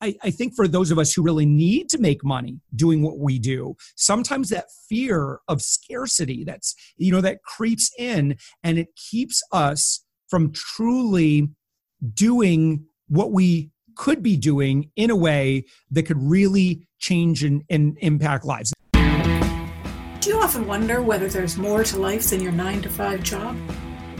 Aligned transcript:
I, 0.00 0.14
I 0.22 0.30
think 0.30 0.54
for 0.54 0.68
those 0.68 0.90
of 0.90 0.98
us 0.98 1.12
who 1.12 1.22
really 1.22 1.46
need 1.46 1.88
to 1.90 1.98
make 1.98 2.24
money 2.24 2.60
doing 2.74 3.02
what 3.02 3.18
we 3.18 3.38
do, 3.38 3.74
sometimes 3.96 4.48
that 4.50 4.66
fear 4.88 5.40
of 5.48 5.60
scarcity 5.60 6.44
that's, 6.44 6.74
you 6.96 7.10
know, 7.10 7.20
that 7.20 7.42
creeps 7.42 7.90
in 7.98 8.36
and 8.62 8.78
it 8.78 8.88
keeps 8.94 9.42
us 9.52 10.04
from 10.28 10.52
truly 10.52 11.48
doing 12.14 12.84
what 13.08 13.32
we 13.32 13.70
could 13.96 14.22
be 14.22 14.36
doing 14.36 14.90
in 14.94 15.10
a 15.10 15.16
way 15.16 15.64
that 15.90 16.04
could 16.04 16.22
really 16.22 16.86
change 17.00 17.42
and, 17.42 17.64
and 17.68 17.98
impact 18.00 18.44
lives. 18.44 18.72
Do 18.92 20.30
you 20.30 20.38
often 20.38 20.66
wonder 20.66 21.02
whether 21.02 21.28
there's 21.28 21.56
more 21.56 21.82
to 21.84 21.98
life 21.98 22.30
than 22.30 22.40
your 22.40 22.52
nine 22.52 22.82
to 22.82 22.88
five 22.88 23.22
job? 23.24 23.56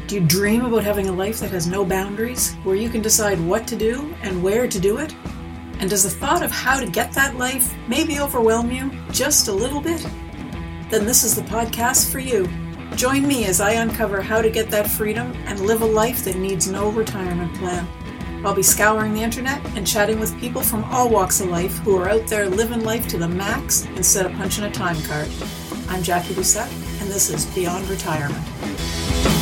Do 0.09 0.17
you 0.17 0.27
dream 0.27 0.65
about 0.65 0.83
having 0.83 1.09
a 1.09 1.13
life 1.13 1.39
that 1.41 1.51
has 1.51 1.67
no 1.67 1.85
boundaries, 1.85 2.55
where 2.65 2.75
you 2.75 2.89
can 2.89 3.03
decide 3.03 3.39
what 3.41 3.69
to 3.69 3.77
do 3.77 4.15
and 4.23 4.43
where 4.43 4.67
to 4.67 4.81
do 4.81 4.99
it? 4.99 5.15
And 5.79 5.89
does 5.89 6.03
the 6.03 6.11
thought 6.11 6.43
of 6.43 6.51
how 6.51 6.81
to 6.81 6.91
get 6.91 7.13
that 7.13 7.37
life 7.37 7.75
maybe 7.87 8.19
overwhelm 8.19 8.71
you 8.71 8.91
just 9.13 9.49
a 9.49 9.53
little 9.53 9.81
bit? 9.81 10.05
Then 10.91 11.07
this 11.07 11.23
is 11.23 11.37
the 11.37 11.43
podcast 11.43 12.11
for 12.11 12.19
you. 12.19 12.49
Join 12.97 13.27
me 13.29 13.45
as 13.45 13.61
I 13.61 13.73
uncover 13.73 14.21
how 14.21 14.43
to 14.43 14.51
get 14.51 14.71
that 14.71 14.91
freedom 14.91 15.33
and 15.47 15.61
live 15.61 15.83
a 15.83 15.87
life 15.87 16.25
that 16.25 16.37
needs 16.37 16.69
no 16.69 16.91
retirement 16.91 17.55
plan. 17.55 17.87
I'll 18.45 18.55
be 18.55 18.63
scouring 18.63 19.15
the 19.15 19.23
internet 19.23 19.65
and 19.77 19.87
chatting 19.87 20.19
with 20.19 20.39
people 20.39 20.63
from 20.63 20.85
all 20.85 21.09
walks 21.09 21.41
of 21.41 21.49
life 21.49 21.77
who 21.79 21.97
are 21.97 22.09
out 22.09 22.27
there 22.27 22.49
living 22.49 22.83
life 22.83 23.07
to 23.09 23.19
the 23.19 23.29
max 23.29 23.85
instead 23.97 24.27
of 24.27 24.33
punching 24.33 24.65
a 24.65 24.71
time 24.71 25.01
card. 25.03 25.29
I'm 25.89 26.03
Jackie 26.03 26.35
Doucette, 26.35 26.71
and 27.01 27.11
this 27.11 27.31
is 27.31 27.47
Beyond 27.47 27.89
Retirement. 27.89 29.38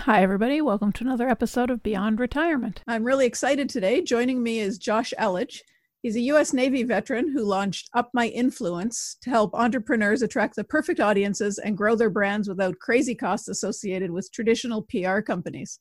Hi, 0.00 0.22
everybody. 0.22 0.60
Welcome 0.60 0.92
to 0.94 1.04
another 1.04 1.28
episode 1.28 1.70
of 1.70 1.82
Beyond 1.82 2.18
Retirement. 2.18 2.82
I'm 2.88 3.04
really 3.04 3.26
excited 3.26 3.68
today. 3.68 4.02
Joining 4.02 4.42
me 4.42 4.58
is 4.58 4.76
Josh 4.76 5.14
Elledge. 5.20 5.60
He's 6.02 6.16
a 6.16 6.20
U.S. 6.20 6.52
Navy 6.52 6.82
veteran 6.82 7.30
who 7.30 7.44
launched 7.44 7.90
Up 7.94 8.10
My 8.12 8.26
Influence 8.26 9.16
to 9.22 9.30
help 9.30 9.54
entrepreneurs 9.54 10.22
attract 10.22 10.56
the 10.56 10.64
perfect 10.64 10.98
audiences 10.98 11.58
and 11.58 11.76
grow 11.76 11.94
their 11.94 12.10
brands 12.10 12.48
without 12.48 12.80
crazy 12.80 13.14
costs 13.14 13.46
associated 13.46 14.10
with 14.10 14.32
traditional 14.32 14.82
PR 14.82 15.20
companies. 15.20 15.78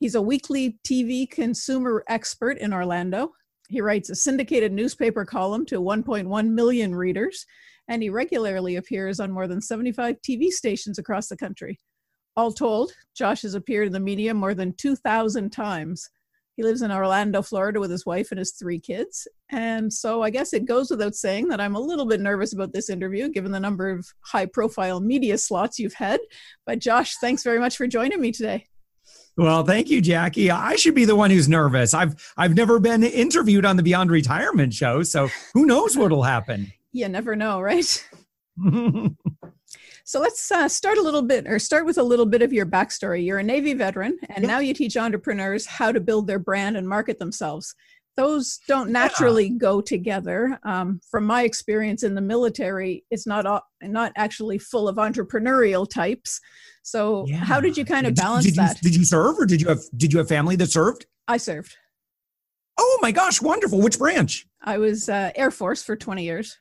He's 0.00 0.14
a 0.14 0.22
weekly 0.22 0.78
TV 0.82 1.30
consumer 1.30 2.04
expert 2.08 2.56
in 2.58 2.72
Orlando. 2.72 3.32
He 3.68 3.82
writes 3.82 4.08
a 4.08 4.14
syndicated 4.14 4.72
newspaper 4.72 5.26
column 5.26 5.66
to 5.66 5.82
1.1 5.82 6.48
million 6.48 6.94
readers, 6.94 7.44
and 7.88 8.02
he 8.02 8.08
regularly 8.08 8.76
appears 8.76 9.20
on 9.20 9.30
more 9.30 9.46
than 9.46 9.60
75 9.60 10.16
TV 10.26 10.48
stations 10.48 10.98
across 10.98 11.28
the 11.28 11.36
country. 11.36 11.78
All 12.36 12.52
told, 12.52 12.92
Josh 13.14 13.42
has 13.42 13.54
appeared 13.54 13.88
in 13.88 13.92
the 13.92 14.00
media 14.00 14.32
more 14.32 14.54
than 14.54 14.74
2,000 14.74 15.50
times. 15.50 16.08
He 16.56 16.62
lives 16.62 16.82
in 16.82 16.92
Orlando, 16.92 17.40
Florida 17.40 17.80
with 17.80 17.90
his 17.90 18.04
wife 18.04 18.30
and 18.30 18.38
his 18.38 18.52
three 18.52 18.78
kids. 18.78 19.26
And 19.50 19.92
so 19.92 20.22
I 20.22 20.30
guess 20.30 20.52
it 20.52 20.66
goes 20.66 20.90
without 20.90 21.14
saying 21.14 21.48
that 21.48 21.60
I'm 21.60 21.74
a 21.74 21.80
little 21.80 22.06
bit 22.06 22.20
nervous 22.20 22.52
about 22.52 22.72
this 22.72 22.90
interview, 22.90 23.28
given 23.30 23.52
the 23.52 23.60
number 23.60 23.90
of 23.90 24.06
high 24.20 24.46
profile 24.46 25.00
media 25.00 25.38
slots 25.38 25.78
you've 25.78 25.94
had. 25.94 26.20
But 26.66 26.78
Josh, 26.78 27.16
thanks 27.20 27.42
very 27.42 27.58
much 27.58 27.76
for 27.76 27.86
joining 27.86 28.20
me 28.20 28.32
today. 28.32 28.66
Well, 29.36 29.64
thank 29.64 29.88
you, 29.88 30.02
Jackie. 30.02 30.50
I 30.50 30.76
should 30.76 30.94
be 30.94 31.06
the 31.06 31.16
one 31.16 31.30
who's 31.30 31.48
nervous. 31.48 31.94
I've 31.94 32.34
I've 32.36 32.54
never 32.54 32.78
been 32.78 33.02
interviewed 33.02 33.64
on 33.64 33.76
the 33.76 33.82
Beyond 33.82 34.10
Retirement 34.10 34.74
show, 34.74 35.02
so 35.02 35.28
who 35.54 35.64
knows 35.64 35.96
what'll 35.96 36.22
happen. 36.22 36.70
You 36.92 37.08
never 37.08 37.34
know, 37.34 37.60
right? 37.60 38.08
So 40.04 40.20
let's 40.20 40.50
uh, 40.50 40.68
start 40.68 40.98
a 40.98 41.02
little 41.02 41.22
bit, 41.22 41.46
or 41.46 41.58
start 41.58 41.86
with 41.86 41.98
a 41.98 42.02
little 42.02 42.26
bit 42.26 42.42
of 42.42 42.52
your 42.52 42.66
backstory. 42.66 43.24
You're 43.24 43.38
a 43.38 43.44
Navy 43.44 43.74
veteran, 43.74 44.18
and 44.28 44.46
now 44.46 44.58
you 44.58 44.74
teach 44.74 44.96
entrepreneurs 44.96 45.66
how 45.66 45.92
to 45.92 46.00
build 46.00 46.26
their 46.26 46.38
brand 46.38 46.76
and 46.76 46.88
market 46.88 47.18
themselves. 47.18 47.74
Those 48.16 48.58
don't 48.68 48.90
naturally 48.90 49.46
yeah. 49.46 49.56
go 49.58 49.80
together. 49.80 50.58
Um, 50.64 51.00
from 51.10 51.24
my 51.24 51.44
experience 51.44 52.02
in 52.02 52.14
the 52.14 52.20
military, 52.20 53.04
it's 53.10 53.26
not 53.26 53.64
not 53.80 54.12
actually 54.16 54.58
full 54.58 54.86
of 54.86 54.96
entrepreneurial 54.96 55.88
types. 55.88 56.40
So, 56.82 57.24
yeah. 57.26 57.36
how 57.36 57.60
did 57.60 57.76
you 57.76 57.84
kind 57.84 58.06
of 58.06 58.14
balance 58.14 58.44
did, 58.44 58.54
did 58.54 58.60
that? 58.60 58.80
did 58.82 58.94
you 58.94 59.04
serve, 59.04 59.38
or 59.38 59.46
did 59.46 59.62
you 59.62 59.68
have 59.68 59.80
did 59.96 60.12
you 60.12 60.18
have 60.18 60.28
family 60.28 60.56
that 60.56 60.70
served? 60.70 61.06
I 61.26 61.38
served. 61.38 61.76
Oh 62.78 62.98
my 63.00 63.12
gosh, 63.12 63.40
wonderful! 63.40 63.80
Which 63.80 63.98
branch? 63.98 64.46
I 64.62 64.78
was 64.78 65.08
uh, 65.08 65.30
Air 65.34 65.50
Force 65.50 65.82
for 65.82 65.96
twenty 65.96 66.24
years. 66.24 66.58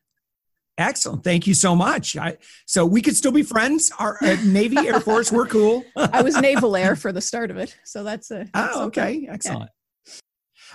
Excellent. 0.77 1.23
Thank 1.23 1.47
you 1.47 1.53
so 1.53 1.75
much. 1.75 2.17
I, 2.17 2.37
so 2.65 2.85
we 2.85 3.01
could 3.01 3.15
still 3.15 3.31
be 3.31 3.43
friends. 3.43 3.91
Our 3.99 4.17
uh, 4.21 4.37
Navy, 4.45 4.77
Air 4.77 4.99
Force, 4.99 5.31
we're 5.31 5.47
cool. 5.47 5.83
I 5.95 6.21
was 6.21 6.35
Naval 6.37 6.75
Air 6.77 6.95
for 6.95 7.11
the 7.11 7.21
start 7.21 7.51
of 7.51 7.57
it, 7.57 7.77
so 7.83 8.03
that's 8.03 8.31
a. 8.31 8.47
That's 8.53 8.75
oh, 8.75 8.85
okay. 8.85 9.01
okay. 9.01 9.27
Excellent. 9.29 9.63
Yeah. 9.63 9.80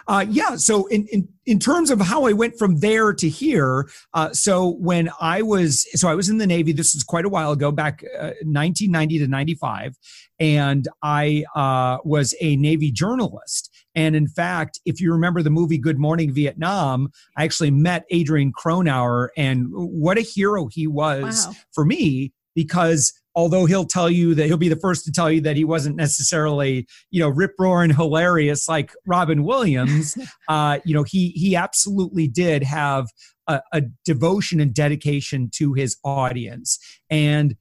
Uh, 0.09 0.25
yeah. 0.29 0.57
So 0.57 0.87
in, 0.87 1.07
in 1.13 1.29
in 1.47 1.59
terms 1.59 1.91
of 1.91 2.01
how 2.01 2.27
I 2.27 2.33
went 2.33 2.59
from 2.59 2.81
there 2.81 3.13
to 3.13 3.29
here, 3.29 3.89
uh, 4.15 4.33
so 4.33 4.77
when 4.79 5.11
I 5.21 5.43
was 5.43 5.87
so 5.99 6.09
I 6.09 6.15
was 6.15 6.29
in 6.29 6.39
the 6.39 6.47
Navy. 6.47 6.73
This 6.73 6.95
was 6.95 7.05
quite 7.05 7.25
a 7.25 7.29
while 7.29 7.53
ago, 7.53 7.71
back 7.71 8.03
uh, 8.19 8.35
1990 8.43 9.19
to 9.21 9.29
95, 9.29 9.97
and 10.39 10.89
I 11.03 11.45
uh, 11.55 11.99
was 12.05 12.35
a 12.41 12.57
Navy 12.57 12.91
journalist. 12.91 13.71
And 13.95 14.15
in 14.15 14.29
fact, 14.29 14.81
if 14.85 15.01
you 15.01 15.13
remember 15.13 15.43
the 15.43 15.51
movie 15.51 15.79
Good 15.79 15.99
Morning 15.99 16.33
Vietnam, 16.33 17.09
I 17.37 17.45
actually 17.45 17.71
met 17.71 18.05
Adrian 18.11 18.53
Cronauer, 18.53 19.31
and 19.37 19.69
what 19.71 20.19
a 20.19 20.23
hero 20.23 20.69
he 20.71 20.87
was 20.87 21.47
wow. 21.47 21.55
for 21.73 21.85
me 21.85 22.33
because 22.55 23.13
although 23.37 23.67
he'll 23.67 23.87
tell 23.87 24.11
you 24.11 24.35
that 24.35 24.47
he'll 24.47 24.57
be 24.57 24.69
the 24.69 24.75
first 24.75 25.05
to 25.05 25.13
tell 25.13 25.31
you 25.31 25.41
that 25.43 25.55
he 25.55 25.65
wasn't 25.65 25.95
necessarily 25.95 26.89
you 27.11 27.21
know 27.21 27.29
rip 27.29 27.53
roaring 27.59 27.91
hilarious 27.91 28.69
like 28.69 28.93
Robin 29.07 29.45
Williams, 29.45 30.19
uh, 30.49 30.81
you 30.85 30.95
know 30.95 31.05
he 31.05 31.29
he 31.31 31.55
absolutely 31.55 32.27
did 32.27 32.65
have 32.65 33.07
a, 33.47 33.61
a 33.73 33.83
devotion 34.05 34.61
and 34.61 34.75
dedication 34.75 35.51
to 35.55 35.75
his 35.75 35.97
audience. 36.05 36.79
And 37.11 37.55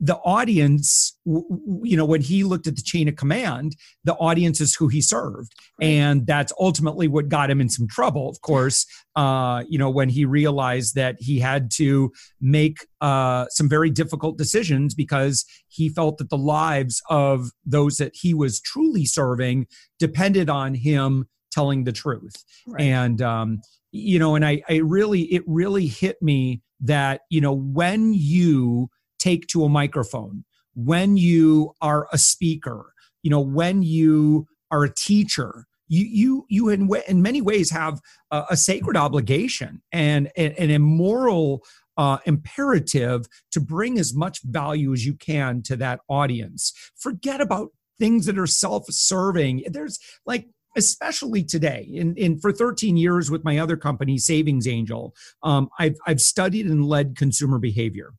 the 0.00 0.16
audience 0.18 1.16
you 1.24 1.96
know 1.96 2.04
when 2.04 2.20
he 2.20 2.44
looked 2.44 2.66
at 2.66 2.76
the 2.76 2.82
chain 2.82 3.08
of 3.08 3.16
command 3.16 3.74
the 4.04 4.14
audience 4.14 4.60
is 4.60 4.74
who 4.74 4.88
he 4.88 5.00
served. 5.00 5.52
And 5.80 6.26
that's 6.26 6.52
ultimately 6.58 7.08
what 7.08 7.28
got 7.28 7.50
him 7.50 7.60
in 7.60 7.68
some 7.68 7.86
trouble 7.88 8.28
of 8.28 8.40
course 8.40 8.86
uh, 9.16 9.64
you 9.68 9.78
know 9.78 9.90
when 9.90 10.08
he 10.08 10.24
realized 10.24 10.94
that 10.94 11.16
he 11.18 11.38
had 11.38 11.70
to 11.72 12.12
make 12.40 12.86
uh, 13.00 13.46
some 13.50 13.68
very 13.68 13.90
difficult 13.90 14.38
decisions 14.38 14.94
because 14.94 15.44
he 15.68 15.88
felt 15.88 16.18
that 16.18 16.30
the 16.30 16.38
lives 16.38 17.02
of 17.10 17.50
those 17.64 17.96
that 17.96 18.12
he 18.14 18.34
was 18.34 18.60
truly 18.60 19.04
serving 19.04 19.66
depended 19.98 20.48
on 20.48 20.74
him 20.74 21.26
telling 21.50 21.84
the 21.84 21.92
truth. 21.92 22.44
Right. 22.66 22.82
and 22.82 23.22
um, 23.22 23.60
you 23.90 24.18
know 24.18 24.34
and 24.34 24.44
I, 24.44 24.62
I 24.68 24.76
really 24.76 25.22
it 25.22 25.42
really 25.46 25.86
hit 25.86 26.20
me 26.22 26.62
that 26.80 27.22
you 27.30 27.40
know 27.40 27.52
when 27.52 28.12
you 28.14 28.90
take 29.18 29.46
to 29.48 29.64
a 29.64 29.68
microphone, 29.68 30.44
when 30.74 31.16
you 31.16 31.72
are 31.80 32.06
a 32.12 32.18
speaker, 32.18 32.92
you 33.22 33.30
know, 33.30 33.40
when 33.40 33.82
you 33.82 34.46
are 34.70 34.84
a 34.84 34.94
teacher, 34.94 35.66
you 35.88 36.04
you 36.04 36.46
you 36.48 36.68
in 36.68 36.88
in 37.08 37.22
many 37.22 37.40
ways 37.40 37.70
have 37.70 38.00
a, 38.30 38.44
a 38.50 38.56
sacred 38.56 38.96
obligation 38.96 39.82
and, 39.90 40.30
and, 40.36 40.52
and 40.58 40.70
a 40.70 40.78
moral 40.78 41.62
uh, 41.96 42.18
imperative 42.26 43.26
to 43.50 43.60
bring 43.60 43.98
as 43.98 44.14
much 44.14 44.40
value 44.44 44.92
as 44.92 45.04
you 45.04 45.14
can 45.14 45.62
to 45.62 45.76
that 45.76 46.00
audience. 46.08 46.72
Forget 46.96 47.40
about 47.40 47.70
things 47.98 48.26
that 48.26 48.38
are 48.38 48.46
self-serving. 48.46 49.64
There's 49.66 49.98
like 50.24 50.46
especially 50.76 51.42
today 51.42 51.88
in, 51.90 52.14
in 52.16 52.38
for 52.38 52.52
13 52.52 52.96
years 52.96 53.30
with 53.30 53.42
my 53.42 53.58
other 53.58 53.76
company 53.76 54.18
savings 54.18 54.68
angel 54.68 55.14
um, 55.42 55.68
I've, 55.78 55.96
I've 56.06 56.20
studied 56.20 56.66
and 56.66 56.84
led 56.84 57.16
consumer 57.16 57.58
behavior 57.58 58.12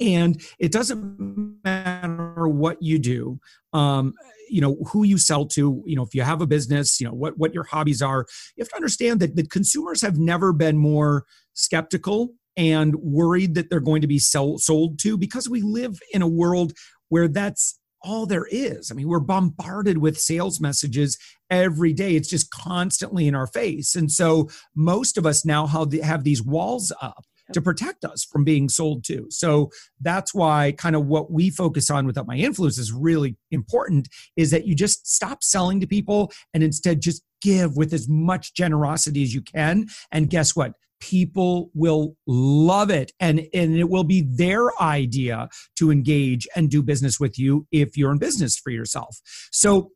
and 0.00 0.42
it 0.58 0.72
doesn't 0.72 1.56
matter 1.64 2.48
what 2.48 2.82
you 2.82 2.98
do 2.98 3.38
um, 3.72 4.14
you 4.48 4.60
know 4.60 4.76
who 4.88 5.04
you 5.04 5.18
sell 5.18 5.46
to 5.46 5.82
you 5.86 5.96
know 5.96 6.02
if 6.02 6.14
you 6.14 6.22
have 6.22 6.40
a 6.40 6.46
business 6.46 7.00
you 7.00 7.06
know 7.06 7.14
what 7.14 7.36
what 7.38 7.54
your 7.54 7.64
hobbies 7.64 8.02
are 8.02 8.26
you 8.56 8.62
have 8.62 8.68
to 8.68 8.76
understand 8.76 9.20
that 9.20 9.36
the 9.36 9.46
consumers 9.46 10.02
have 10.02 10.18
never 10.18 10.52
been 10.52 10.76
more 10.76 11.24
skeptical 11.54 12.30
and 12.56 12.94
worried 12.96 13.54
that 13.54 13.70
they're 13.70 13.80
going 13.80 14.00
to 14.00 14.06
be 14.06 14.18
sell, 14.18 14.58
sold 14.58 14.98
to 15.00 15.18
because 15.18 15.48
we 15.48 15.62
live 15.62 15.98
in 16.12 16.22
a 16.22 16.28
world 16.28 16.72
where 17.08 17.28
that's 17.28 17.78
all 18.02 18.26
there 18.26 18.46
is. 18.50 18.90
I 18.90 18.94
mean, 18.94 19.08
we're 19.08 19.18
bombarded 19.18 19.98
with 19.98 20.20
sales 20.20 20.60
messages 20.60 21.18
every 21.50 21.92
day. 21.92 22.16
It's 22.16 22.28
just 22.28 22.50
constantly 22.50 23.26
in 23.26 23.34
our 23.34 23.46
face. 23.46 23.94
And 23.94 24.10
so 24.10 24.50
most 24.76 25.16
of 25.16 25.24
us 25.24 25.44
now 25.44 25.66
have 25.66 26.22
these 26.22 26.42
walls 26.42 26.92
up 27.00 27.24
to 27.52 27.60
protect 27.60 28.04
us 28.04 28.24
from 28.24 28.44
being 28.44 28.68
sold 28.68 29.04
to. 29.04 29.26
So 29.30 29.70
that's 30.00 30.34
why 30.34 30.72
kind 30.72 30.96
of 30.96 31.06
what 31.06 31.30
we 31.30 31.50
focus 31.50 31.90
on 31.90 32.06
with 32.06 32.18
Up 32.18 32.26
My 32.26 32.36
Influence 32.36 32.78
is 32.78 32.92
really 32.92 33.36
important 33.50 34.08
is 34.36 34.50
that 34.50 34.66
you 34.66 34.74
just 34.74 35.06
stop 35.06 35.42
selling 35.42 35.80
to 35.80 35.86
people 35.86 36.32
and 36.52 36.62
instead 36.62 37.00
just 37.00 37.22
give 37.42 37.76
with 37.76 37.92
as 37.92 38.08
much 38.08 38.54
generosity 38.54 39.22
as 39.22 39.34
you 39.34 39.42
can. 39.42 39.86
And 40.10 40.30
guess 40.30 40.56
what? 40.56 40.72
people 41.00 41.70
will 41.74 42.16
love 42.26 42.88
it 42.88 43.12
and 43.20 43.46
and 43.52 43.76
it 43.76 43.90
will 43.90 44.04
be 44.04 44.22
their 44.22 44.70
idea 44.80 45.48
to 45.76 45.90
engage 45.90 46.48
and 46.56 46.70
do 46.70 46.82
business 46.82 47.20
with 47.20 47.38
you 47.38 47.66
if 47.72 47.96
you're 47.96 48.12
in 48.12 48.16
business 48.16 48.56
for 48.56 48.70
yourself 48.70 49.20
so 49.50 49.90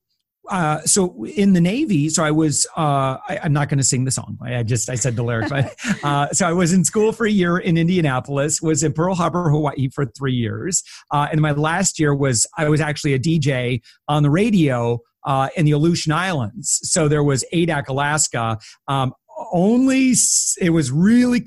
uh, 0.50 0.80
so 0.82 1.24
in 1.24 1.52
the 1.52 1.60
Navy, 1.60 2.08
so 2.08 2.24
I 2.24 2.30
was, 2.30 2.66
uh, 2.76 3.18
I, 3.28 3.40
am 3.44 3.52
not 3.52 3.68
going 3.68 3.78
to 3.78 3.84
sing 3.84 4.04
the 4.04 4.10
song. 4.10 4.38
I, 4.42 4.56
I, 4.56 4.62
just, 4.62 4.88
I 4.88 4.94
said 4.94 5.16
the 5.16 5.22
lyrics. 5.22 5.50
But, 5.50 5.74
uh, 6.02 6.28
so 6.32 6.48
I 6.48 6.52
was 6.52 6.72
in 6.72 6.84
school 6.84 7.12
for 7.12 7.26
a 7.26 7.30
year 7.30 7.58
in 7.58 7.76
Indianapolis, 7.76 8.62
was 8.62 8.82
in 8.82 8.92
Pearl 8.92 9.14
Harbor, 9.14 9.50
Hawaii 9.50 9.90
for 9.90 10.06
three 10.06 10.34
years. 10.34 10.82
Uh, 11.10 11.28
and 11.30 11.40
my 11.40 11.52
last 11.52 11.98
year 11.98 12.14
was, 12.14 12.46
I 12.56 12.68
was 12.68 12.80
actually 12.80 13.14
a 13.14 13.18
DJ 13.18 13.82
on 14.08 14.22
the 14.22 14.30
radio 14.30 15.00
uh, 15.24 15.48
in 15.56 15.66
the 15.66 15.72
Aleutian 15.72 16.12
Islands. 16.12 16.80
So 16.82 17.08
there 17.08 17.24
was 17.24 17.44
Adak, 17.52 17.88
Alaska. 17.88 18.58
Um, 18.86 19.12
only 19.52 20.14
it 20.60 20.70
was 20.70 20.90
really 20.90 21.44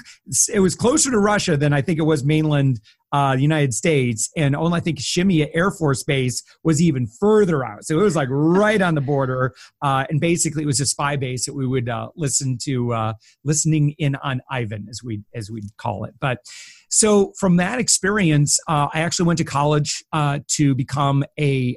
it 0.53 0.59
was 0.59 0.75
closer 0.75 1.11
to 1.11 1.19
Russia 1.19 1.57
than 1.57 1.73
I 1.73 1.81
think 1.81 1.99
it 1.99 2.03
was 2.03 2.23
mainland 2.23 2.79
uh, 3.11 3.35
the 3.35 3.41
United 3.41 3.73
States, 3.73 4.29
and 4.37 4.55
only 4.55 4.77
I 4.77 4.79
think 4.79 4.99
Shemya 4.99 5.49
Air 5.53 5.71
Force 5.71 6.03
Base 6.03 6.43
was 6.63 6.81
even 6.81 7.07
further 7.07 7.65
out. 7.65 7.85
So 7.85 7.99
it 7.99 8.03
was 8.03 8.15
like 8.15 8.29
right 8.31 8.81
on 8.81 8.95
the 8.95 9.01
border, 9.01 9.53
uh, 9.81 10.05
and 10.09 10.19
basically 10.19 10.63
it 10.63 10.67
was 10.67 10.79
a 10.79 10.85
spy 10.85 11.15
base 11.15 11.45
that 11.45 11.53
we 11.53 11.67
would 11.67 11.89
uh, 11.89 12.09
listen 12.15 12.57
to, 12.63 12.93
uh, 12.93 13.13
listening 13.43 13.95
in 13.97 14.15
on 14.17 14.41
Ivan 14.49 14.87
as 14.89 15.01
we 15.03 15.21
as 15.35 15.51
we 15.51 15.61
call 15.77 16.05
it. 16.05 16.13
But 16.19 16.39
so 16.91 17.33
from 17.39 17.57
that 17.57 17.79
experience, 17.79 18.59
uh, 18.67 18.87
I 18.93 19.01
actually 19.01 19.27
went 19.27 19.37
to 19.37 19.45
college 19.45 20.03
uh, 20.13 20.39
to 20.49 20.75
become 20.75 21.23
a 21.39 21.75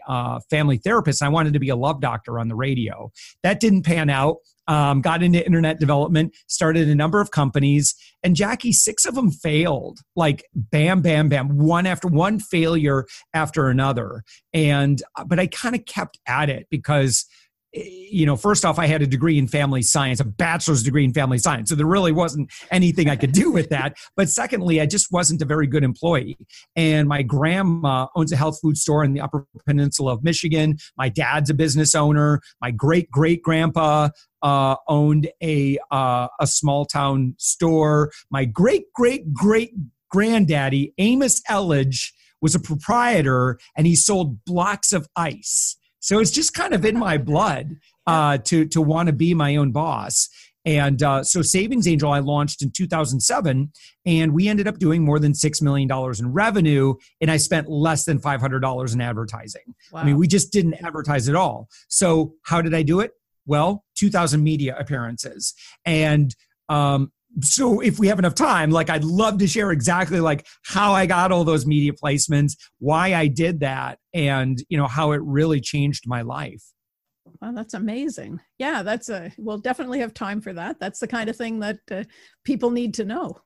family 0.50 0.78
therapist. 0.78 1.22
I 1.22 1.28
wanted 1.28 1.52
to 1.54 1.58
be 1.58 1.68
a 1.68 1.76
love 1.76 2.00
doctor 2.00 2.38
on 2.38 2.48
the 2.48 2.54
radio. 2.56 3.10
That 3.42 3.60
didn't 3.60 3.82
pan 3.82 4.10
out 4.10 4.38
um, 4.66 5.00
got 5.00 5.22
into 5.22 5.44
internet 5.44 5.78
development, 5.78 6.34
started 6.46 6.88
a 6.88 6.94
number 6.94 7.20
of 7.20 7.30
companies, 7.30 7.94
and 8.22 8.34
Jackie, 8.34 8.72
six 8.72 9.04
of 9.04 9.14
them 9.14 9.30
failed. 9.30 10.00
Like 10.16 10.44
bam, 10.54 11.02
bam, 11.02 11.28
bam, 11.28 11.58
one 11.58 11.86
after 11.86 12.08
one 12.08 12.38
failure 12.38 13.06
after 13.34 13.68
another. 13.68 14.24
And 14.52 15.02
uh, 15.16 15.24
but 15.24 15.38
I 15.38 15.46
kind 15.46 15.74
of 15.74 15.84
kept 15.84 16.18
at 16.26 16.48
it 16.48 16.66
because 16.70 17.26
you 17.74 18.24
know, 18.24 18.36
first 18.36 18.64
off, 18.64 18.78
I 18.78 18.86
had 18.86 19.02
a 19.02 19.06
degree 19.06 19.38
in 19.38 19.48
family 19.48 19.82
science, 19.82 20.20
a 20.20 20.24
bachelor's 20.24 20.82
degree 20.82 21.04
in 21.04 21.12
family 21.12 21.38
science. 21.38 21.68
So 21.68 21.74
there 21.74 21.86
really 21.86 22.12
wasn't 22.12 22.52
anything 22.70 23.10
I 23.10 23.16
could 23.16 23.32
do 23.32 23.50
with 23.50 23.68
that. 23.70 23.96
But 24.16 24.28
secondly, 24.28 24.80
I 24.80 24.86
just 24.86 25.10
wasn't 25.10 25.42
a 25.42 25.44
very 25.44 25.66
good 25.66 25.82
employee. 25.82 26.36
And 26.76 27.08
my 27.08 27.22
grandma 27.22 28.06
owns 28.14 28.30
a 28.30 28.36
health 28.36 28.60
food 28.60 28.78
store 28.78 29.02
in 29.02 29.12
the 29.12 29.20
Upper 29.20 29.46
Peninsula 29.66 30.12
of 30.12 30.22
Michigan. 30.22 30.76
My 30.96 31.08
dad's 31.08 31.50
a 31.50 31.54
business 31.54 31.94
owner. 31.94 32.40
My 32.60 32.70
great 32.70 33.10
great 33.10 33.42
grandpa 33.42 34.10
uh, 34.42 34.76
owned 34.86 35.30
a 35.42 35.78
uh, 35.90 36.28
a 36.40 36.46
small 36.46 36.84
town 36.84 37.34
store. 37.38 38.12
My 38.30 38.44
great 38.44 38.92
great 38.92 39.32
great 39.32 39.72
granddaddy 40.10 40.94
Amos 40.98 41.42
Elledge 41.50 42.12
was 42.40 42.54
a 42.54 42.60
proprietor, 42.60 43.58
and 43.76 43.86
he 43.86 43.96
sold 43.96 44.44
blocks 44.44 44.92
of 44.92 45.08
ice. 45.16 45.76
So 46.04 46.18
it's 46.18 46.30
just 46.30 46.52
kind 46.52 46.74
of 46.74 46.84
in 46.84 46.98
my 46.98 47.16
blood 47.16 47.76
uh, 48.06 48.36
to 48.38 48.66
to 48.66 48.82
want 48.82 49.06
to 49.06 49.12
be 49.14 49.32
my 49.32 49.56
own 49.56 49.72
boss. 49.72 50.28
And 50.66 51.02
uh, 51.02 51.22
so 51.22 51.42
Savings 51.42 51.86
Angel 51.86 52.10
I 52.10 52.20
launched 52.20 52.62
in 52.62 52.70
2007, 52.70 53.70
and 54.06 54.32
we 54.32 54.48
ended 54.48 54.66
up 54.66 54.78
doing 54.78 55.04
more 55.04 55.18
than 55.18 55.32
$6 55.32 55.60
million 55.60 55.90
in 56.18 56.32
revenue, 56.32 56.94
and 57.20 57.30
I 57.30 57.36
spent 57.36 57.68
less 57.68 58.06
than 58.06 58.18
$500 58.18 58.94
in 58.94 59.00
advertising. 59.02 59.74
Wow. 59.92 60.00
I 60.00 60.04
mean, 60.04 60.16
we 60.16 60.26
just 60.26 60.52
didn't 60.52 60.82
advertise 60.82 61.28
at 61.28 61.34
all. 61.34 61.68
So 61.88 62.36
how 62.44 62.62
did 62.62 62.74
I 62.74 62.82
do 62.82 63.00
it? 63.00 63.10
Well, 63.44 63.84
2,000 63.96 64.42
media 64.42 64.74
appearances. 64.78 65.52
And 65.84 66.34
um, 66.70 67.12
so 67.40 67.80
if 67.80 67.98
we 67.98 68.06
have 68.06 68.18
enough 68.18 68.34
time 68.34 68.70
like 68.70 68.90
i'd 68.90 69.04
love 69.04 69.38
to 69.38 69.46
share 69.46 69.72
exactly 69.72 70.20
like 70.20 70.46
how 70.64 70.92
i 70.92 71.04
got 71.04 71.32
all 71.32 71.44
those 71.44 71.66
media 71.66 71.92
placements 71.92 72.56
why 72.78 73.14
i 73.14 73.26
did 73.26 73.60
that 73.60 73.98
and 74.12 74.62
you 74.68 74.78
know 74.78 74.86
how 74.86 75.12
it 75.12 75.20
really 75.22 75.60
changed 75.60 76.04
my 76.06 76.22
life 76.22 76.62
Wow, 77.40 77.52
that's 77.52 77.74
amazing. 77.74 78.40
Yeah, 78.58 78.82
that's 78.82 79.08
a 79.08 79.32
we'll 79.38 79.58
definitely 79.58 80.00
have 80.00 80.14
time 80.14 80.40
for 80.40 80.52
that. 80.52 80.78
That's 80.78 81.00
the 81.00 81.08
kind 81.08 81.28
of 81.28 81.36
thing 81.36 81.60
that 81.60 81.78
uh, 81.90 82.04
people 82.44 82.70
need 82.70 82.94
to 82.94 83.04
know. 83.04 83.38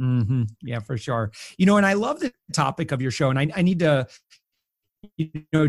Mm-hmm. 0.00 0.44
Yeah, 0.62 0.80
for 0.80 0.96
sure. 0.96 1.30
You 1.58 1.66
know, 1.66 1.76
and 1.76 1.86
I 1.86 1.92
love 1.92 2.20
the 2.20 2.32
topic 2.52 2.92
of 2.92 3.02
your 3.02 3.10
show, 3.10 3.30
and 3.30 3.38
I, 3.38 3.48
I 3.54 3.62
need 3.62 3.80
to, 3.80 4.06
you 5.16 5.30
know, 5.52 5.68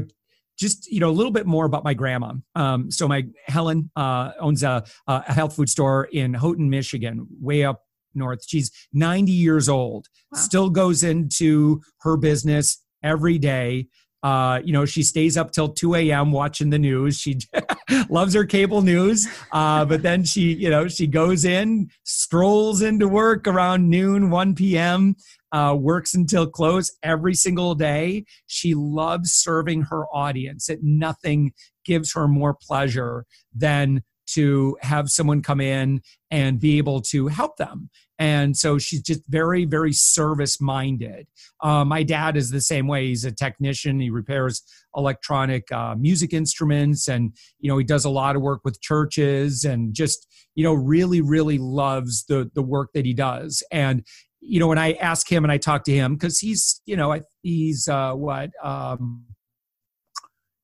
just 0.58 0.92
you 0.92 1.00
know 1.00 1.10
a 1.10 1.12
little 1.12 1.32
bit 1.32 1.46
more 1.46 1.66
about 1.66 1.84
my 1.84 1.94
grandma. 1.94 2.34
Um, 2.56 2.92
so 2.92 3.08
my 3.08 3.26
Helen 3.48 3.90
uh, 3.96 4.32
owns 4.40 4.64
a, 4.64 4.84
a 5.08 5.32
health 5.32 5.56
food 5.56 5.70
store 5.70 6.06
in 6.12 6.34
Houghton, 6.34 6.70
Michigan, 6.70 7.28
way 7.42 7.64
up 7.64 7.84
north. 8.16 8.44
She's 8.48 8.72
90 8.94 9.32
years 9.32 9.70
old, 9.70 10.08
wow. 10.32 10.40
still 10.40 10.70
goes 10.70 11.04
into 11.04 11.82
her 12.02 12.18
business 12.18 12.84
every 13.02 13.38
day. 13.38 13.88
Uh, 14.22 14.62
you 14.64 14.72
know, 14.72 14.86
she 14.86 15.04
stays 15.04 15.36
up 15.36 15.52
till 15.52 15.68
2 15.68 15.96
a.m. 15.96 16.32
watching 16.32 16.70
the 16.70 16.80
news. 16.80 17.20
She 17.20 17.40
loves 18.10 18.34
her 18.34 18.46
cable 18.46 18.82
news. 18.82 19.28
Uh, 19.52 19.84
but 19.84 20.02
then 20.02 20.24
she, 20.24 20.54
you 20.54 20.70
know, 20.70 20.88
she 20.88 21.08
goes 21.08 21.44
in, 21.44 21.90
strolls 22.04 22.82
into 22.82 23.10
work 23.10 23.48
around 23.50 23.90
noon, 23.90 24.30
1 24.30 24.56
p.m., 24.56 25.18
uh, 25.54 25.76
works 25.80 26.14
until 26.14 26.48
close 26.48 26.92
every 27.04 27.36
single 27.36 27.76
day. 27.76 28.26
She 28.48 28.74
loves 28.74 29.32
serving 29.32 29.84
her 29.84 30.06
audience. 30.08 30.66
That 30.66 30.80
nothing 30.82 31.54
gives 31.86 32.14
her 32.14 32.28
more 32.28 32.56
pleasure 32.60 33.26
than 33.56 34.04
to 34.26 34.78
have 34.82 35.10
someone 35.10 35.42
come 35.42 35.62
in 35.62 36.02
and 36.32 36.60
be 36.60 36.78
able 36.78 37.02
to 37.02 37.28
help 37.28 37.58
them. 37.58 37.90
And 38.18 38.56
so 38.56 38.78
she's 38.78 39.02
just 39.02 39.22
very, 39.28 39.66
very 39.66 39.92
service 39.92 40.62
minded. 40.62 41.28
Uh, 41.62 41.84
my 41.84 42.04
dad 42.04 42.38
is 42.38 42.50
the 42.50 42.62
same 42.62 42.88
way. 42.88 43.08
He's 43.08 43.26
a 43.26 43.32
technician. 43.32 44.00
He 44.00 44.10
repairs 44.10 44.62
electronic 44.96 45.70
uh, 45.72 45.96
music 45.96 46.32
instruments 46.32 47.08
and, 47.10 47.36
you 47.60 47.70
know, 47.70 47.78
he 47.78 47.84
does 47.84 48.06
a 48.06 48.10
lot 48.10 48.36
of 48.36 48.42
work 48.42 48.62
with 48.64 48.82
churches 48.82 49.66
and 49.66 49.94
just, 49.94 50.26
you 50.56 50.64
know, 50.64 50.74
really, 50.74 51.22
really 51.22 51.58
loves 51.58 52.24
the, 52.26 52.50
the 52.56 52.62
work 52.62 52.90
that 52.94 53.06
he 53.06 53.14
does. 53.14 53.62
And, 53.72 54.04
you 54.46 54.60
know, 54.60 54.68
when 54.68 54.78
I 54.78 54.94
ask 54.94 55.32
him 55.32 55.44
and 55.44 55.52
I 55.52 55.58
talk 55.58 55.84
to 55.86 55.92
him, 55.92 56.16
because 56.16 56.40
he's, 56.40 56.82
you 56.86 56.96
know, 56.96 57.20
he's 57.42 57.88
uh, 57.88 58.14
what, 58.14 58.52
um, 58.64 59.26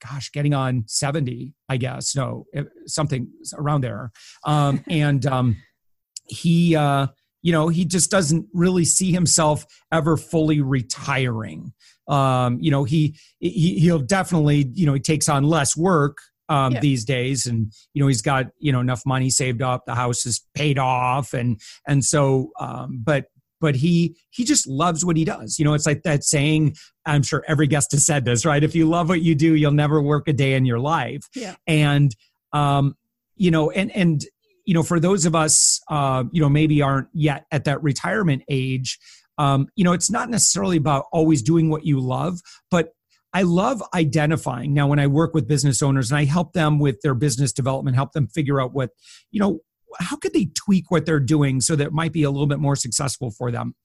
gosh, 0.05 0.31
getting 0.31 0.53
on 0.53 0.83
70, 0.87 1.53
I 1.67 1.77
guess. 1.77 2.15
No, 2.15 2.45
eh, 2.53 2.63
something 2.85 3.29
around 3.55 3.81
there. 3.81 4.11
Um, 4.45 4.83
and 4.89 5.25
um, 5.25 5.57
he, 6.25 6.75
uh, 6.75 7.07
you 7.41 7.51
know, 7.51 7.69
he 7.69 7.85
just 7.85 8.11
doesn't 8.11 8.47
really 8.53 8.85
see 8.85 9.11
himself 9.11 9.65
ever 9.91 10.17
fully 10.17 10.61
retiring. 10.61 11.73
Um, 12.07 12.57
you 12.59 12.71
know, 12.71 12.83
he, 12.83 13.17
he 13.39 13.79
he'll 13.79 13.99
definitely, 13.99 14.71
you 14.73 14.85
know, 14.85 14.93
he 14.93 14.99
takes 14.99 15.29
on 15.29 15.43
less 15.43 15.77
work 15.77 16.17
um, 16.49 16.73
yeah. 16.73 16.79
these 16.79 17.05
days, 17.05 17.45
and 17.45 17.71
you 17.93 18.01
know, 18.01 18.07
he's 18.07 18.23
got 18.23 18.47
you 18.57 18.71
know 18.71 18.79
enough 18.79 19.03
money 19.05 19.29
saved 19.29 19.61
up, 19.61 19.83
the 19.85 19.95
house 19.95 20.25
is 20.25 20.43
paid 20.55 20.79
off, 20.79 21.33
and 21.33 21.61
and 21.87 22.03
so, 22.03 22.51
um, 22.59 23.01
but 23.03 23.25
but 23.59 23.75
he 23.75 24.15
he 24.29 24.43
just 24.43 24.67
loves 24.67 25.05
what 25.05 25.17
he 25.17 25.25
does. 25.25 25.57
You 25.59 25.65
know, 25.65 25.73
it's 25.73 25.85
like 25.85 26.03
that 26.03 26.23
saying. 26.23 26.75
I'm 27.05 27.23
sure 27.23 27.43
every 27.47 27.65
guest 27.65 27.91
has 27.93 28.05
said 28.05 28.25
this, 28.25 28.45
right? 28.45 28.63
If 28.63 28.75
you 28.75 28.87
love 28.87 29.09
what 29.09 29.21
you 29.21 29.33
do, 29.33 29.55
you'll 29.55 29.71
never 29.71 29.99
work 30.01 30.27
a 30.27 30.33
day 30.33 30.53
in 30.53 30.65
your 30.65 30.79
life. 30.79 31.23
Yeah. 31.33 31.55
And 31.65 32.15
um, 32.53 32.95
you 33.35 33.51
know, 33.51 33.71
and 33.71 33.91
and 33.95 34.23
you 34.65 34.73
know, 34.73 34.83
for 34.83 34.99
those 34.99 35.25
of 35.25 35.35
us, 35.35 35.81
uh, 35.89 36.25
you 36.31 36.41
know, 36.41 36.49
maybe 36.49 36.81
aren't 36.81 37.07
yet 37.13 37.45
at 37.51 37.63
that 37.63 37.81
retirement 37.81 38.43
age. 38.49 38.99
Um, 39.39 39.67
you 39.75 39.83
know, 39.83 39.93
it's 39.93 40.11
not 40.11 40.29
necessarily 40.29 40.77
about 40.77 41.05
always 41.11 41.41
doing 41.41 41.69
what 41.69 41.85
you 41.85 41.99
love, 41.99 42.39
but 42.69 42.89
I 43.33 43.43
love 43.43 43.81
identifying 43.93 44.73
now 44.73 44.87
when 44.87 44.99
I 44.99 45.07
work 45.07 45.33
with 45.33 45.47
business 45.47 45.81
owners 45.81 46.11
and 46.11 46.17
I 46.17 46.25
help 46.25 46.53
them 46.53 46.79
with 46.79 47.01
their 47.01 47.13
business 47.13 47.53
development, 47.53 47.95
help 47.95 48.13
them 48.13 48.27
figure 48.27 48.59
out 48.59 48.73
what, 48.73 48.89
you 49.31 49.39
know, 49.39 49.59
how 49.99 50.15
could 50.15 50.33
they 50.33 50.49
tweak 50.55 50.91
what 50.91 51.05
they're 51.05 51.19
doing 51.19 51.61
so 51.61 51.75
that 51.75 51.87
it 51.87 51.93
might 51.93 52.13
be 52.13 52.23
a 52.23 52.31
little 52.31 52.47
bit 52.47 52.59
more 52.59 52.75
successful 52.75 53.31
for 53.31 53.51
them? 53.51 53.75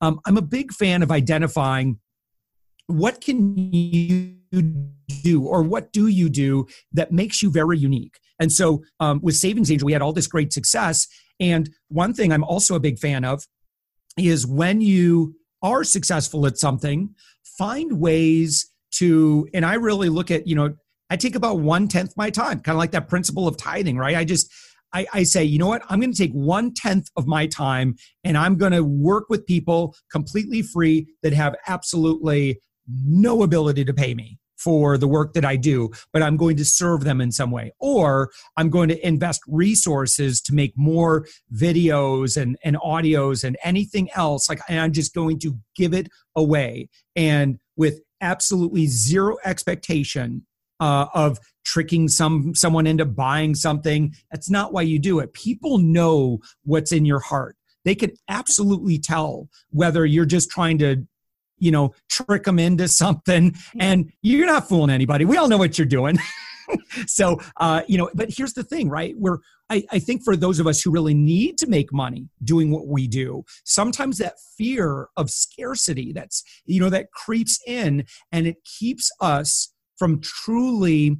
Um, 0.00 0.20
i'm 0.26 0.36
a 0.36 0.42
big 0.42 0.72
fan 0.72 1.02
of 1.02 1.10
identifying 1.10 1.98
what 2.86 3.20
can 3.20 3.56
you 3.56 4.36
do 5.22 5.42
or 5.42 5.62
what 5.62 5.92
do 5.92 6.06
you 6.06 6.28
do 6.28 6.66
that 6.92 7.12
makes 7.12 7.42
you 7.42 7.50
very 7.50 7.76
unique. 7.78 8.18
And 8.40 8.50
so 8.50 8.82
um, 8.98 9.20
with 9.22 9.36
savings 9.36 9.70
angel 9.70 9.86
we 9.86 9.92
had 9.92 10.02
all 10.02 10.12
this 10.12 10.26
great 10.26 10.52
success. 10.52 11.06
And 11.40 11.70
one 11.88 12.14
thing 12.14 12.32
i'm 12.32 12.44
also 12.44 12.74
a 12.74 12.80
big 12.80 12.98
fan 12.98 13.24
of 13.24 13.44
is 14.16 14.46
when 14.46 14.80
you 14.80 15.36
are 15.62 15.84
successful 15.84 16.46
at 16.46 16.58
something 16.58 17.14
find 17.58 18.00
ways 18.00 18.72
to 18.90 19.48
and 19.52 19.64
i 19.64 19.74
really 19.74 20.08
look 20.08 20.30
at 20.30 20.46
you 20.46 20.54
know 20.54 20.74
i 21.10 21.16
take 21.16 21.34
about 21.34 21.58
one 21.60 21.88
tenth 21.88 22.16
my 22.16 22.30
time 22.30 22.60
kind 22.60 22.74
of 22.74 22.78
like 22.78 22.92
that 22.92 23.08
principle 23.08 23.46
of 23.46 23.56
tithing 23.56 23.96
right? 23.96 24.16
I 24.16 24.24
just 24.24 24.50
I, 24.92 25.06
I 25.12 25.22
say, 25.22 25.44
you 25.44 25.58
know 25.58 25.68
what? 25.68 25.82
I'm 25.88 26.00
going 26.00 26.12
to 26.12 26.18
take 26.18 26.32
one 26.32 26.72
tenth 26.74 27.08
of 27.16 27.26
my 27.26 27.46
time 27.46 27.96
and 28.24 28.36
I'm 28.36 28.56
going 28.56 28.72
to 28.72 28.82
work 28.82 29.28
with 29.28 29.46
people 29.46 29.94
completely 30.10 30.62
free 30.62 31.06
that 31.22 31.32
have 31.32 31.54
absolutely 31.66 32.60
no 32.86 33.42
ability 33.42 33.84
to 33.84 33.94
pay 33.94 34.14
me 34.14 34.38
for 34.56 34.98
the 34.98 35.06
work 35.06 35.34
that 35.34 35.44
I 35.44 35.56
do, 35.56 35.90
but 36.12 36.22
I'm 36.22 36.36
going 36.36 36.56
to 36.56 36.64
serve 36.64 37.04
them 37.04 37.20
in 37.20 37.30
some 37.30 37.50
way. 37.50 37.72
Or 37.78 38.30
I'm 38.56 38.70
going 38.70 38.88
to 38.88 39.06
invest 39.06 39.40
resources 39.46 40.40
to 40.42 40.54
make 40.54 40.72
more 40.76 41.26
videos 41.54 42.36
and, 42.40 42.56
and 42.64 42.76
audios 42.76 43.44
and 43.44 43.56
anything 43.62 44.10
else. 44.16 44.48
Like, 44.48 44.60
I'm 44.68 44.92
just 44.92 45.14
going 45.14 45.38
to 45.40 45.56
give 45.76 45.94
it 45.94 46.08
away. 46.34 46.88
And 47.14 47.58
with 47.76 48.00
absolutely 48.20 48.86
zero 48.86 49.36
expectation 49.44 50.44
uh, 50.80 51.06
of 51.14 51.38
tricking 51.64 52.08
some 52.08 52.54
someone 52.54 52.86
into 52.86 53.04
buying 53.04 53.54
something. 53.54 54.14
That's 54.30 54.50
not 54.50 54.72
why 54.72 54.82
you 54.82 54.98
do 54.98 55.18
it. 55.18 55.32
People 55.32 55.78
know 55.78 56.38
what's 56.64 56.92
in 56.92 57.04
your 57.04 57.20
heart. 57.20 57.56
They 57.84 57.94
can 57.94 58.12
absolutely 58.28 58.98
tell 58.98 59.48
whether 59.70 60.04
you're 60.04 60.26
just 60.26 60.50
trying 60.50 60.78
to 60.78 61.06
you 61.58 61.70
know 61.70 61.92
trick 62.08 62.44
them 62.44 62.58
into 62.58 62.88
something 62.88 63.54
and 63.78 64.12
you're 64.22 64.46
not 64.46 64.68
fooling 64.68 64.90
anybody 64.90 65.24
we 65.24 65.36
all 65.36 65.48
know 65.48 65.58
what 65.58 65.76
you're 65.76 65.86
doing 65.86 66.16
so 67.06 67.40
uh, 67.58 67.82
you 67.88 67.98
know 67.98 68.10
but 68.14 68.28
here's 68.30 68.52
the 68.52 68.62
thing 68.62 68.88
right 68.88 69.14
we're 69.18 69.38
I, 69.70 69.84
I 69.90 69.98
think 69.98 70.22
for 70.24 70.36
those 70.36 70.60
of 70.60 70.66
us 70.66 70.80
who 70.80 70.90
really 70.90 71.14
need 71.14 71.58
to 71.58 71.66
make 71.66 71.92
money 71.92 72.28
doing 72.44 72.70
what 72.70 72.86
we 72.86 73.08
do 73.08 73.44
sometimes 73.64 74.18
that 74.18 74.34
fear 74.56 75.08
of 75.16 75.30
scarcity 75.30 76.12
that's 76.12 76.42
you 76.64 76.80
know 76.80 76.90
that 76.90 77.10
creeps 77.12 77.58
in 77.66 78.04
and 78.32 78.46
it 78.46 78.56
keeps 78.64 79.10
us 79.20 79.72
from 79.98 80.20
truly 80.20 81.18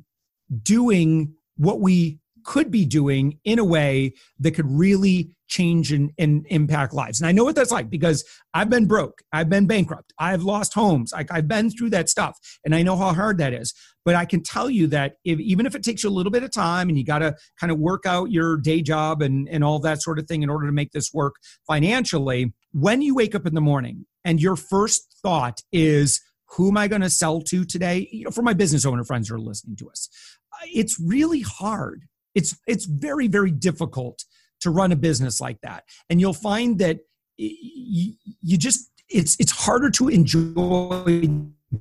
doing 0.62 1.34
what 1.56 1.80
we 1.80 2.20
could 2.44 2.70
be 2.70 2.86
doing 2.86 3.38
in 3.44 3.58
a 3.58 3.64
way 3.64 4.14
that 4.38 4.52
could 4.52 4.70
really 4.70 5.30
change 5.48 5.92
and, 5.92 6.12
and, 6.18 6.46
impact 6.50 6.92
lives. 6.94 7.20
And 7.20 7.28
I 7.28 7.32
know 7.32 7.44
what 7.44 7.54
that's 7.54 7.70
like 7.70 7.90
because 7.90 8.24
I've 8.54 8.70
been 8.70 8.86
broke, 8.86 9.22
I've 9.32 9.48
been 9.48 9.66
bankrupt, 9.66 10.12
I've 10.18 10.42
lost 10.42 10.74
homes, 10.74 11.12
like 11.12 11.32
I've 11.32 11.48
been 11.48 11.70
through 11.70 11.90
that 11.90 12.08
stuff, 12.08 12.38
and 12.64 12.74
I 12.74 12.82
know 12.82 12.96
how 12.96 13.12
hard 13.12 13.38
that 13.38 13.52
is. 13.52 13.74
But 14.04 14.14
I 14.14 14.24
can 14.24 14.42
tell 14.42 14.70
you 14.70 14.86
that 14.88 15.16
if, 15.24 15.38
even 15.40 15.66
if 15.66 15.74
it 15.74 15.82
takes 15.82 16.02
you 16.02 16.08
a 16.08 16.12
little 16.12 16.32
bit 16.32 16.42
of 16.42 16.50
time 16.50 16.88
and 16.88 16.96
you 16.96 17.04
got 17.04 17.18
to 17.18 17.36
kind 17.60 17.70
of 17.70 17.78
work 17.78 18.06
out 18.06 18.30
your 18.30 18.56
day 18.56 18.80
job 18.80 19.20
and, 19.20 19.48
and 19.50 19.62
all 19.62 19.78
that 19.80 20.02
sort 20.02 20.18
of 20.18 20.26
thing 20.26 20.42
in 20.42 20.48
order 20.48 20.66
to 20.66 20.72
make 20.72 20.92
this 20.92 21.12
work 21.12 21.34
financially, 21.66 22.54
when 22.72 23.02
you 23.02 23.14
wake 23.14 23.34
up 23.34 23.46
in 23.46 23.54
the 23.54 23.60
morning 23.60 24.06
and 24.24 24.40
your 24.40 24.56
first 24.56 25.16
thought 25.22 25.60
is, 25.72 26.20
who 26.50 26.68
am 26.68 26.76
I 26.76 26.88
going 26.88 27.02
to 27.02 27.10
sell 27.10 27.40
to 27.42 27.64
today? 27.64 28.08
You 28.10 28.24
know, 28.24 28.30
for 28.30 28.42
my 28.42 28.54
business 28.54 28.86
owner 28.86 29.04
friends 29.04 29.28
who 29.28 29.34
are 29.34 29.40
listening 29.40 29.76
to 29.76 29.90
us, 29.90 30.08
it's 30.64 30.98
really 31.00 31.40
hard. 31.40 32.04
It's 32.34 32.56
it's 32.66 32.84
very 32.84 33.28
very 33.28 33.50
difficult 33.50 34.24
to 34.60 34.70
run 34.70 34.92
a 34.92 34.96
business 34.96 35.40
like 35.40 35.60
that. 35.62 35.84
And 36.10 36.20
you'll 36.20 36.32
find 36.32 36.78
that 36.78 37.00
you, 37.36 38.14
you 38.42 38.56
just 38.58 38.90
it's 39.08 39.36
it's 39.38 39.52
harder 39.52 39.90
to 39.90 40.08
enjoy 40.08 41.28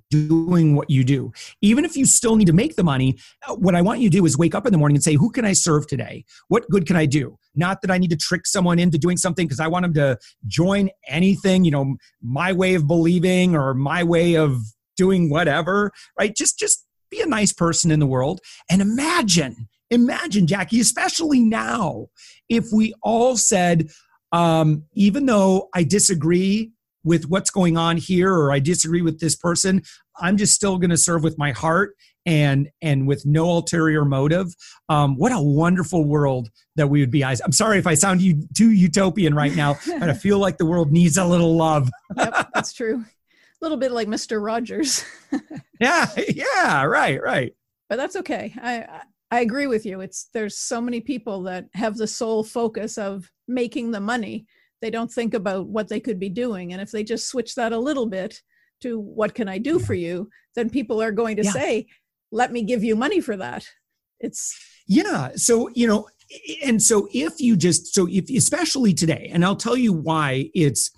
doing 0.10 0.76
what 0.76 0.90
you 0.90 1.04
do. 1.04 1.32
Even 1.62 1.86
if 1.86 1.96
you 1.96 2.06
still 2.06 2.36
need 2.36 2.48
to 2.48 2.54
make 2.54 2.76
the 2.76 2.84
money, 2.84 3.18
uh, 3.48 3.56
what 3.56 3.76
I 3.76 3.82
want 3.82 4.00
you 4.00 4.10
to 4.10 4.18
do 4.18 4.26
is 4.26 4.38
wake 4.38 4.56
up 4.56 4.66
in 4.66 4.72
the 4.72 4.78
morning 4.78 4.96
and 4.96 5.04
say, 5.04 5.16
Who 5.16 5.30
can 5.30 5.46
I 5.46 5.54
serve 5.54 5.88
today? 5.88 6.26
What 6.48 6.70
good 6.70 6.86
can 6.86 6.96
I 6.96 7.06
do? 7.06 7.38
Not 7.56 7.82
that 7.82 7.92
I 7.92 7.98
need 7.98 8.10
to 8.12 8.18
trick 8.18 8.46
someone 8.46 8.80
into 8.80 8.98
doing 8.98 9.18
something 9.18 9.46
because 9.46 9.60
I 9.60 9.68
want 9.68 9.84
them 9.84 9.94
to 9.96 10.18
join 10.46 10.90
anything, 11.08 11.64
you 11.64 11.72
know, 11.72 11.96
my 12.22 12.52
way 12.54 12.76
of 12.76 12.88
believing 12.88 13.56
or 13.56 13.74
my 13.74 14.04
way 14.04 14.36
of 14.36 14.58
doing 14.96 15.30
whatever, 15.30 15.92
right? 16.20 16.36
Just 16.36 16.60
just 16.60 16.86
be 17.10 17.22
a 17.22 17.26
nice 17.26 17.54
person 17.54 17.90
in 17.90 18.00
the 18.00 18.06
world 18.06 18.42
and 18.70 18.82
imagine 18.82 19.70
Imagine, 19.90 20.48
Jackie, 20.48 20.80
especially 20.80 21.42
now, 21.42 22.08
if 22.50 22.68
we 22.74 22.94
all 23.02 23.38
said, 23.38 23.90
um, 24.32 24.84
even 24.94 25.26
though 25.26 25.70
I 25.74 25.84
disagree 25.84 26.74
with 27.08 27.30
what's 27.30 27.50
going 27.50 27.78
on 27.78 27.98
here 27.98 28.34
or 28.34 28.52
I 28.52 28.60
disagree 28.60 29.02
with 29.02 29.20
this 29.20 29.36
person, 29.36 29.82
I'm 30.20 30.38
just 30.38 30.54
still 30.54 30.78
going 30.78 30.90
to 30.90 30.98
serve 30.98 31.24
with 31.24 31.38
my 31.38 31.52
heart 31.52 31.96
and 32.26 32.70
and 32.82 33.08
with 33.08 33.26
no 33.26 33.46
ulterior 33.46 34.04
motive. 34.04 34.54
Um, 34.90 35.16
what 35.16 35.32
a 35.32 35.42
wonderful 35.42 36.04
world 36.04 36.50
that 36.76 36.90
we 36.90 37.00
would 37.00 37.10
be. 37.10 37.24
I'm 37.24 37.54
sorry 37.54 37.80
if 37.80 37.88
I 37.88 37.94
sound 37.94 38.22
you 38.22 38.48
too 38.56 38.72
utopian 38.72 39.34
right 39.34 39.56
now, 39.56 39.78
but 40.00 40.10
I 40.10 40.14
feel 40.14 40.38
like 40.38 40.58
the 40.58 40.66
world 40.66 40.92
needs 40.92 41.18
a 41.18 41.26
little 41.26 41.56
love. 41.56 41.90
yep, 42.18 42.50
that's 42.54 42.74
true. 42.74 42.98
A 43.00 43.66
little 43.66 43.78
bit 43.78 43.92
like 43.92 44.08
Mr. 44.08 44.44
Rogers. 44.44 45.04
yeah, 45.80 46.08
yeah, 46.28 46.84
right, 46.84 47.20
right. 47.24 47.56
But 47.90 47.96
that's 47.96 48.18
okay. 48.18 48.54
I 48.62 49.02
I 49.32 49.40
agree 49.40 49.68
with 49.68 49.86
you. 49.86 50.02
It's 50.02 50.28
there's 50.34 50.58
so 50.58 50.82
many 50.82 51.00
people 51.00 51.44
that 51.44 51.70
have 51.74 51.96
the 51.96 52.08
sole 52.08 52.44
focus 52.44 52.98
of 52.98 53.32
making 53.48 53.92
the 53.92 54.02
money. 54.02 54.46
They 54.82 54.90
don't 54.90 55.12
think 55.12 55.34
about 55.34 55.68
what 55.68 55.88
they 55.88 56.00
could 56.00 56.20
be 56.20 56.30
doing. 56.30 56.74
And 56.74 56.82
if 56.82 56.92
they 56.92 57.04
just 57.04 57.28
switch 57.28 57.56
that 57.56 57.74
a 57.74 57.80
little 57.80 58.06
bit 58.06 58.42
to 58.82 59.00
what 59.00 59.34
can 59.34 59.48
I 59.48 59.58
do 59.58 59.80
for 59.80 59.94
you, 59.94 60.30
then 60.56 60.70
people 60.70 61.02
are 61.02 61.12
going 61.12 61.38
to 61.38 61.44
yeah. 61.44 61.52
say, 61.52 61.88
let 62.32 62.52
me 62.52 62.64
give 62.64 62.84
you 62.84 62.96
money 62.96 63.22
for 63.22 63.38
that. 63.38 63.66
It's 64.20 64.58
yeah. 64.88 65.30
So, 65.36 65.70
you 65.70 65.88
know, 65.88 66.08
and 66.64 66.82
so 66.82 67.08
if 67.14 67.40
you 67.40 67.56
just 67.56 67.94
so 67.94 68.08
if 68.10 68.30
especially 68.30 68.94
today, 68.94 69.30
and 69.32 69.46
I'll 69.46 69.56
tell 69.56 69.78
you 69.78 69.94
why 69.94 70.50
it's 70.54 70.92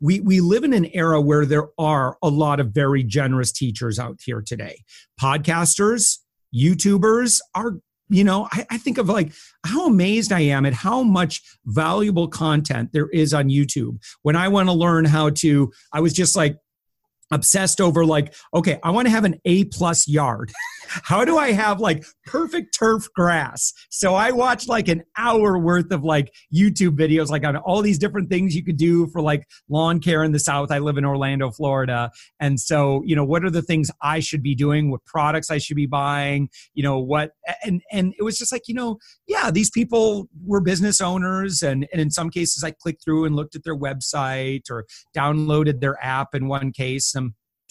we 0.00 0.20
we 0.20 0.40
live 0.40 0.64
in 0.64 0.72
an 0.72 0.86
era 0.92 1.20
where 1.20 1.46
there 1.46 1.68
are 1.78 2.16
a 2.22 2.28
lot 2.28 2.60
of 2.60 2.68
very 2.68 3.02
generous 3.04 3.52
teachers 3.52 3.98
out 3.98 4.18
here 4.24 4.42
today. 4.42 4.82
Podcasters, 5.20 6.18
YouTubers 6.54 7.40
are, 7.54 7.78
you 8.08 8.24
know, 8.24 8.48
I, 8.52 8.66
I, 8.70 8.78
think 8.78 8.98
of 8.98 9.08
like 9.08 9.32
how 9.64 9.86
amazed 9.86 10.32
I 10.32 10.40
am 10.40 10.66
at 10.66 10.74
how 10.74 11.02
much 11.02 11.40
valuable 11.64 12.28
content 12.28 12.90
there 12.92 13.08
is 13.08 13.32
on 13.32 13.48
YouTube. 13.48 14.02
When 14.22 14.36
I 14.36 14.48
want 14.48 14.68
to 14.68 14.74
learn 14.74 15.04
how 15.04 15.30
to, 15.30 15.72
I 15.92 16.00
was 16.00 16.12
just 16.12 16.36
like, 16.36 16.56
obsessed 17.32 17.80
over 17.80 18.04
like 18.04 18.34
okay 18.54 18.78
i 18.82 18.90
want 18.90 19.06
to 19.06 19.10
have 19.10 19.24
an 19.24 19.34
a 19.44 19.64
plus 19.64 20.06
yard. 20.06 20.52
How 20.88 21.24
do 21.24 21.38
i 21.38 21.52
have 21.52 21.80
like 21.80 22.04
perfect 22.26 22.74
turf 22.78 23.08
grass? 23.14 23.72
So 23.90 24.14
i 24.14 24.30
watched 24.30 24.68
like 24.68 24.88
an 24.88 25.02
hour 25.16 25.58
worth 25.58 25.90
of 25.90 26.04
like 26.04 26.32
youtube 26.54 26.96
videos 26.96 27.30
like 27.30 27.44
on 27.44 27.56
all 27.56 27.82
these 27.82 27.98
different 27.98 28.28
things 28.28 28.54
you 28.54 28.62
could 28.62 28.76
do 28.76 29.06
for 29.08 29.20
like 29.20 29.46
lawn 29.68 30.00
care 30.00 30.22
in 30.22 30.32
the 30.32 30.38
south. 30.38 30.70
I 30.70 30.78
live 30.78 30.98
in 30.98 31.04
orlando 31.04 31.50
florida. 31.50 32.10
And 32.40 32.60
so 32.60 33.02
you 33.04 33.16
know 33.16 33.24
what 33.24 33.44
are 33.44 33.50
the 33.50 33.62
things 33.62 33.90
i 34.02 34.20
should 34.20 34.42
be 34.42 34.54
doing? 34.54 34.90
What 34.90 35.04
products 35.04 35.50
i 35.50 35.58
should 35.58 35.76
be 35.76 35.86
buying? 35.86 36.48
You 36.74 36.82
know 36.82 36.98
what 36.98 37.32
and 37.64 37.80
and 37.90 38.14
it 38.18 38.22
was 38.22 38.38
just 38.38 38.52
like 38.52 38.68
you 38.68 38.74
know 38.74 38.98
yeah 39.26 39.50
these 39.50 39.70
people 39.70 40.28
were 40.44 40.60
business 40.60 41.00
owners 41.00 41.62
and 41.62 41.86
and 41.92 42.00
in 42.00 42.10
some 42.10 42.30
cases 42.30 42.62
i 42.62 42.70
clicked 42.70 43.04
through 43.04 43.24
and 43.24 43.36
looked 43.36 43.54
at 43.54 43.64
their 43.64 43.76
website 43.76 44.70
or 44.70 44.84
downloaded 45.16 45.80
their 45.80 46.02
app 46.04 46.34
in 46.34 46.48
one 46.48 46.72
case 46.72 47.14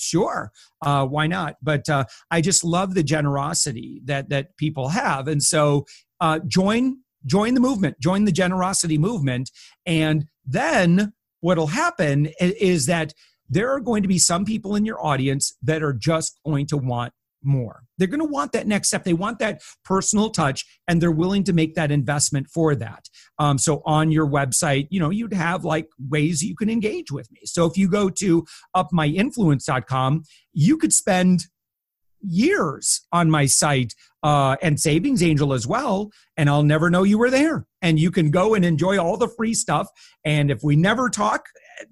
sure 0.01 0.51
uh, 0.81 1.05
why 1.05 1.27
not? 1.27 1.55
But 1.61 1.87
uh, 1.89 2.05
i 2.29 2.41
just 2.41 2.63
love 2.63 2.93
the 2.93 3.03
generosity 3.03 4.01
that 4.05 4.29
that 4.29 4.57
people 4.57 4.89
have. 4.89 5.27
And 5.27 5.41
so 5.41 5.85
uh, 6.19 6.39
join 6.47 6.97
join 7.25 7.53
the 7.53 7.59
movement 7.59 7.99
join 7.99 8.25
the 8.25 8.31
generosity 8.31 8.97
movement. 8.97 9.51
And 9.85 10.25
then 10.45 11.13
what'll 11.41 11.67
happen 11.67 12.29
is 12.39 12.85
that 12.87 13.13
there 13.49 13.69
are 13.69 13.81
going 13.81 14.01
to 14.01 14.07
be 14.07 14.17
some 14.17 14.45
people 14.45 14.75
in 14.75 14.85
your 14.85 15.03
audience 15.05 15.57
that 15.61 15.83
are 15.83 15.93
just 15.93 16.39
going 16.45 16.67
to 16.67 16.77
want 16.77 17.13
more. 17.43 17.83
They're 17.97 18.07
going 18.07 18.19
to 18.19 18.25
want 18.25 18.51
that 18.53 18.67
next 18.67 18.89
step. 18.89 19.03
They 19.03 19.13
want 19.13 19.39
that 19.39 19.61
personal 19.83 20.29
touch, 20.29 20.65
and 20.87 21.01
they're 21.01 21.11
willing 21.11 21.43
to 21.45 21.53
make 21.53 21.75
that 21.75 21.91
investment 21.91 22.47
for 22.47 22.75
that. 22.75 23.09
Um, 23.39 23.57
so 23.57 23.81
on 23.85 24.11
your 24.11 24.27
website, 24.27 24.87
you 24.89 24.99
know, 24.99 25.09
you'd 25.09 25.33
have 25.33 25.65
like 25.65 25.87
ways 26.09 26.41
you 26.41 26.55
can 26.55 26.69
engage 26.69 27.11
with 27.11 27.31
me. 27.31 27.41
So 27.45 27.65
if 27.65 27.77
you 27.77 27.87
go 27.87 28.09
to 28.09 28.45
upmyinfluence.com, 28.75 30.23
you 30.53 30.77
could 30.77 30.93
spend 30.93 31.45
years 32.23 33.01
on 33.11 33.29
my 33.29 33.45
site 33.45 33.93
uh, 34.23 34.55
and 34.61 34.79
Savings 34.79 35.23
Angel 35.23 35.53
as 35.53 35.65
well, 35.65 36.11
and 36.37 36.49
I'll 36.49 36.63
never 36.63 36.89
know 36.89 37.03
you 37.03 37.17
were 37.17 37.31
there. 37.31 37.65
And 37.81 37.99
you 37.99 38.11
can 38.11 38.29
go 38.29 38.53
and 38.53 38.63
enjoy 38.63 38.99
all 38.99 39.17
the 39.17 39.27
free 39.27 39.55
stuff. 39.55 39.87
And 40.23 40.51
if 40.51 40.59
we 40.63 40.75
never 40.75 41.09
talk, 41.09 41.45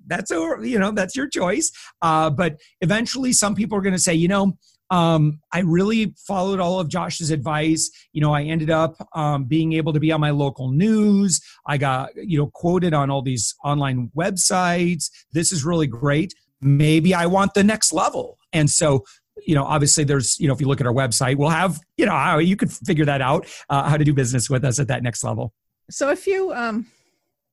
that's 0.06 0.30
a 0.30 0.56
you 0.62 0.78
know 0.78 0.92
that's 0.92 1.16
your 1.16 1.28
choice. 1.28 1.72
Uh, 2.02 2.30
but 2.30 2.60
eventually, 2.82 3.34
some 3.34 3.56
people 3.56 3.78
are 3.78 3.82
going 3.82 3.96
to 3.96 4.00
say, 4.00 4.14
you 4.14 4.28
know, 4.28 4.58
um, 4.92 5.40
I 5.52 5.60
really 5.60 6.14
followed 6.18 6.60
all 6.60 6.80
of 6.80 6.90
Josh's 6.90 7.32
advice. 7.32 7.90
You 8.12 8.22
know, 8.22 8.34
I 8.34 8.44
ended 8.44 8.70
up 8.70 8.96
um, 9.14 9.46
being 9.46 9.74
able 9.74 9.94
to 9.94 10.00
be 10.00 10.12
on 10.12 10.20
my 10.20 10.32
local 10.32 10.72
news. 10.72 11.42
I 11.66 11.78
got, 11.78 12.10
you 12.16 12.40
know, 12.40 12.48
quoted 12.48 12.94
on 12.94 13.10
all 13.10 13.22
these 13.22 13.56
online 13.64 14.12
websites. 14.18 15.10
This 15.32 15.52
is 15.52 15.64
really 15.64 15.88
great. 15.88 16.34
Maybe 16.62 17.14
I 17.14 17.28
want 17.28 17.54
the 17.54 17.64
next 17.64 17.94
level. 17.94 18.38
And 18.52 18.70
so, 18.70 19.06
you 19.46 19.56
know, 19.56 19.64
obviously 19.64 20.04
there's, 20.04 20.40
you 20.40 20.48
know, 20.48 20.54
if 20.54 20.60
you 20.60 20.68
look 20.68 20.82
at 20.82 20.88
our 20.88 20.94
website, 20.94 21.38
we'll 21.38 21.50
have, 21.50 21.80
you 21.98 22.06
know, 22.06 22.12
how 22.12 22.40
you 22.40 22.56
could 22.56 22.72
figure 22.72 23.06
that 23.06 23.22
out, 23.22 23.48
uh, 23.70 23.88
how 23.88 23.96
to 23.96 24.04
do 24.04 24.14
business 24.14 24.50
with 24.50 24.66
us 24.66 24.80
at 24.80 24.88
that 24.88 25.04
next 25.04 25.24
level. 25.24 25.54
So 25.90 26.10
if 26.10 26.28
you, 26.28 26.52
um, 26.54 26.88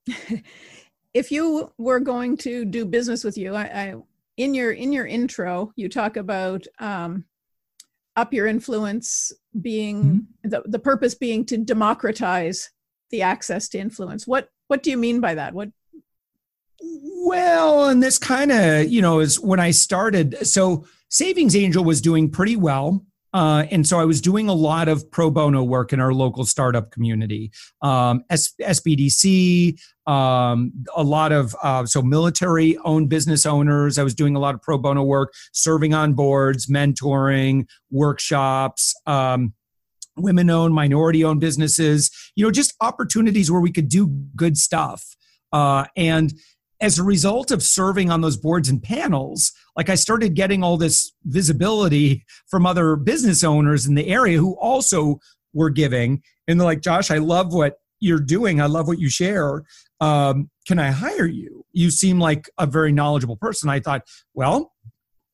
if 1.15 1.31
you 1.31 1.71
were 1.79 2.01
going 2.01 2.37
to 2.39 2.65
do 2.65 2.85
business 2.85 3.25
with 3.25 3.39
you, 3.39 3.55
I, 3.55 3.63
I 3.63 3.95
in 4.37 4.55
your 4.55 4.73
in 4.73 4.93
your 4.93 5.07
intro 5.07 5.73
you 5.77 5.89
talk 5.89 6.17
about 6.17 6.67
um, 6.79 7.25
up 8.17 8.33
your 8.33 8.47
influence 8.47 9.33
being 9.61 10.03
mm-hmm. 10.03 10.49
the, 10.49 10.63
the 10.67 10.79
purpose 10.79 11.15
being 11.15 11.45
to 11.47 11.59
democratize 11.59 12.71
the 13.11 13.23
access 13.23 13.69
to 13.69 13.79
influence. 13.79 14.27
What 14.27 14.49
what 14.69 14.83
do 14.83 14.91
you 14.91 14.97
mean 14.97 15.21
by 15.21 15.35
that? 15.35 15.55
What? 15.55 15.71
Well 16.81 17.89
and 17.89 18.03
this 18.03 18.19
kind 18.19 18.51
of 18.53 18.89
you 18.89 19.01
know 19.01 19.21
is 19.21 19.41
when 19.41 19.59
i 19.59 19.71
started 19.71 20.47
so 20.47 20.87
savings 21.09 21.57
angel 21.57 21.83
was 21.83 22.03
doing 22.03 22.31
pretty 22.31 22.55
well 22.55 23.05
uh, 23.37 23.67
and 23.71 23.87
so 23.87 24.01
I 24.01 24.07
was 24.07 24.23
doing 24.23 24.49
a 24.49 24.55
lot 24.55 24.89
of 24.89 25.11
pro 25.11 25.31
bono 25.31 25.63
work 25.63 25.93
in 25.93 26.01
our 26.01 26.15
local 26.15 26.47
startup 26.47 26.91
community, 26.91 27.53
um, 27.83 28.25
S- 28.31 28.55
SBDC, 28.63 29.79
um, 30.07 30.73
a 30.97 31.03
lot 31.03 31.33
of 31.33 31.55
uh, 31.63 31.85
so 31.85 32.01
military 32.01 32.79
owned 32.79 33.11
business 33.11 33.45
owners. 33.45 33.99
I 33.99 34.05
was 34.05 34.15
doing 34.15 34.37
a 34.37 34.39
lot 34.39 34.55
of 34.55 34.63
pro 34.63 34.79
bono 34.79 35.03
work, 35.03 35.35
serving 35.53 35.93
on 35.93 36.15
boards, 36.15 36.69
mentoring, 36.69 37.67
workshops. 37.91 38.95
Um, 39.05 39.53
women 40.17 40.49
owned, 40.49 40.73
minority 40.73 41.23
owned 41.23 41.41
businesses, 41.41 42.11
you 42.37 42.43
know, 42.43 42.51
just 42.51 42.73
opportunities 42.81 43.51
where 43.51 43.61
we 43.61 43.71
could 43.71 43.91
do 43.91 44.07
good 44.35 44.57
stuff. 44.57 45.15
Uh, 45.53 45.85
and 45.95 46.33
as 46.81 46.99
a 46.99 47.05
result 47.05 47.51
of 47.51 47.63
serving 47.63 48.11
on 48.11 48.21
those 48.21 48.37
boards 48.37 48.69
and 48.69 48.83
panels, 48.83 49.53
like 49.77 49.89
I 49.89 49.95
started 49.95 50.35
getting 50.35 50.63
all 50.63 50.77
this 50.77 51.13
visibility 51.25 52.25
from 52.49 52.67
other 52.67 52.97
business 52.97 53.43
owners 53.43 53.87
in 53.87 53.95
the 53.95 54.09
area 54.09 54.39
who 54.39 54.55
also 54.59 55.19
were 55.55 55.71
giving. 55.71 56.23
And 56.47 56.61
they're 56.61 56.67
like, 56.67 56.83
Josh, 56.83 57.11
I 57.11 57.19
love 57.19 57.53
what 57.53 57.77
you're 58.01 58.21
doing. 58.21 58.61
I 58.61 58.67
love 58.67 58.89
what 58.89 58.99
you 58.99 59.09
share. 59.09 59.63
Um, 60.01 60.51
can 60.67 60.79
I 60.79 60.91
hire 60.91 61.27
you? 61.27 61.65
You 61.73 61.91
seem 61.91 62.21
like 62.21 62.51
a 62.59 62.67
very 62.67 62.93
knowledgeable 62.93 63.37
person. 63.37 63.71
I 63.71 63.81
thought, 63.81 64.03
well, 64.35 64.73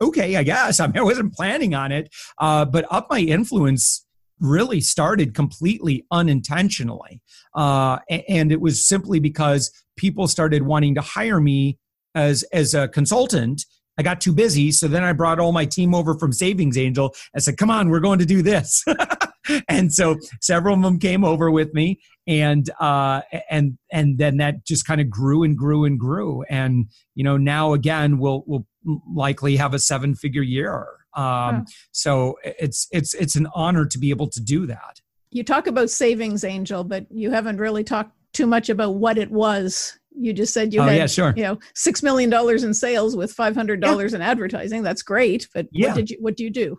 okay, 0.01 0.37
I 0.37 0.43
guess. 0.45 0.79
I 0.79 0.87
mean, 0.87 0.99
I 0.99 1.03
wasn't 1.03 1.35
planning 1.35 1.75
on 1.75 1.91
it. 1.91 2.15
Uh, 2.39 2.65
but 2.65 2.87
Up 2.91 3.09
My 3.11 3.21
Influence 3.21 4.07
really 4.43 4.81
started 4.81 5.35
completely 5.35 6.05
unintentionally. 6.11 7.23
Uh, 7.55 7.99
and 8.29 8.53
it 8.53 8.61
was 8.61 8.87
simply 8.87 9.21
because 9.21 9.71
people 9.97 10.27
started 10.29 10.63
wanting 10.63 10.95
to 10.95 11.01
hire 11.01 11.41
me 11.41 11.79
as, 12.15 12.43
as 12.53 12.75
a 12.75 12.89
consultant. 12.89 13.65
I 13.99 14.03
got 14.03 14.21
too 14.21 14.33
busy. 14.33 14.73
So 14.73 14.89
then 14.89 15.05
I 15.05 15.13
brought 15.13 15.39
all 15.39 15.53
my 15.53 15.65
team 15.65 15.95
over 15.95 16.19
from 16.19 16.33
Savings 16.33 16.77
Angel. 16.77 17.15
I 17.37 17.41
said, 17.41 17.57
come 17.57 17.71
on, 17.71 17.89
we're 17.89 18.01
going 18.01 18.19
to 18.19 18.27
do 18.27 18.43
this. 18.43 18.85
and 19.69 19.93
so 19.93 20.17
several 20.41 20.75
of 20.75 20.83
them 20.83 20.99
came 20.99 21.25
over 21.25 21.51
with 21.51 21.73
me 21.75 22.01
and 22.27 22.71
uh 22.81 23.21
and 23.51 23.77
and 23.91 24.19
then 24.19 24.37
that 24.37 24.65
just 24.65 24.87
kind 24.87 25.01
of 25.01 25.11
grew 25.11 25.43
and 25.43 25.59
grew 25.59 25.85
and 25.85 25.99
grew 25.99 26.45
and 26.49 26.87
you 27.15 27.25
know 27.25 27.37
now 27.37 27.73
again 27.73 28.19
we'll 28.19 28.45
we'll 28.47 28.65
likely 29.13 29.57
have 29.57 29.75
a 29.75 29.79
seven 29.79 30.15
figure 30.15 30.43
year 30.43 31.02
um, 31.15 31.67
So 31.93 32.39
it's 32.45 32.89
it's 32.93 33.15
it's 33.15 33.37
an 33.37 33.49
honor 33.55 33.87
to 33.87 33.99
be 33.99 34.11
able 34.11 34.29
to 34.29 34.41
do 34.41 34.67
that. 34.67 35.01
You 35.31 35.45
talk 35.45 35.67
about 35.67 35.91
savings 35.91 36.45
angel, 36.45 36.85
but 36.85 37.07
you 37.11 37.31
haven't 37.31 37.59
really 37.59 37.85
talked 37.85 38.13
too 38.33 38.47
much 38.47 38.69
about 38.69 38.97
what 38.97 39.19
it 39.19 39.31
was. 39.31 39.99
You 40.15 40.33
just 40.33 40.53
said 40.53 40.75
you 40.75 40.81
oh, 40.81 40.85
had 40.85 40.97
yeah, 40.97 41.07
sure. 41.07 41.33
you 41.37 41.43
know 41.43 41.59
six 41.75 42.03
million 42.03 42.29
dollars 42.29 42.65
in 42.65 42.75
sales 42.75 43.17
with 43.17 43.33
five 43.33 43.55
hundred 43.55 43.81
dollars 43.81 44.13
yeah. 44.13 44.17
in 44.17 44.23
advertising. 44.23 44.83
That's 44.83 45.03
great, 45.03 45.49
but 45.55 45.67
yeah. 45.71 45.89
what 45.89 45.97
did 45.97 46.11
you 46.11 46.17
what 46.21 46.37
do 46.37 46.45
you 46.45 46.51
do? 46.51 46.79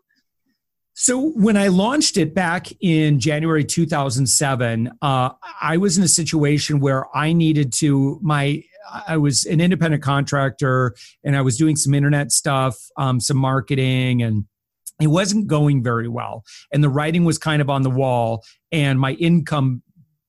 So 0.95 1.31
when 1.31 1.57
I 1.57 1.69
launched 1.69 2.17
it 2.17 2.35
back 2.35 2.67
in 2.79 3.19
January 3.19 3.63
2007, 3.63 4.91
uh, 5.01 5.29
I 5.62 5.77
was 5.77 5.97
in 5.97 6.03
a 6.03 6.07
situation 6.07 6.79
where 6.79 7.05
I 7.15 7.33
needed 7.33 7.73
to 7.73 8.19
my 8.21 8.63
I 9.07 9.17
was 9.17 9.45
an 9.45 9.62
independent 9.62 10.03
contractor 10.03 10.93
and 11.23 11.35
I 11.35 11.41
was 11.41 11.57
doing 11.57 11.75
some 11.75 11.93
internet 11.93 12.31
stuff, 12.31 12.77
um, 12.97 13.19
some 13.19 13.38
marketing, 13.38 14.21
and 14.21 14.45
it 15.01 15.07
wasn't 15.07 15.47
going 15.47 15.81
very 15.81 16.07
well. 16.07 16.43
And 16.71 16.83
the 16.83 16.89
writing 16.89 17.23
was 17.23 17.38
kind 17.38 17.62
of 17.62 17.69
on 17.69 17.81
the 17.81 17.89
wall, 17.89 18.43
and 18.71 19.00
my 19.00 19.13
income 19.13 19.81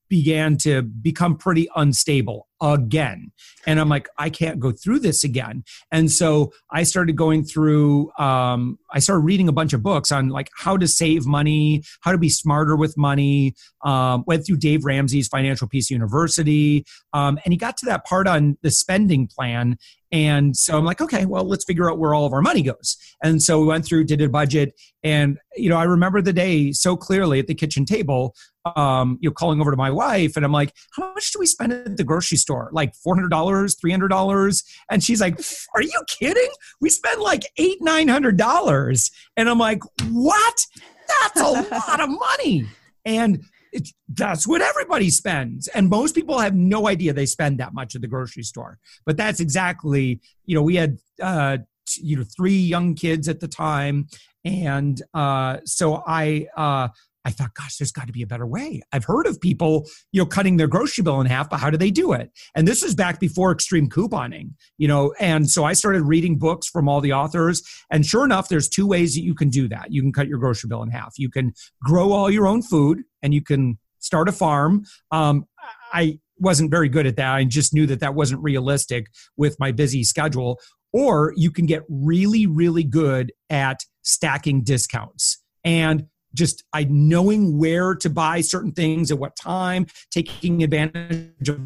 began 0.09 0.56
to 0.59 0.83
become 0.83 1.37
pretty 1.37 1.68
unstable 1.76 2.47
again. 2.61 3.33
And 3.67 3.81
I'm 3.81 3.89
like, 3.89 4.09
I 4.19 4.31
can't 4.31 4.61
go 4.61 4.73
through 4.73 5.01
this 5.01 5.25
again. 5.25 5.65
And 5.91 6.11
so 6.11 6.53
I 6.71 6.83
started 6.83 7.17
going 7.17 7.45
through, 7.45 8.11
um, 8.19 8.79
I 8.93 9.01
started 9.01 9.21
reading 9.21 9.49
a 9.49 9.53
bunch 9.53 9.73
of 9.73 9.83
books 9.83 10.13
on 10.13 10.29
like 10.29 10.49
how 10.57 10.77
to 10.77 10.87
save 10.87 11.27
money, 11.27 11.83
how 12.03 12.13
to 12.13 12.19
be 12.19 12.29
smarter 12.29 12.77
with 12.77 12.97
money. 12.97 13.55
Um, 13.85 14.25
went 14.27 14.47
through 14.47 14.59
Dave 14.59 14.85
Ramsey's 14.85 15.29
Financial 15.29 15.69
Peace 15.69 15.91
University. 15.91 16.85
Um, 17.13 17.39
and 17.45 17.53
he 17.53 17.59
got 17.59 17.77
to 17.79 17.87
that 17.87 18.05
part 18.05 18.27
on 18.27 18.57
the 18.63 18.71
spending 18.71 19.27
plan. 19.27 19.77
And 20.15 20.57
so 20.57 20.79
I'm 20.79 20.85
like, 20.85 21.01
okay, 21.01 21.27
well, 21.27 21.45
let's 21.45 21.65
figure 21.65 21.91
out 21.91 21.99
where 21.99 22.15
all 22.15 22.25
of 22.25 22.33
our 22.33 22.41
money 22.41 22.63
goes. 22.63 22.97
And 23.23 23.43
so 23.43 23.61
we 23.61 23.67
went 23.67 23.85
through, 23.85 24.05
did 24.05 24.21
a 24.21 24.29
budget. 24.29 24.73
And, 25.03 25.39
you 25.57 25.69
know, 25.69 25.77
I 25.77 25.85
remember 25.85 26.23
the 26.23 26.33
day 26.33 26.71
so 26.71 26.97
clearly 26.97 27.41
at 27.41 27.49
the 27.49 27.55
kitchen 27.55 27.85
table, 27.85 28.37
um, 28.77 29.19
you 29.21 29.29
know, 29.29 29.35
calling 29.35 29.61
over 29.61 29.73
to 29.73 29.77
my 29.77 29.91
wife. 29.91 30.37
And 30.37 30.45
I'm 30.45 30.53
like, 30.53 30.73
how 30.93 31.13
much 31.15 31.33
do 31.33 31.41
we 31.41 31.47
spend 31.47 31.73
at 31.73 31.97
the 31.97 32.05
grocery 32.05 32.39
store? 32.45 32.69
Like 32.73 32.93
$400, 33.07 33.29
$300? 33.31 34.65
And 34.90 35.03
she's 35.03 35.21
like, 35.21 35.38
are 35.75 35.83
you 35.83 36.03
kidding? 36.09 36.51
We 36.81 36.90
spend 36.90 37.21
like 37.21 37.42
eight, 37.59 37.81
$900. 37.81 39.11
And 39.37 39.49
I'm 39.49 39.59
like, 39.59 39.83
what? 40.11 40.66
That's 41.09 41.40
a 41.40 41.51
lot 41.88 42.01
of 42.01 42.09
money. 42.09 42.66
And 43.05 43.45
it, 43.73 43.88
that's 44.09 44.47
what 44.47 44.62
everybody 44.62 45.11
spends. 45.11 45.68
And 45.68 45.88
most 45.88 46.14
people 46.14 46.38
have 46.38 46.55
no 46.55 46.87
idea 46.87 47.12
they 47.12 47.27
spend 47.27 47.59
that 47.59 47.75
much 47.75 47.95
at 47.95 48.03
the 48.03 48.09
grocery 48.09 48.45
store. 48.45 48.79
But 49.05 49.16
that's 49.16 49.40
exactly, 49.40 50.21
you 50.47 50.55
know, 50.55 50.62
we 50.62 50.77
had, 50.77 50.99
uh, 51.21 51.59
you 51.97 52.16
know, 52.16 52.25
three 52.37 52.57
young 52.57 52.95
kids 52.95 53.29
at 53.29 53.40
the 53.40 53.49
time. 53.49 54.07
And 54.45 55.03
uh, 55.12 55.59
so 55.64 56.03
I, 56.07 56.47
uh, 56.57 56.88
I 57.25 57.31
thought, 57.31 57.55
gosh, 57.55 57.77
there's 57.77 57.93
got 57.93 58.07
to 58.07 58.13
be 58.13 58.23
a 58.23 58.27
better 58.27 58.47
way. 58.47 58.83
I've 58.93 59.05
heard 59.05 59.27
of 59.27 59.41
people, 59.41 59.89
you 60.13 60.21
know, 60.21 60.27
cutting 60.27 60.57
their 60.57 60.67
grocery 60.67 61.03
bill 61.03 61.21
in 61.21 61.27
half, 61.27 61.49
but 61.49 61.59
how 61.59 61.71
do 61.71 61.79
they 61.79 61.91
do 61.91 62.13
it? 62.13 62.31
And 62.55 62.69
this 62.69 62.83
was 62.83 62.95
back 62.95 63.19
before 63.19 63.51
extreme 63.51 63.89
couponing, 63.89 64.51
you 64.77 64.89
know, 64.89 65.15
and 65.19 65.49
so 65.49 65.65
I 65.65 65.73
started 65.73 66.03
reading 66.03 66.39
books 66.39 66.69
from 66.69 66.89
all 66.89 67.01
the 67.01 67.13
authors. 67.13 67.63
And 67.91 68.05
sure 68.05 68.25
enough, 68.25 68.49
there's 68.49 68.69
two 68.69 68.87
ways 68.87 69.15
that 69.15 69.23
you 69.23 69.35
can 69.35 69.49
do 69.49 69.69
that. 69.69 69.93
You 69.93 70.03
can 70.03 70.13
cut 70.13 70.29
your 70.29 70.39
grocery 70.39 70.69
bill 70.69 70.83
in 70.83 70.91
half. 70.91 71.15
You 71.17 71.31
can 71.31 71.53
grow 71.83 72.13
all 72.13 72.31
your 72.31 72.47
own 72.47 72.63
food 72.63 73.03
and 73.23 73.33
you 73.33 73.43
can 73.43 73.79
start 74.01 74.29
a 74.29 74.33
farm. 74.33 74.85
Um, 75.11 75.47
I 75.93 76.19
wasn't 76.39 76.71
very 76.71 76.89
good 76.89 77.07
at 77.07 77.17
that. 77.17 77.35
I 77.35 77.45
just 77.45 77.73
knew 77.73 77.87
that 77.87 78.01
that 78.01 78.15
wasn't 78.15 78.43
realistic 78.43 79.07
with 79.37 79.57
my 79.59 79.73
busy 79.73 80.05
schedule. 80.05 80.61
Or 80.93 81.33
you 81.37 81.51
can 81.51 81.67
get 81.67 81.83
really, 81.89 82.47
really 82.47 82.85
good 82.85 83.33
at 83.51 83.85
stacking 84.03 84.63
discounts. 84.63 85.43
And 85.65 86.07
just 86.35 86.64
I 86.73 86.85
knowing 86.85 87.59
where 87.59 87.94
to 87.94 88.11
buy 88.11 88.40
certain 88.40 88.73
things 88.73 89.11
at 89.11 89.18
what 89.18 89.37
time, 89.37 89.87
taking 90.11 90.62
advantage 90.62 91.49
of 91.49 91.61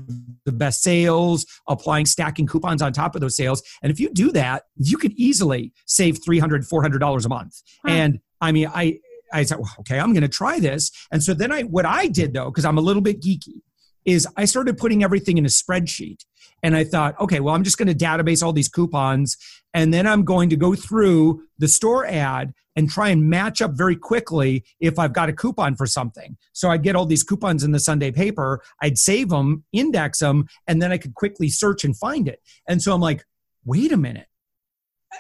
the 0.44 0.52
best 0.52 0.82
sales, 0.82 1.46
applying 1.68 2.06
stacking 2.06 2.46
coupons 2.46 2.82
on 2.82 2.92
top 2.92 3.14
of 3.14 3.20
those 3.20 3.36
sales. 3.36 3.62
And 3.82 3.90
if 3.90 3.98
you 3.98 4.10
do 4.10 4.30
that, 4.32 4.64
you 4.76 4.98
could 4.98 5.12
easily 5.12 5.72
save 5.86 6.18
$300, 6.20 6.68
$400 6.68 7.24
a 7.24 7.28
month. 7.28 7.62
Huh. 7.84 7.92
And 7.92 8.20
I 8.40 8.52
mean, 8.52 8.70
I, 8.72 9.00
I 9.32 9.42
said, 9.42 9.58
well, 9.58 9.74
okay, 9.80 9.98
I'm 9.98 10.12
going 10.12 10.22
to 10.22 10.28
try 10.28 10.58
this. 10.60 10.90
And 11.10 11.22
so 11.22 11.34
then 11.34 11.52
I, 11.52 11.62
what 11.62 11.84
I 11.84 12.06
did 12.06 12.34
though, 12.34 12.46
because 12.46 12.64
I'm 12.64 12.78
a 12.78 12.82
little 12.82 13.02
bit 13.02 13.20
geeky, 13.20 13.60
is 14.04 14.26
I 14.36 14.44
started 14.44 14.78
putting 14.78 15.02
everything 15.02 15.38
in 15.38 15.44
a 15.44 15.48
spreadsheet. 15.48 16.24
And 16.62 16.76
I 16.76 16.82
thought, 16.84 17.18
okay, 17.20 17.40
well, 17.40 17.54
I'm 17.54 17.62
just 17.62 17.78
going 17.78 17.88
to 17.88 17.94
database 17.94 18.42
all 18.42 18.52
these 18.52 18.68
coupons. 18.68 19.36
And 19.74 19.94
then 19.94 20.06
I'm 20.06 20.24
going 20.24 20.48
to 20.50 20.56
go 20.56 20.74
through 20.74 21.42
the 21.58 21.68
store 21.68 22.04
ad 22.06 22.52
and 22.74 22.88
try 22.88 23.08
and 23.08 23.28
match 23.28 23.60
up 23.60 23.72
very 23.74 23.96
quickly 23.96 24.64
if 24.80 25.00
I've 25.00 25.12
got 25.12 25.28
a 25.28 25.32
coupon 25.32 25.74
for 25.74 25.86
something. 25.86 26.36
So 26.52 26.70
I'd 26.70 26.84
get 26.84 26.94
all 26.94 27.06
these 27.06 27.24
coupons 27.24 27.64
in 27.64 27.72
the 27.72 27.80
Sunday 27.80 28.12
paper, 28.12 28.62
I'd 28.80 28.98
save 28.98 29.30
them, 29.30 29.64
index 29.72 30.20
them, 30.20 30.46
and 30.68 30.80
then 30.80 30.92
I 30.92 30.98
could 30.98 31.14
quickly 31.14 31.48
search 31.48 31.84
and 31.84 31.96
find 31.96 32.28
it. 32.28 32.40
And 32.68 32.80
so 32.80 32.94
I'm 32.94 33.00
like, 33.00 33.24
wait 33.64 33.90
a 33.90 33.96
minute. 33.96 34.27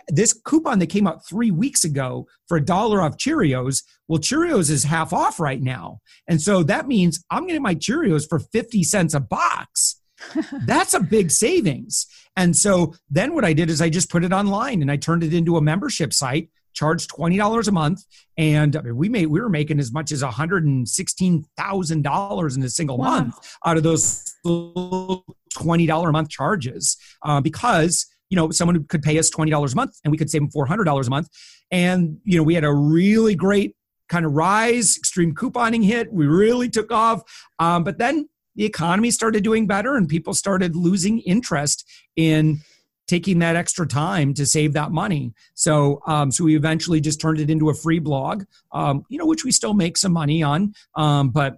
This 0.08 0.32
coupon 0.32 0.78
that 0.78 0.88
came 0.88 1.06
out 1.06 1.26
three 1.26 1.50
weeks 1.50 1.84
ago 1.84 2.26
for 2.46 2.56
a 2.56 2.64
dollar 2.64 3.00
off 3.00 3.16
Cheerios, 3.16 3.82
well, 4.06 4.18
Cheerios 4.18 4.70
is 4.70 4.84
half 4.84 5.12
off 5.12 5.40
right 5.40 5.62
now. 5.62 6.00
And 6.26 6.40
so 6.40 6.62
that 6.64 6.88
means 6.88 7.22
I'm 7.30 7.46
getting 7.46 7.62
my 7.62 7.74
Cheerios 7.74 8.28
for 8.28 8.38
50 8.38 8.82
cents 8.84 9.14
a 9.14 9.20
box. 9.20 10.00
That's 10.66 10.94
a 10.94 11.00
big 11.00 11.30
savings. 11.30 12.06
And 12.36 12.56
so 12.56 12.94
then 13.10 13.34
what 13.34 13.44
I 13.44 13.52
did 13.52 13.68
is 13.70 13.80
I 13.80 13.90
just 13.90 14.10
put 14.10 14.24
it 14.24 14.32
online 14.32 14.82
and 14.82 14.90
I 14.90 14.96
turned 14.96 15.22
it 15.24 15.34
into 15.34 15.56
a 15.56 15.60
membership 15.60 16.12
site, 16.12 16.50
charged 16.72 17.10
$20 17.10 17.68
a 17.68 17.72
month. 17.72 18.04
And 18.36 18.80
we 18.94 19.08
made, 19.08 19.26
we 19.26 19.40
were 19.40 19.48
making 19.48 19.80
as 19.80 19.92
much 19.92 20.12
as 20.12 20.22
$116,000 20.22 22.56
in 22.56 22.62
a 22.62 22.70
single 22.70 22.98
wow. 22.98 23.10
month 23.10 23.56
out 23.64 23.76
of 23.76 23.82
those 23.82 24.32
$20 24.46 26.08
a 26.08 26.12
month 26.12 26.28
charges 26.28 26.96
uh, 27.24 27.40
because 27.40 28.06
you 28.30 28.36
know 28.36 28.50
someone 28.50 28.84
could 28.84 29.02
pay 29.02 29.18
us 29.18 29.30
$20 29.30 29.72
a 29.72 29.76
month 29.76 29.98
and 30.04 30.10
we 30.10 30.18
could 30.18 30.30
save 30.30 30.40
them 30.40 30.50
$400 30.50 31.06
a 31.06 31.10
month 31.10 31.28
and 31.70 32.18
you 32.24 32.36
know 32.36 32.42
we 32.42 32.54
had 32.54 32.64
a 32.64 32.72
really 32.72 33.34
great 33.34 33.74
kind 34.08 34.24
of 34.24 34.32
rise 34.32 34.96
extreme 34.96 35.34
couponing 35.34 35.84
hit 35.84 36.12
we 36.12 36.26
really 36.26 36.68
took 36.68 36.90
off 36.90 37.22
um, 37.58 37.84
but 37.84 37.98
then 37.98 38.28
the 38.56 38.64
economy 38.64 39.10
started 39.10 39.44
doing 39.44 39.66
better 39.66 39.96
and 39.96 40.08
people 40.08 40.34
started 40.34 40.74
losing 40.74 41.20
interest 41.20 41.88
in 42.16 42.60
taking 43.08 43.38
that 43.38 43.56
extra 43.56 43.86
time 43.86 44.34
to 44.34 44.44
save 44.44 44.74
that 44.74 44.92
money. 44.92 45.32
So, 45.54 46.02
um, 46.06 46.30
so 46.30 46.44
we 46.44 46.54
eventually 46.54 47.00
just 47.00 47.20
turned 47.20 47.40
it 47.40 47.50
into 47.50 47.70
a 47.70 47.74
free 47.74 48.00
blog, 48.00 48.44
um, 48.72 49.04
you 49.08 49.18
know, 49.18 49.26
which 49.26 49.44
we 49.44 49.50
still 49.50 49.74
make 49.74 49.96
some 49.96 50.12
money 50.12 50.42
on. 50.42 50.74
Um, 50.94 51.30
but, 51.30 51.56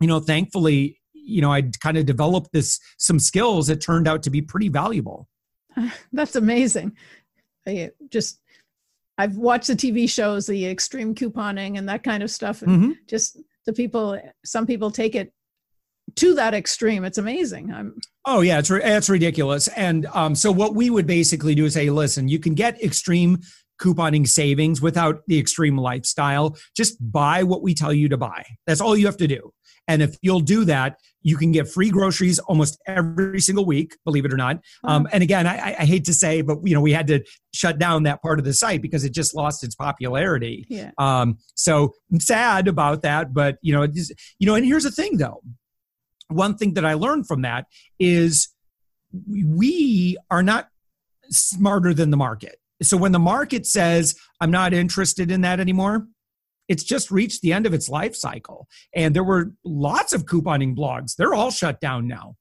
you 0.00 0.06
know, 0.06 0.20
thankfully, 0.20 1.00
you 1.12 1.42
know, 1.42 1.52
I 1.52 1.62
kind 1.80 1.98
of 1.98 2.06
developed 2.06 2.52
this 2.52 2.78
some 2.96 3.18
skills 3.18 3.66
that 3.66 3.80
turned 3.80 4.06
out 4.06 4.22
to 4.22 4.30
be 4.30 4.40
pretty 4.40 4.68
valuable. 4.68 5.28
That's 6.12 6.36
amazing. 6.36 6.96
I 7.66 7.90
just 8.10 8.40
I've 9.18 9.36
watched 9.36 9.66
the 9.66 9.74
TV 9.74 10.08
shows, 10.08 10.46
the 10.46 10.66
extreme 10.66 11.14
couponing 11.14 11.76
and 11.76 11.88
that 11.88 12.04
kind 12.04 12.22
of 12.22 12.30
stuff, 12.30 12.62
and 12.62 12.70
mm-hmm. 12.70 12.92
just 13.06 13.38
the 13.66 13.72
people. 13.72 14.20
Some 14.44 14.66
people 14.66 14.90
take 14.90 15.14
it 15.14 15.32
to 16.16 16.34
that 16.34 16.54
extreme. 16.54 17.04
It's 17.04 17.18
amazing. 17.18 17.72
I'm 17.72 18.00
Oh 18.24 18.42
yeah, 18.42 18.58
it's 18.58 18.70
it's 18.70 19.08
ridiculous. 19.08 19.68
And 19.68 20.06
um, 20.12 20.34
so 20.34 20.52
what 20.52 20.74
we 20.74 20.90
would 20.90 21.06
basically 21.06 21.54
do 21.54 21.64
is 21.64 21.74
say, 21.74 21.88
listen, 21.90 22.28
you 22.28 22.38
can 22.38 22.54
get 22.54 22.82
extreme 22.82 23.38
couponing 23.80 24.26
savings 24.26 24.82
without 24.82 25.22
the 25.28 25.38
extreme 25.38 25.78
lifestyle. 25.78 26.56
Just 26.76 26.96
buy 27.00 27.42
what 27.42 27.62
we 27.62 27.74
tell 27.74 27.92
you 27.92 28.08
to 28.10 28.16
buy. 28.16 28.44
That's 28.66 28.80
all 28.80 28.96
you 28.96 29.06
have 29.06 29.16
to 29.18 29.26
do. 29.26 29.52
And 29.88 30.02
if 30.02 30.16
you'll 30.22 30.40
do 30.40 30.64
that, 30.66 30.98
you 31.22 31.36
can 31.36 31.50
get 31.50 31.66
free 31.66 31.90
groceries 31.90 32.38
almost 32.38 32.78
every 32.86 33.40
single 33.40 33.64
week, 33.64 33.96
believe 34.04 34.24
it 34.24 34.32
or 34.32 34.36
not. 34.36 34.60
Um, 34.84 35.08
and 35.12 35.22
again, 35.22 35.46
I, 35.46 35.74
I, 35.78 35.84
hate 35.84 36.04
to 36.04 36.14
say, 36.14 36.42
but 36.42 36.58
you 36.62 36.74
know, 36.74 36.80
we 36.80 36.92
had 36.92 37.06
to 37.08 37.24
shut 37.52 37.78
down 37.78 38.04
that 38.04 38.22
part 38.22 38.38
of 38.38 38.44
the 38.44 38.52
site 38.52 38.82
because 38.82 39.04
it 39.04 39.12
just 39.12 39.34
lost 39.34 39.64
its 39.64 39.74
popularity. 39.74 40.66
Yeah. 40.68 40.92
Um, 40.98 41.38
so 41.54 41.94
I'm 42.12 42.20
sad 42.20 42.68
about 42.68 43.02
that, 43.02 43.34
but 43.34 43.56
you 43.62 43.72
know, 43.72 43.86
just, 43.86 44.12
you 44.38 44.46
know, 44.46 44.54
and 44.54 44.64
here's 44.64 44.84
the 44.84 44.90
thing 44.90 45.16
though. 45.16 45.42
One 46.28 46.56
thing 46.56 46.74
that 46.74 46.84
I 46.84 46.94
learned 46.94 47.26
from 47.26 47.42
that 47.42 47.66
is 47.98 48.48
we 49.26 50.16
are 50.30 50.42
not 50.42 50.68
smarter 51.30 51.94
than 51.94 52.10
the 52.10 52.16
market. 52.16 52.58
So 52.82 52.96
when 52.96 53.12
the 53.12 53.18
market 53.18 53.66
says, 53.66 54.14
I'm 54.40 54.50
not 54.50 54.72
interested 54.72 55.30
in 55.30 55.40
that 55.40 55.58
anymore, 55.58 56.06
it's 56.68 56.84
just 56.84 57.10
reached 57.10 57.42
the 57.42 57.52
end 57.52 57.66
of 57.66 57.74
its 57.74 57.88
life 57.88 58.14
cycle. 58.14 58.68
And 58.94 59.14
there 59.14 59.24
were 59.24 59.52
lots 59.64 60.12
of 60.12 60.26
couponing 60.26 60.76
blogs. 60.76 61.16
They're 61.16 61.34
all 61.34 61.50
shut 61.50 61.80
down 61.80 62.06
now. 62.06 62.36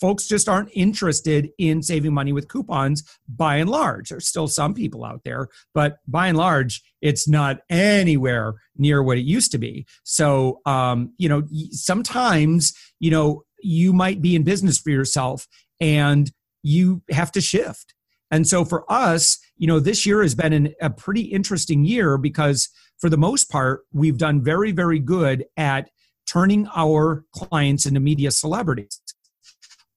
Folks 0.00 0.26
just 0.26 0.48
aren't 0.48 0.70
interested 0.72 1.50
in 1.58 1.82
saving 1.82 2.14
money 2.14 2.32
with 2.32 2.48
coupons 2.48 3.04
by 3.28 3.56
and 3.56 3.68
large. 3.68 4.08
There's 4.08 4.26
still 4.26 4.48
some 4.48 4.72
people 4.72 5.04
out 5.04 5.20
there, 5.24 5.48
but 5.74 5.98
by 6.08 6.28
and 6.28 6.38
large, 6.38 6.82
it's 7.02 7.28
not 7.28 7.58
anywhere 7.68 8.54
near 8.76 9.02
what 9.02 9.18
it 9.18 9.26
used 9.26 9.52
to 9.52 9.58
be. 9.58 9.86
So, 10.04 10.60
um, 10.64 11.12
you 11.18 11.28
know, 11.28 11.42
sometimes, 11.70 12.72
you 12.98 13.10
know, 13.10 13.42
you 13.62 13.92
might 13.92 14.22
be 14.22 14.34
in 14.34 14.42
business 14.42 14.78
for 14.78 14.88
yourself 14.88 15.46
and 15.80 16.30
you 16.62 17.02
have 17.10 17.30
to 17.32 17.42
shift. 17.42 17.94
And 18.30 18.46
so 18.46 18.64
for 18.64 18.90
us, 18.90 19.38
you 19.58 19.66
know, 19.66 19.80
this 19.80 20.06
year 20.06 20.22
has 20.22 20.34
been 20.34 20.52
an, 20.52 20.74
a 20.80 20.88
pretty 20.88 21.22
interesting 21.22 21.84
year 21.84 22.16
because 22.16 22.70
for 23.00 23.08
the 23.08 23.16
most 23.16 23.50
part, 23.50 23.82
we've 23.92 24.18
done 24.18 24.42
very, 24.42 24.72
very 24.72 24.98
good 24.98 25.44
at 25.56 25.90
turning 26.26 26.68
our 26.76 27.24
clients 27.32 27.86
into 27.86 28.00
media 28.00 28.30
celebrities. 28.30 29.00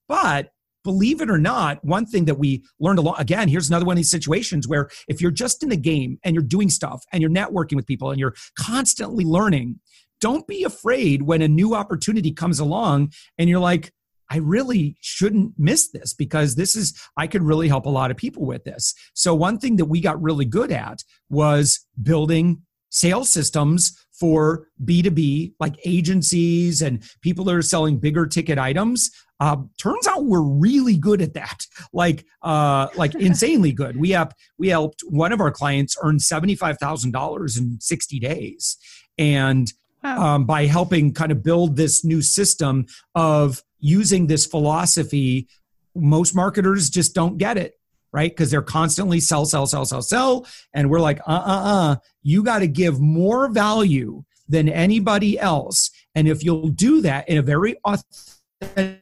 But 0.08 0.52
believe 0.84 1.22
it 1.22 1.30
or 1.30 1.38
not, 1.38 1.84
one 1.84 2.06
thing 2.06 2.26
that 2.26 2.40
we 2.40 2.64
learned 2.80 3.00
a 3.00 3.02
lot 3.02 3.20
again, 3.20 3.48
here's 3.48 3.70
another 3.70 3.86
one 3.86 3.94
of 3.94 3.98
these 3.98 4.12
situations 4.12 4.68
where 4.68 4.90
if 5.08 5.22
you're 5.22 5.32
just 5.32 5.64
in 5.64 5.70
the 5.70 5.78
game 5.78 6.18
and 6.24 6.34
you're 6.34 6.44
doing 6.44 6.70
stuff 6.70 7.04
and 7.12 7.22
you're 7.22 7.32
networking 7.32 7.76
with 7.76 7.86
people 7.86 8.12
and 8.12 8.20
you're 8.20 8.36
constantly 8.58 9.24
learning, 9.24 9.80
don't 10.20 10.48
be 10.48 10.64
afraid 10.64 11.24
when 11.24 11.42
a 11.42 11.48
new 11.48 11.76
opportunity 11.76 12.32
comes 12.32 12.60
along 12.60 13.12
and 13.38 13.50
you're 13.50 13.60
like, 13.60 13.92
I 14.30 14.38
really 14.38 14.98
shouldn't 15.02 15.54
miss 15.58 15.92
this 15.92 16.14
because 16.14 16.56
this 16.56 16.76
is, 16.76 17.00
I 17.18 17.28
could 17.28 17.44
really 17.44 17.68
help 17.68 17.86
a 17.86 17.90
lot 17.90 18.10
of 18.10 18.18
people 18.18 18.46
with 18.46 18.64
this. 18.64 18.96
So, 19.14 19.36
one 19.36 19.60
thing 19.60 19.76
that 19.76 19.86
we 19.86 20.02
got 20.02 20.22
really 20.22 20.46
good 20.46 20.72
at 20.72 21.04
was 21.30 21.86
building 22.02 22.64
sales 22.94 23.30
systems 23.32 23.98
for 24.12 24.68
B2B, 24.86 25.56
like 25.60 25.76
agencies 25.84 26.82
and 26.82 27.04
people 27.22 27.44
that 27.46 27.56
are 27.56 27.62
selling 27.62 27.98
bigger 27.98 28.26
ticket 28.26 28.58
items. 28.58 29.12
Uh, 29.40 29.58
turns 29.78 30.08
out 30.08 30.26
we're 30.26 30.42
really 30.42 30.96
good 30.96 31.22
at 31.22 31.34
that, 31.34 31.66
like 31.94 32.26
uh, 32.44 32.88
like 32.96 33.16
insanely 33.30 33.74
good. 33.74 34.00
We 34.00 34.12
have 34.12 34.34
we 34.58 34.70
helped 34.70 35.02
one 35.10 35.34
of 35.34 35.42
our 35.42 35.52
clients 35.52 35.98
earn 36.02 36.20
seventy 36.20 36.56
five 36.56 36.78
thousand 36.78 37.12
dollars 37.12 37.58
in 37.58 37.80
sixty 37.82 38.20
days, 38.20 38.78
and 39.18 39.68
wow. 40.04 40.36
um, 40.36 40.46
by 40.46 40.68
helping 40.68 41.14
kind 41.14 41.32
of 41.32 41.44
build 41.44 41.76
this 41.76 42.06
new 42.06 42.22
system 42.22 42.86
of 43.16 43.64
using 43.80 44.28
this 44.28 44.46
philosophy, 44.46 45.50
most 45.96 46.34
marketers 46.34 46.90
just 46.90 47.14
don't 47.14 47.38
get 47.38 47.58
it 47.58 47.74
right? 48.14 48.32
Because 48.32 48.52
they're 48.52 48.62
constantly 48.62 49.20
sell, 49.20 49.46
sell, 49.46 49.66
sell, 49.66 49.86
sell, 49.86 50.02
sell. 50.02 50.48
And 50.74 50.90
we're 50.90 51.02
like, 51.02 51.20
uh 51.28 51.44
uh 51.46 51.62
uh, 51.64 51.96
you 52.22 52.44
got 52.44 52.60
to 52.60 52.68
give 52.68 53.02
more 53.02 53.50
value 53.50 54.24
than 54.48 54.70
anybody 54.70 55.40
else. 55.40 55.90
And 56.16 56.28
if 56.28 56.44
you'll 56.44 56.70
do 56.70 57.02
that 57.02 57.28
in 57.28 57.38
a 57.38 57.42
very 57.42 57.76
authentic 57.86 58.96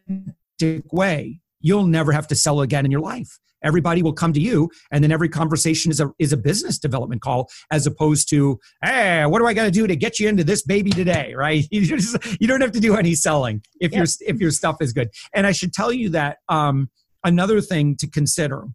way, 0.92 1.42
you'll 1.60 1.86
never 1.86 2.12
have 2.12 2.28
to 2.28 2.36
sell 2.36 2.62
again 2.62 2.86
in 2.86 2.92
your 2.92 3.02
life. 3.02 3.38
Everybody 3.64 4.02
will 4.02 4.14
come 4.14 4.34
to 4.34 4.40
you, 4.40 4.72
and 4.92 5.04
then 5.04 5.12
every 5.12 5.30
conversation 5.30 5.92
is 5.92 6.00
a 6.00 6.10
is 6.18 6.34
a 6.34 6.38
business 6.38 6.80
development 6.80 7.22
call, 7.22 7.48
as 7.70 7.86
opposed 7.86 8.28
to, 8.30 8.60
hey, 8.84 9.24
what 9.28 9.38
do 9.38 9.46
I 9.46 9.54
got 9.54 9.66
to 9.66 9.72
do 9.72 9.86
to 9.86 9.96
get 9.96 10.20
you 10.20 10.28
into 10.28 10.44
this 10.44 10.64
baby 10.64 10.90
today? 10.90 11.36
Right? 11.42 11.68
You 11.70 11.86
just 11.86 12.18
you 12.42 12.48
don't 12.48 12.62
have 12.62 12.72
to 12.72 12.80
do 12.80 12.96
any 12.96 13.14
selling 13.14 13.62
if 13.80 13.92
yep. 13.92 13.98
your 13.98 14.06
if 14.22 14.42
your 14.42 14.50
stuff 14.50 14.78
is 14.82 14.94
good. 14.94 15.10
And 15.34 15.46
I 15.46 15.52
should 15.52 15.74
tell 15.74 15.92
you 15.92 16.10
that 16.10 16.38
um, 16.50 16.90
another 17.24 17.62
thing 17.62 17.96
to 17.98 18.08
consider 18.08 18.66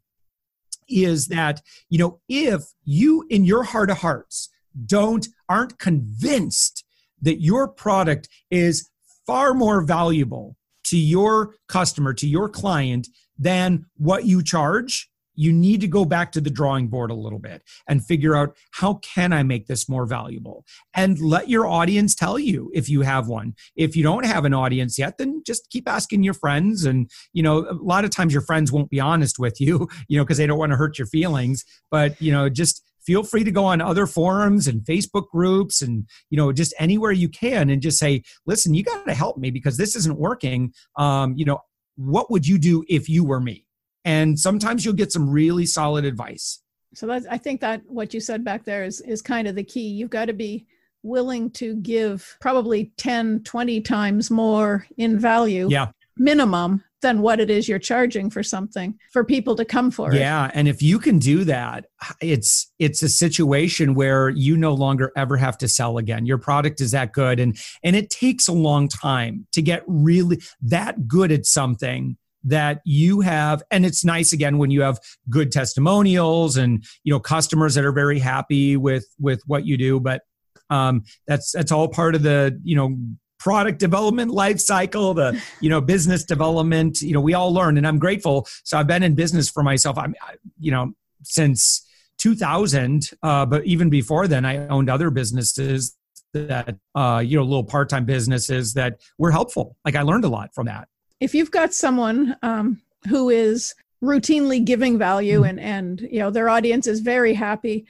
is 0.88 1.28
that 1.28 1.62
you 1.88 1.98
know 1.98 2.20
if 2.28 2.62
you 2.84 3.24
in 3.28 3.44
your 3.44 3.64
heart 3.64 3.90
of 3.90 3.98
hearts 3.98 4.48
don't 4.84 5.28
aren't 5.48 5.78
convinced 5.78 6.84
that 7.22 7.40
your 7.40 7.68
product 7.68 8.28
is 8.50 8.88
far 9.26 9.54
more 9.54 9.82
valuable 9.82 10.56
to 10.84 10.96
your 10.96 11.54
customer 11.68 12.12
to 12.14 12.28
your 12.28 12.48
client 12.48 13.08
than 13.38 13.86
what 13.96 14.24
you 14.24 14.42
charge 14.42 15.10
you 15.36 15.52
need 15.52 15.80
to 15.82 15.86
go 15.86 16.04
back 16.04 16.32
to 16.32 16.40
the 16.40 16.50
drawing 16.50 16.88
board 16.88 17.10
a 17.10 17.14
little 17.14 17.38
bit 17.38 17.62
and 17.88 18.04
figure 18.04 18.34
out 18.34 18.56
how 18.72 18.94
can 18.94 19.32
i 19.32 19.42
make 19.42 19.66
this 19.66 19.88
more 19.88 20.06
valuable? 20.06 20.64
And 20.94 21.18
let 21.20 21.48
your 21.48 21.66
audience 21.66 22.14
tell 22.14 22.38
you 22.38 22.70
if 22.74 22.88
you 22.88 23.02
have 23.02 23.28
one. 23.28 23.54
If 23.76 23.94
you 23.94 24.02
don't 24.02 24.26
have 24.26 24.44
an 24.44 24.54
audience 24.54 24.98
yet 24.98 25.18
then 25.18 25.42
just 25.46 25.70
keep 25.70 25.88
asking 25.88 26.22
your 26.22 26.34
friends. 26.34 26.84
And 26.84 27.10
you 27.32 27.42
know 27.42 27.58
a 27.68 27.74
lot 27.74 28.04
of 28.04 28.10
times 28.10 28.32
your 28.32 28.42
friends 28.42 28.72
won't 28.72 28.90
be 28.90 29.00
honest 29.00 29.38
with 29.38 29.60
you 29.60 29.88
you 30.08 30.18
know 30.18 30.24
because 30.24 30.38
they 30.38 30.46
don't 30.46 30.58
want 30.58 30.72
to 30.72 30.76
hurt 30.76 30.98
your 30.98 31.06
feelings. 31.06 31.64
But 31.90 32.20
you 32.20 32.32
know 32.32 32.48
just 32.48 32.82
feel 33.04 33.22
free 33.22 33.44
to 33.44 33.52
go 33.52 33.64
on 33.64 33.80
other 33.80 34.04
forums 34.04 34.66
and 34.66 34.84
facebook 34.84 35.28
groups 35.30 35.80
and 35.80 36.08
you 36.28 36.36
know 36.36 36.52
just 36.52 36.74
anywhere 36.76 37.12
you 37.12 37.28
can 37.28 37.70
and 37.70 37.80
just 37.80 38.00
say 38.00 38.20
listen 38.46 38.74
you 38.74 38.82
got 38.82 39.06
to 39.06 39.14
help 39.14 39.38
me 39.38 39.50
because 39.50 39.76
this 39.76 39.94
isn't 39.94 40.18
working. 40.18 40.72
Um, 40.96 41.34
you 41.36 41.44
know 41.44 41.60
what 41.96 42.30
would 42.30 42.46
you 42.46 42.58
do 42.58 42.84
if 42.88 43.08
you 43.08 43.24
were 43.24 43.40
me 43.40 43.65
and 44.06 44.38
sometimes 44.38 44.84
you'll 44.84 44.94
get 44.94 45.12
some 45.12 45.28
really 45.28 45.66
solid 45.66 46.06
advice 46.06 46.62
so 46.94 47.06
that's 47.06 47.26
i 47.26 47.36
think 47.36 47.60
that 47.60 47.82
what 47.86 48.14
you 48.14 48.20
said 48.20 48.42
back 48.42 48.64
there 48.64 48.84
is 48.84 49.02
is 49.02 49.20
kind 49.20 49.46
of 49.46 49.54
the 49.54 49.64
key 49.64 49.88
you've 49.88 50.10
got 50.10 50.26
to 50.26 50.32
be 50.32 50.66
willing 51.02 51.50
to 51.50 51.76
give 51.76 52.36
probably 52.40 52.92
10 52.96 53.42
20 53.44 53.80
times 53.82 54.30
more 54.30 54.86
in 54.96 55.18
value 55.18 55.68
yeah 55.70 55.88
minimum 56.18 56.82
than 57.02 57.20
what 57.20 57.40
it 57.40 57.50
is 57.50 57.68
you're 57.68 57.78
charging 57.78 58.30
for 58.30 58.42
something 58.42 58.98
for 59.12 59.22
people 59.22 59.54
to 59.54 59.64
come 59.64 59.90
for 59.90 60.12
yeah, 60.12 60.16
it. 60.16 60.20
Yeah, 60.20 60.50
and 60.54 60.68
if 60.68 60.82
you 60.82 60.98
can 60.98 61.18
do 61.18 61.44
that, 61.44 61.86
it's 62.20 62.72
it's 62.78 63.02
a 63.02 63.08
situation 63.08 63.94
where 63.94 64.30
you 64.30 64.56
no 64.56 64.72
longer 64.72 65.12
ever 65.16 65.36
have 65.36 65.58
to 65.58 65.68
sell 65.68 65.98
again. 65.98 66.26
Your 66.26 66.38
product 66.38 66.80
is 66.80 66.92
that 66.92 67.12
good 67.12 67.38
and 67.38 67.56
and 67.82 67.94
it 67.94 68.10
takes 68.10 68.48
a 68.48 68.52
long 68.52 68.88
time 68.88 69.46
to 69.52 69.62
get 69.62 69.82
really 69.86 70.40
that 70.62 71.06
good 71.06 71.30
at 71.30 71.46
something 71.46 72.16
that 72.46 72.80
you 72.84 73.20
have 73.20 73.62
and 73.70 73.84
it's 73.84 74.04
nice 74.04 74.32
again 74.32 74.56
when 74.56 74.70
you 74.70 74.80
have 74.80 74.98
good 75.28 75.50
testimonials 75.50 76.56
and 76.56 76.84
you 77.02 77.12
know 77.12 77.20
customers 77.20 77.74
that 77.74 77.84
are 77.84 77.92
very 77.92 78.18
happy 78.18 78.76
with 78.76 79.06
with 79.18 79.42
what 79.46 79.66
you 79.66 79.76
do 79.76 80.00
but 80.00 80.22
um 80.70 81.02
that's 81.26 81.52
that's 81.52 81.72
all 81.72 81.88
part 81.88 82.14
of 82.14 82.22
the 82.22 82.58
you 82.62 82.76
know 82.76 82.96
product 83.38 83.78
development 83.78 84.30
life 84.30 84.60
cycle 84.60 85.12
the 85.12 85.40
you 85.60 85.68
know 85.68 85.80
business 85.80 86.24
development 86.24 87.02
you 87.02 87.12
know 87.12 87.20
we 87.20 87.34
all 87.34 87.52
learn 87.52 87.76
and 87.76 87.86
i'm 87.86 87.98
grateful. 87.98 88.46
So 88.64 88.78
i've 88.78 88.86
been 88.86 89.02
in 89.02 89.14
business 89.14 89.50
for 89.50 89.62
myself 89.62 89.98
i'm 89.98 90.14
you 90.58 90.70
know 90.70 90.92
since 91.22 91.84
2000 92.18 93.10
uh, 93.22 93.44
but 93.44 93.64
even 93.66 93.90
before 93.90 94.28
then 94.28 94.44
i 94.44 94.68
owned 94.68 94.88
other 94.88 95.10
businesses 95.10 95.96
that 96.32 96.76
uh, 96.94 97.22
you 97.24 97.36
know 97.36 97.42
little 97.42 97.64
part-time 97.64 98.04
businesses 98.04 98.74
that 98.74 99.00
were 99.18 99.30
helpful. 99.30 99.76
Like 99.84 99.96
i 99.96 100.02
learned 100.02 100.24
a 100.24 100.28
lot 100.28 100.54
from 100.54 100.66
that 100.66 100.88
if 101.20 101.34
you've 101.34 101.50
got 101.50 101.72
someone 101.72 102.36
um, 102.42 102.80
who 103.08 103.30
is 103.30 103.74
routinely 104.02 104.64
giving 104.64 104.98
value 104.98 105.40
mm-hmm. 105.40 105.58
and 105.58 106.00
and 106.00 106.08
you 106.12 106.18
know 106.18 106.30
their 106.30 106.48
audience 106.48 106.86
is 106.86 107.00
very 107.00 107.32
happy 107.32 107.86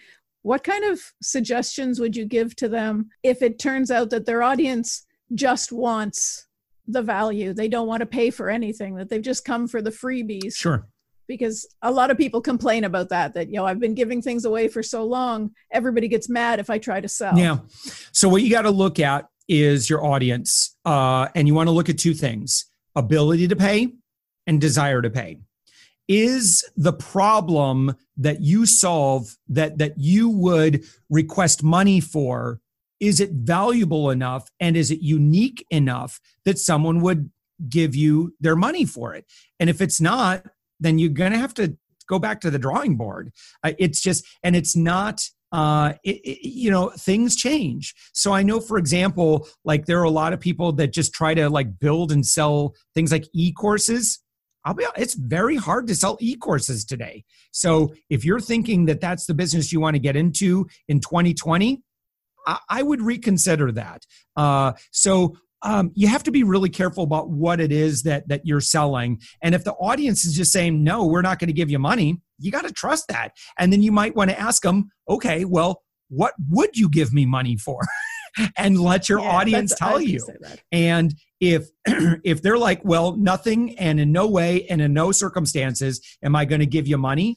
what 0.46 0.62
kind 0.62 0.84
of 0.84 1.00
suggestions 1.20 1.98
would 1.98 2.14
you 2.14 2.24
give 2.24 2.54
to 2.54 2.68
them 2.68 3.10
if 3.24 3.42
it 3.42 3.58
turns 3.58 3.90
out 3.90 4.10
that 4.10 4.26
their 4.26 4.44
audience 4.44 5.04
just 5.34 5.72
wants 5.72 6.46
the 6.86 7.02
value? 7.02 7.52
They 7.52 7.66
don't 7.66 7.88
want 7.88 7.98
to 7.98 8.06
pay 8.06 8.30
for 8.30 8.48
anything 8.48 8.94
that 8.94 9.08
they've 9.08 9.20
just 9.20 9.44
come 9.44 9.66
for 9.66 9.82
the 9.82 9.90
freebies? 9.90 10.54
Sure. 10.54 10.86
Because 11.26 11.66
a 11.82 11.90
lot 11.90 12.12
of 12.12 12.16
people 12.16 12.40
complain 12.40 12.84
about 12.84 13.08
that 13.08 13.34
that 13.34 13.48
you 13.48 13.54
know 13.56 13.66
i've 13.66 13.80
been 13.80 13.96
giving 13.96 14.22
things 14.22 14.44
away 14.44 14.68
for 14.68 14.84
so 14.84 15.04
long 15.04 15.50
everybody 15.72 16.06
gets 16.06 16.28
mad 16.28 16.60
if 16.60 16.70
i 16.70 16.78
try 16.78 17.00
to 17.00 17.08
sell. 17.08 17.36
Yeah. 17.36 17.58
So 18.12 18.28
what 18.28 18.42
you 18.42 18.50
got 18.50 18.62
to 18.62 18.70
look 18.70 19.00
at 19.00 19.28
is 19.48 19.90
your 19.90 20.04
audience 20.04 20.76
uh, 20.84 21.26
and 21.34 21.48
you 21.48 21.54
want 21.54 21.66
to 21.66 21.72
look 21.72 21.88
at 21.88 21.98
two 21.98 22.14
things 22.14 22.66
ability 22.96 23.46
to 23.48 23.56
pay 23.56 23.92
and 24.46 24.61
desire 24.61 25.02
to 25.02 25.11
pay 25.11 25.38
is 26.09 26.64
the 26.76 26.92
problem 26.92 27.96
that 28.16 28.40
you 28.40 28.64
solve 28.64 29.37
that 29.48 29.78
that 29.78 29.94
you 29.98 30.28
would 30.28 30.85
request 31.11 31.62
money 31.62 32.00
for 32.00 32.61
is 33.00 33.20
it 33.20 33.30
valuable 33.32 34.11
enough 34.11 34.48
and 34.61 34.76
is 34.76 34.90
it 34.90 35.00
unique 35.00 35.66
enough 35.70 36.20
that 36.44 36.59
someone 36.59 37.00
would 37.00 37.30
give 37.68 37.94
you 37.94 38.35
their 38.40 38.56
money 38.56 38.85
for 38.85 39.14
it 39.14 39.24
and 39.59 39.68
if 39.68 39.80
it's 39.80 40.00
not 40.00 40.44
then 40.78 40.98
you're 40.98 41.11
going 41.11 41.32
to 41.32 41.38
have 41.38 41.54
to 41.54 41.76
go 42.06 42.18
back 42.18 42.40
to 42.40 42.50
the 42.50 42.59
drawing 42.59 42.96
board. 42.96 43.32
Uh, 43.62 43.72
it's 43.78 44.00
just, 44.00 44.24
and 44.42 44.56
it's 44.56 44.76
not 44.76 45.22
uh, 45.57 45.95
it, 46.05 46.16
it, 46.16 46.47
you 46.47 46.71
know 46.71 46.90
things 46.90 47.35
change 47.35 47.95
so 48.12 48.33
i 48.33 48.42
know 48.42 48.61
for 48.61 48.77
example 48.77 49.49
like 49.64 49.87
there 49.87 49.99
are 49.99 50.05
a 50.05 50.11
lot 50.11 50.35
of 50.35 50.38
people 50.38 50.71
that 50.71 50.92
just 50.92 51.14
try 51.14 51.33
to 51.33 51.49
like 51.49 51.79
build 51.79 52.12
and 52.12 52.27
sell 52.27 52.75
things 52.95 53.11
like 53.11 53.27
e-courses 53.33 54.21
I'll 54.66 54.75
be 54.75 54.85
it's 54.97 55.14
very 55.14 55.55
hard 55.55 55.87
to 55.87 55.95
sell 55.95 56.19
e-courses 56.19 56.85
today. 56.85 57.23
So 57.53 57.95
if 58.11 58.25
you're 58.25 58.40
thinking 58.40 58.87
that 58.87 59.01
that's 59.01 59.25
the 59.27 59.33
business 59.33 59.73
you 59.73 59.79
want 59.79 59.95
to 59.95 60.01
get 60.01 60.16
into 60.16 60.66
in 60.88 60.99
2020, 60.99 61.83
I, 62.49 62.59
I 62.69 62.83
would 62.83 63.01
reconsider 63.01 63.71
that. 63.71 64.03
Uh, 64.35 64.73
so 64.90 65.37
um, 65.66 65.90
you 65.94 66.07
have 66.07 66.22
to 66.22 66.31
be 66.31 66.44
really 66.44 66.68
careful 66.68 67.02
about 67.02 67.29
what 67.29 67.61
it 67.61 67.72
is 67.72 68.05
that 68.05 68.29
that 68.29 68.46
you're 68.46 68.61
selling. 68.61 69.20
And 69.42 69.52
if 69.52 69.64
the 69.64 69.72
audience 69.72 70.24
is 70.24 70.37
just 70.37 70.52
saying 70.52 70.85
no, 70.85 71.05
we're 71.05 71.22
not 71.22 71.40
going 71.40 71.48
to 71.48 71.52
give 71.52 71.68
you 71.68 71.81
money, 71.81 72.22
you 72.38 72.52
got 72.52 72.64
to 72.64 72.72
trust 72.72 73.09
that. 73.09 73.33
And 73.59 73.72
then 73.72 73.83
you 73.83 73.90
might 73.90 74.14
want 74.14 74.31
to 74.31 74.38
ask 74.38 74.62
them, 74.62 74.90
okay, 75.09 75.44
well, 75.44 75.83
what 76.09 76.35
would 76.50 76.76
you 76.76 76.88
give 76.88 77.12
me 77.12 77.26
money 77.26 77.57
for? 77.57 77.81
and 78.57 78.79
let 78.81 79.09
your 79.09 79.18
yeah, 79.18 79.29
audience 79.29 79.74
tell 79.74 80.00
you. 80.00 80.24
And 80.70 81.12
if 81.40 81.66
if 82.24 82.42
they're 82.42 82.59
like, 82.59 82.81
well, 82.85 83.16
nothing 83.16 83.76
and 83.76 83.98
in 83.98 84.12
no 84.12 84.29
way 84.29 84.66
and 84.70 84.81
in 84.81 84.92
no 84.92 85.11
circumstances 85.11 86.00
am 86.22 86.37
I 86.37 86.44
going 86.44 86.61
to 86.61 86.66
give 86.66 86.87
you 86.87 86.96
money, 86.96 87.37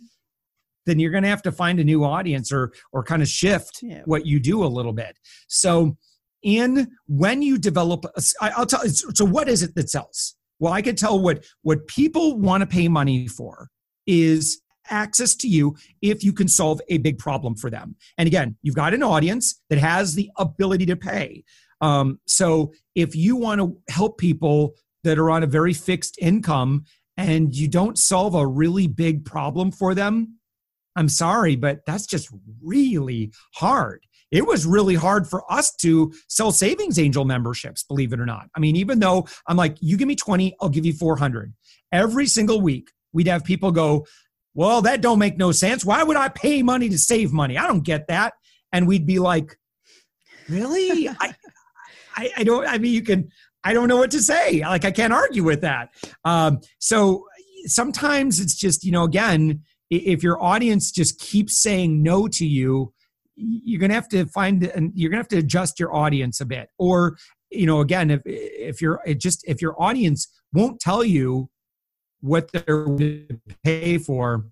then 0.86 1.00
you're 1.00 1.12
going 1.12 1.24
to 1.24 1.30
have 1.30 1.42
to 1.44 1.52
find 1.52 1.80
a 1.80 1.84
new 1.84 2.04
audience 2.04 2.52
or 2.52 2.74
or 2.94 3.04
kind 3.04 3.24
of 3.24 3.28
shift 3.28 3.80
yeah. 3.82 4.04
what 4.06 4.28
you 4.28 4.40
do 4.40 4.64
a 4.64 4.68
little 4.68 4.94
bit. 4.94 5.18
So 5.48 5.98
in 6.44 6.90
when 7.08 7.42
you 7.42 7.58
develop 7.58 8.06
a, 8.06 8.22
I'll 8.42 8.66
tell 8.66 8.82
so 8.88 9.26
what 9.26 9.50
is 9.50 9.64
it 9.64 9.76
that 9.76 9.90
sells? 9.90 10.36
Well, 10.60 10.74
I 10.74 10.82
could 10.82 10.98
tell 10.98 11.20
what 11.20 11.46
what 11.62 11.88
people 11.88 12.38
want 12.38 12.62
to 12.62 12.68
pay 12.68 12.88
money 12.88 13.28
for 13.28 13.70
is 14.08 14.62
access 14.90 15.36
to 15.36 15.48
you 15.48 15.76
if 16.02 16.24
you 16.24 16.34
can 16.34 16.48
solve 16.48 16.82
a 16.90 16.98
big 16.98 17.20
problem 17.20 17.56
for 17.56 17.70
them. 17.70 17.96
And 18.18 18.28
again, 18.28 18.58
you've 18.62 18.76
got 18.76 18.94
an 18.94 19.04
audience 19.04 19.62
that 19.70 19.80
has 19.80 20.16
the 20.16 20.30
ability 20.38 20.86
to 20.88 20.96
pay. 20.96 21.44
Um, 21.82 22.20
so 22.26 22.74
if 22.96 23.16
you 23.16 23.36
want 23.36 23.62
to 23.62 23.78
help 23.90 24.18
people 24.18 24.74
that 25.04 25.18
are 25.18 25.30
on 25.30 25.44
a 25.44 25.48
very 25.48 25.74
fixed 25.74 26.18
income 26.20 26.86
and 27.16 27.56
you 27.56 27.68
don't 27.68 27.98
solve 27.98 28.36
a 28.36 28.48
really 28.48 28.88
big 28.88 29.26
problem 29.26 29.72
for 29.72 29.94
them, 29.94 30.40
I'm 30.96 31.10
sorry, 31.10 31.56
but 31.56 31.86
that's 31.86 32.06
just 32.06 32.30
really 32.62 33.32
hard. 33.56 34.06
It 34.32 34.46
was 34.46 34.66
really 34.66 34.96
hard 34.96 35.28
for 35.28 35.52
us 35.52 35.74
to 35.78 36.14
sell 36.28 36.52
savings 36.52 37.00
angel 37.00 37.26
memberships, 37.26 37.84
believe 37.84 38.14
it 38.14 38.20
or 38.20 38.26
not. 38.26 38.48
I 38.56 38.60
mean, 38.60 38.76
even 38.76 39.00
though 39.00 39.28
I'm 39.48 39.58
like, 39.58 39.78
you 39.82 39.98
give 39.98 40.08
me 40.08 40.16
20, 40.16 40.56
I'll 40.62 40.70
give 40.70 40.86
you 40.86 40.94
400. 40.94 41.54
Every 41.92 42.28
single 42.28 42.62
week, 42.62 42.92
we'd 43.12 43.28
have 43.28 43.44
people 43.44 43.72
go, 43.72 44.06
well, 44.54 44.82
that 44.84 45.02
don't 45.02 45.20
make 45.20 45.38
no 45.38 45.52
sense. 45.52 45.84
Why 45.84 46.04
would 46.04 46.18
I 46.18 46.30
pay 46.30 46.62
money 46.62 46.90
to 46.90 46.98
save 46.98 47.32
money? 47.32 47.58
I 47.58 47.66
don't 47.68 47.84
get 47.84 48.08
that. 48.08 48.34
And 48.72 48.88
we'd 48.88 49.06
be 49.06 49.20
like, 49.20 49.58
really? 50.48 51.10
I, 51.10 51.34
I, 52.16 52.32
I, 52.38 52.44
don't, 52.44 52.68
I 52.68 52.78
mean, 52.78 52.94
you 52.94 53.02
can, 53.02 53.30
I 53.64 53.74
don't 53.74 53.88
know 53.88 53.98
what 53.98 54.12
to 54.12 54.22
say. 54.22 54.62
Like, 54.62 54.86
I 54.86 54.92
can't 54.92 55.14
argue 55.14 55.44
with 55.44 55.62
that. 55.62 55.90
Um, 56.24 56.60
so 56.80 57.26
sometimes 57.66 58.40
it's 58.40 58.56
just, 58.56 58.84
you 58.84 58.92
know, 58.92 59.04
again, 59.04 59.64
if 59.90 60.22
your 60.22 60.42
audience 60.42 60.92
just 60.92 61.20
keeps 61.20 61.62
saying 61.62 62.04
no 62.04 62.28
to 62.28 62.46
you, 62.46 62.94
you're 63.40 63.80
going 63.80 63.90
to 63.90 63.96
have 63.96 64.10
to 64.10 64.26
find, 64.26 64.64
and 64.64 64.92
you're 64.94 65.10
going 65.10 65.18
to 65.18 65.24
have 65.24 65.30
to 65.30 65.38
adjust 65.38 65.80
your 65.80 65.96
audience 65.96 66.42
a 66.42 66.46
bit. 66.46 66.70
Or, 66.78 67.18
you 67.50 67.66
know, 67.66 67.80
again, 67.80 68.12
if, 68.12 68.22
if 68.26 68.82
you're 68.82 69.00
it 69.06 69.20
just, 69.20 69.44
if 69.48 69.62
your 69.62 69.82
audience 69.82 70.28
won't 70.54 70.80
tell 70.80 71.04
you 71.04 71.50
what 72.22 72.52
they're 72.52 72.86
to 72.86 73.40
pay 73.64 73.98
for, 73.98 74.46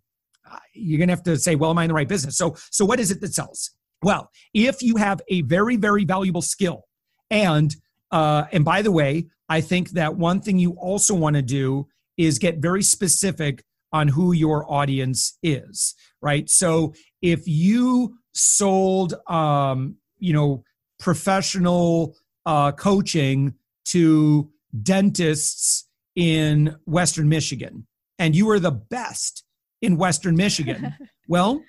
you're 0.73 0.97
going 0.97 1.09
to 1.09 1.13
have 1.13 1.23
to 1.23 1.37
say, 1.37 1.55
well, 1.55 1.71
am 1.71 1.77
I 1.77 1.83
in 1.83 1.89
the 1.89 1.93
right 1.93 2.07
business? 2.07 2.37
So, 2.37 2.55
so 2.71 2.85
what 2.85 2.99
is 2.99 3.11
it 3.11 3.19
that 3.21 3.33
sells? 3.33 3.71
Well, 4.03 4.29
if 4.53 4.81
you 4.81 4.95
have 4.97 5.21
a 5.27 5.41
very, 5.41 5.75
very 5.75 6.05
valuable 6.05 6.41
skill, 6.41 6.83
and 7.29 7.75
uh, 8.11 8.45
and 8.53 8.63
by 8.63 8.81
the 8.81 8.91
way, 8.91 9.27
I 9.49 9.59
think 9.61 9.91
that 9.91 10.15
one 10.15 10.39
thing 10.39 10.59
you 10.59 10.71
also 10.79 11.13
want 11.13 11.35
to 11.35 11.41
do 11.41 11.87
is 12.15 12.39
get 12.39 12.59
very 12.59 12.83
specific 12.83 13.63
on 13.91 14.07
who 14.07 14.31
your 14.31 14.71
audience 14.71 15.37
is, 15.43 15.95
right? 16.21 16.49
So 16.49 16.93
if 17.21 17.47
you 17.47 18.17
sold, 18.37 19.15
um, 19.27 19.95
you 20.19 20.33
know, 20.33 20.63
professional 20.99 22.15
uh, 22.45 22.71
coaching 22.71 23.53
to 23.85 24.49
dentists 24.83 25.87
in 26.15 26.75
Western 26.85 27.29
Michigan 27.29 27.85
and 28.19 28.35
you 28.35 28.49
are 28.49 28.59
the 28.59 28.71
best 28.71 29.43
in 29.81 29.97
Western 29.97 30.35
Michigan, 30.35 30.93
well, 31.27 31.61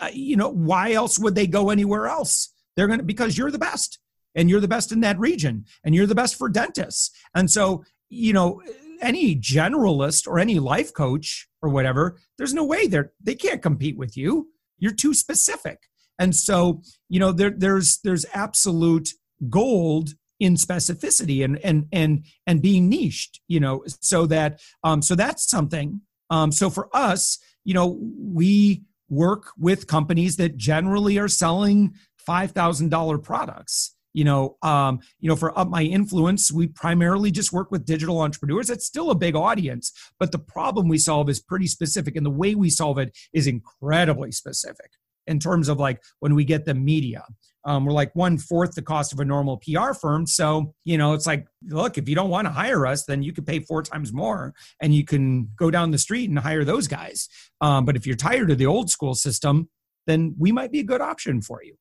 uh, 0.00 0.10
you 0.12 0.36
know, 0.36 0.48
why 0.48 0.92
else 0.92 1.18
would 1.18 1.34
they 1.34 1.46
go 1.46 1.70
anywhere 1.70 2.06
else? 2.06 2.52
They're 2.76 2.86
going 2.86 2.98
to, 2.98 3.04
because 3.04 3.38
you're 3.38 3.50
the 3.50 3.58
best 3.58 3.98
and 4.34 4.50
you're 4.50 4.60
the 4.60 4.68
best 4.68 4.92
in 4.92 5.00
that 5.00 5.18
region 5.18 5.64
and 5.84 5.94
you're 5.94 6.06
the 6.06 6.14
best 6.14 6.36
for 6.36 6.48
dentists. 6.48 7.10
And 7.34 7.50
so, 7.50 7.84
you 8.10 8.32
know, 8.32 8.62
any 9.00 9.36
generalist 9.36 10.26
or 10.26 10.38
any 10.38 10.58
life 10.58 10.92
coach 10.92 11.48
or 11.62 11.70
whatever, 11.70 12.18
there's 12.36 12.54
no 12.54 12.64
way 12.64 12.86
they're, 12.86 13.12
they 13.22 13.34
can't 13.34 13.62
compete 13.62 13.96
with 13.96 14.16
you. 14.16 14.48
You're 14.78 14.92
too 14.92 15.14
specific. 15.14 15.78
And 16.18 16.34
so, 16.34 16.82
you 17.08 17.20
know, 17.20 17.32
there, 17.32 17.54
there's, 17.56 17.98
there's 18.02 18.26
absolute 18.32 19.10
gold 19.48 20.14
in 20.38 20.54
specificity 20.54 21.44
and 21.44 21.58
and 21.64 21.86
and 21.92 22.24
and 22.46 22.60
being 22.60 22.88
niched 22.88 23.40
you 23.48 23.60
know 23.60 23.82
so 24.00 24.26
that 24.26 24.60
um 24.84 25.02
so 25.02 25.14
that's 25.14 25.48
something. 25.48 26.00
Um 26.30 26.52
so 26.52 26.70
for 26.70 26.88
us 26.92 27.38
you 27.64 27.74
know 27.74 27.98
we 28.18 28.82
work 29.08 29.52
with 29.58 29.86
companies 29.86 30.36
that 30.36 30.56
generally 30.56 31.16
are 31.18 31.28
selling 31.28 31.94
$5000 32.28 33.22
products 33.22 33.94
you 34.12 34.24
know 34.24 34.56
um 34.62 34.98
you 35.20 35.28
know 35.28 35.36
for 35.36 35.56
up 35.58 35.68
my 35.68 35.82
influence 35.82 36.50
we 36.50 36.66
primarily 36.66 37.30
just 37.30 37.52
work 37.52 37.70
with 37.70 37.86
digital 37.86 38.20
entrepreneurs. 38.20 38.68
It's 38.68 38.86
still 38.86 39.10
a 39.10 39.14
big 39.14 39.34
audience 39.34 39.92
but 40.18 40.32
the 40.32 40.38
problem 40.38 40.88
we 40.88 40.98
solve 40.98 41.30
is 41.30 41.40
pretty 41.40 41.66
specific 41.66 42.14
and 42.16 42.26
the 42.26 42.30
way 42.30 42.54
we 42.54 42.68
solve 42.68 42.98
it 42.98 43.16
is 43.32 43.46
incredibly 43.46 44.32
specific 44.32 44.90
in 45.26 45.38
terms 45.38 45.68
of 45.68 45.78
like 45.78 46.02
when 46.20 46.34
we 46.34 46.44
get 46.44 46.64
the 46.64 46.74
media 46.74 47.24
um, 47.66 47.84
we're 47.84 47.92
like 47.92 48.14
one 48.14 48.38
fourth 48.38 48.74
the 48.74 48.82
cost 48.82 49.12
of 49.12 49.18
a 49.18 49.24
normal 49.24 49.58
PR 49.58 49.92
firm. 49.92 50.24
So, 50.24 50.72
you 50.84 50.96
know, 50.96 51.14
it's 51.14 51.26
like, 51.26 51.48
look, 51.68 51.98
if 51.98 52.08
you 52.08 52.14
don't 52.14 52.30
want 52.30 52.46
to 52.46 52.52
hire 52.52 52.86
us, 52.86 53.04
then 53.04 53.24
you 53.24 53.32
could 53.32 53.44
pay 53.44 53.58
four 53.58 53.82
times 53.82 54.12
more 54.12 54.54
and 54.80 54.94
you 54.94 55.04
can 55.04 55.50
go 55.58 55.70
down 55.70 55.90
the 55.90 55.98
street 55.98 56.30
and 56.30 56.38
hire 56.38 56.64
those 56.64 56.86
guys. 56.86 57.28
Um, 57.60 57.84
but 57.84 57.96
if 57.96 58.06
you're 58.06 58.16
tired 58.16 58.52
of 58.52 58.58
the 58.58 58.66
old 58.66 58.88
school 58.88 59.16
system, 59.16 59.68
then 60.06 60.36
we 60.38 60.52
might 60.52 60.70
be 60.70 60.78
a 60.78 60.84
good 60.84 61.00
option 61.00 61.42
for 61.42 61.60
you. 61.64 61.74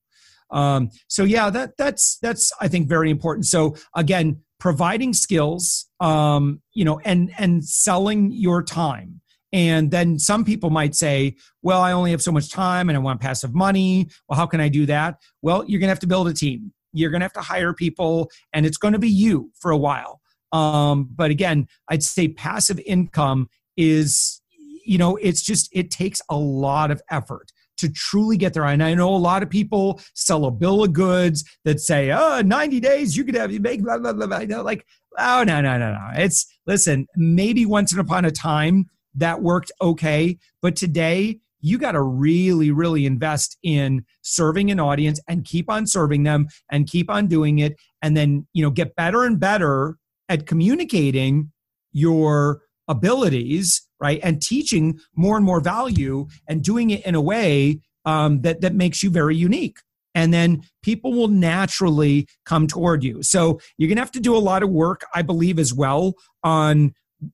Um, 0.49 0.89
so 1.07 1.23
yeah, 1.23 1.51
that 1.51 1.73
that's 1.77 2.17
that's 2.19 2.51
I 2.59 2.67
think 2.67 2.87
very 2.87 3.11
important. 3.11 3.45
So 3.45 3.75
again, 3.95 4.41
providing 4.59 5.13
skills, 5.13 5.87
um, 5.99 6.61
you 6.73 6.85
know, 6.85 6.99
and 7.05 7.31
and 7.37 7.63
selling 7.63 8.31
your 8.31 8.63
time. 8.63 9.21
And 9.55 9.89
then 9.89 10.19
some 10.19 10.43
people 10.43 10.69
might 10.69 10.95
say, 10.95 11.37
well, 11.61 11.79
I 11.81 11.93
only 11.93 12.11
have 12.11 12.21
so 12.21 12.33
much 12.33 12.51
time 12.51 12.89
and 12.89 12.97
I 12.97 12.99
want 12.99 13.21
passive 13.21 13.55
money. 13.55 14.09
Well, 14.27 14.37
how 14.37 14.45
can 14.45 14.59
I 14.59 14.67
do 14.67 14.85
that? 14.87 15.21
Well, 15.41 15.63
you're 15.65 15.79
going 15.79 15.87
to 15.87 15.93
have 15.93 16.01
to 16.01 16.07
build 16.07 16.27
a 16.27 16.33
team. 16.33 16.73
You're 16.91 17.09
going 17.09 17.21
to 17.21 17.23
have 17.23 17.33
to 17.33 17.41
hire 17.41 17.73
people, 17.73 18.29
and 18.51 18.65
it's 18.65 18.75
going 18.75 18.91
to 18.91 18.99
be 18.99 19.09
you 19.09 19.51
for 19.57 19.71
a 19.71 19.77
while. 19.77 20.19
Um, 20.51 21.09
but 21.09 21.31
again, 21.31 21.67
I'd 21.87 22.03
say 22.03 22.27
passive 22.27 22.81
income 22.85 23.47
is, 23.77 24.41
you 24.85 24.97
know, 24.97 25.15
it's 25.17 25.41
just, 25.41 25.69
it 25.71 25.89
takes 25.89 26.21
a 26.29 26.35
lot 26.35 26.91
of 26.91 27.01
effort 27.09 27.53
to 27.77 27.89
truly 27.89 28.35
get 28.35 28.53
there. 28.53 28.65
And 28.65 28.83
I 28.83 28.93
know 28.93 29.15
a 29.15 29.15
lot 29.15 29.41
of 29.41 29.49
people 29.49 30.01
sell 30.15 30.45
a 30.45 30.51
bill 30.51 30.83
of 30.83 30.91
goods 30.91 31.45
that 31.63 31.79
say, 31.79 32.11
oh, 32.11 32.41
90 32.41 32.81
days, 32.81 33.15
you 33.15 33.23
could 33.23 33.35
have, 33.35 33.53
you 33.53 33.61
make 33.61 33.81
blah, 33.81 33.99
blah, 33.99 34.11
blah, 34.11 34.27
blah. 34.27 34.61
Like, 34.61 34.85
oh, 35.17 35.45
no, 35.47 35.61
no, 35.61 35.77
no, 35.77 35.93
no. 35.93 36.09
It's, 36.15 36.45
listen, 36.67 37.07
maybe 37.15 37.65
once 37.65 37.95
upon 37.95 38.25
a 38.25 38.31
time, 38.31 38.89
that 39.15 39.41
worked 39.41 39.71
okay. 39.81 40.37
But 40.61 40.75
today, 40.75 41.39
you 41.61 41.79
got 41.79 41.93
to 41.93 42.01
really, 42.01 42.69
really 42.69 43.07
invest 43.07 43.57
in 43.63 44.05
serving 44.21 44.69
an 44.69 44.79
audience 44.79 45.19
and 45.27 45.43
keep 45.43 45.69
on 45.69 45.87
serving 45.87 46.23
them 46.23 46.47
and 46.71 46.87
keep 46.87 47.09
on 47.09 47.25
doing 47.25 47.57
it. 47.59 47.75
And 48.03 48.15
then, 48.15 48.45
you 48.53 48.61
know, 48.61 48.69
get 48.69 48.95
better 48.95 49.23
and 49.23 49.39
better 49.39 49.97
at 50.29 50.45
communicating 50.45 51.51
your 51.91 52.61
abilities, 52.87 53.81
right? 53.99 54.19
And 54.21 54.41
teaching 54.41 54.99
more 55.15 55.37
and 55.37 55.45
more 55.45 55.59
value 55.59 56.27
and 56.47 56.63
doing 56.63 56.91
it 56.91 57.03
in 57.05 57.15
a 57.15 57.21
way 57.21 57.79
um, 58.05 58.41
that, 58.41 58.61
that 58.61 58.75
makes 58.75 59.01
you 59.01 59.09
very 59.09 59.35
unique. 59.35 59.79
And 60.13 60.33
then 60.33 60.61
people 60.83 61.13
will 61.13 61.27
naturally 61.27 62.27
come 62.45 62.67
toward 62.67 63.03
you. 63.03 63.23
So 63.23 63.59
you're 63.77 63.89
going 63.89 63.97
to 63.97 64.01
have 64.01 64.11
to 64.11 64.19
do 64.19 64.35
a 64.35 64.37
lot 64.37 64.63
of 64.63 64.69
work, 64.69 65.03
I 65.13 65.23
believe, 65.23 65.57
as 65.57 65.73
well 65.73 66.13
on 66.43 66.93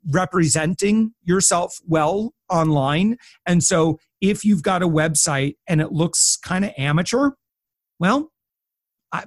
representing 0.10 1.14
yourself 1.24 1.80
well 1.88 2.34
online. 2.50 3.18
And 3.46 3.64
so 3.64 4.00
if 4.22 4.46
you've 4.46 4.64
got 4.64 4.84
a 4.84 4.88
website 4.88 5.56
and 5.68 5.82
it 5.82 5.92
looks 5.92 6.38
kind 6.38 6.66
of 6.66 6.72
amateur, 6.78 7.32
well, 8.00 8.32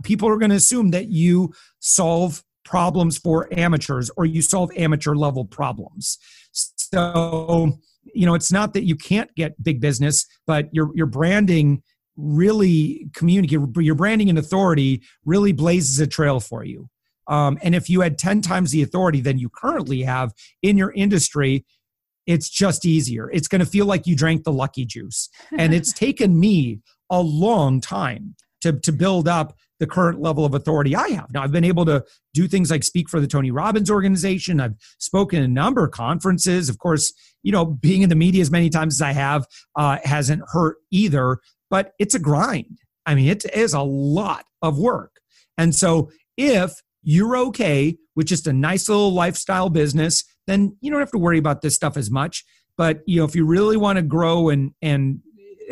people 0.02 0.28
are 0.28 0.38
going 0.38 0.50
to 0.50 0.56
assume 0.56 0.90
that 0.92 1.08
you 1.08 1.52
solve 1.80 2.42
problems 2.64 3.18
for 3.18 3.48
amateurs 3.52 4.10
or 4.16 4.24
you 4.24 4.42
solve 4.42 4.70
amateur 4.76 5.14
level 5.14 5.44
problems. 5.44 6.18
So, 6.52 7.78
you 8.14 8.26
know, 8.26 8.34
it's 8.34 8.52
not 8.52 8.72
that 8.74 8.84
you 8.84 8.96
can't 8.96 9.34
get 9.34 9.62
big 9.62 9.80
business, 9.80 10.26
but 10.46 10.68
your 10.72 10.90
your 10.94 11.06
branding 11.06 11.82
really 12.16 13.08
communicate 13.14 13.58
your 13.76 13.94
branding 13.94 14.28
and 14.28 14.38
authority 14.38 15.02
really 15.24 15.52
blazes 15.52 15.98
a 16.00 16.06
trail 16.06 16.40
for 16.40 16.64
you. 16.64 16.88
Um, 17.28 17.58
and 17.62 17.74
if 17.74 17.88
you 17.88 18.00
had 18.00 18.18
10 18.18 18.40
times 18.40 18.70
the 18.70 18.82
authority 18.82 19.20
than 19.20 19.38
you 19.38 19.48
currently 19.48 20.02
have 20.02 20.32
in 20.62 20.76
your 20.76 20.92
industry, 20.92 21.64
it's 22.26 22.48
just 22.48 22.86
easier. 22.86 23.30
It's 23.32 23.48
going 23.48 23.60
to 23.60 23.66
feel 23.66 23.86
like 23.86 24.06
you 24.06 24.16
drank 24.16 24.44
the 24.44 24.52
lucky 24.52 24.84
juice. 24.84 25.28
And 25.56 25.74
it's 25.74 25.92
taken 26.06 26.38
me 26.38 26.80
a 27.10 27.20
long 27.20 27.80
time 27.80 28.34
to, 28.62 28.72
to 28.80 28.92
build 28.92 29.28
up 29.28 29.56
the 29.80 29.86
current 29.86 30.20
level 30.20 30.44
of 30.44 30.54
authority 30.54 30.94
I 30.94 31.08
have. 31.08 31.32
Now, 31.32 31.42
I've 31.42 31.52
been 31.52 31.64
able 31.64 31.84
to 31.86 32.04
do 32.32 32.46
things 32.46 32.70
like 32.70 32.84
speak 32.84 33.10
for 33.10 33.20
the 33.20 33.26
Tony 33.26 33.50
Robbins 33.50 33.90
organization. 33.90 34.60
I've 34.60 34.76
spoken 34.98 35.40
in 35.40 35.44
a 35.44 35.48
number 35.48 35.84
of 35.84 35.90
conferences. 35.90 36.68
Of 36.68 36.78
course, 36.78 37.12
you 37.42 37.52
know, 37.52 37.66
being 37.66 38.02
in 38.02 38.08
the 38.08 38.14
media 38.14 38.40
as 38.40 38.50
many 38.50 38.70
times 38.70 38.94
as 38.94 39.02
I 39.02 39.12
have 39.12 39.46
uh, 39.76 39.98
hasn't 40.04 40.42
hurt 40.52 40.76
either, 40.90 41.38
but 41.70 41.92
it's 41.98 42.14
a 42.14 42.18
grind. 42.18 42.78
I 43.04 43.14
mean, 43.14 43.28
it 43.28 43.44
is 43.54 43.74
a 43.74 43.82
lot 43.82 44.46
of 44.62 44.78
work. 44.78 45.20
And 45.58 45.74
so 45.74 46.10
if 46.36 46.80
you're 47.04 47.36
okay 47.36 47.96
with 48.16 48.26
just 48.26 48.46
a 48.46 48.52
nice 48.52 48.88
little 48.88 49.12
lifestyle 49.12 49.70
business, 49.70 50.24
then 50.46 50.76
you 50.80 50.90
don't 50.90 51.00
have 51.00 51.10
to 51.12 51.18
worry 51.18 51.38
about 51.38 51.62
this 51.62 51.74
stuff 51.74 51.96
as 51.96 52.10
much. 52.10 52.44
But 52.76 53.00
you 53.06 53.18
know, 53.18 53.24
if 53.24 53.36
you 53.36 53.46
really 53.46 53.76
want 53.76 53.96
to 53.96 54.02
grow 54.02 54.48
and 54.48 54.72
and 54.82 55.20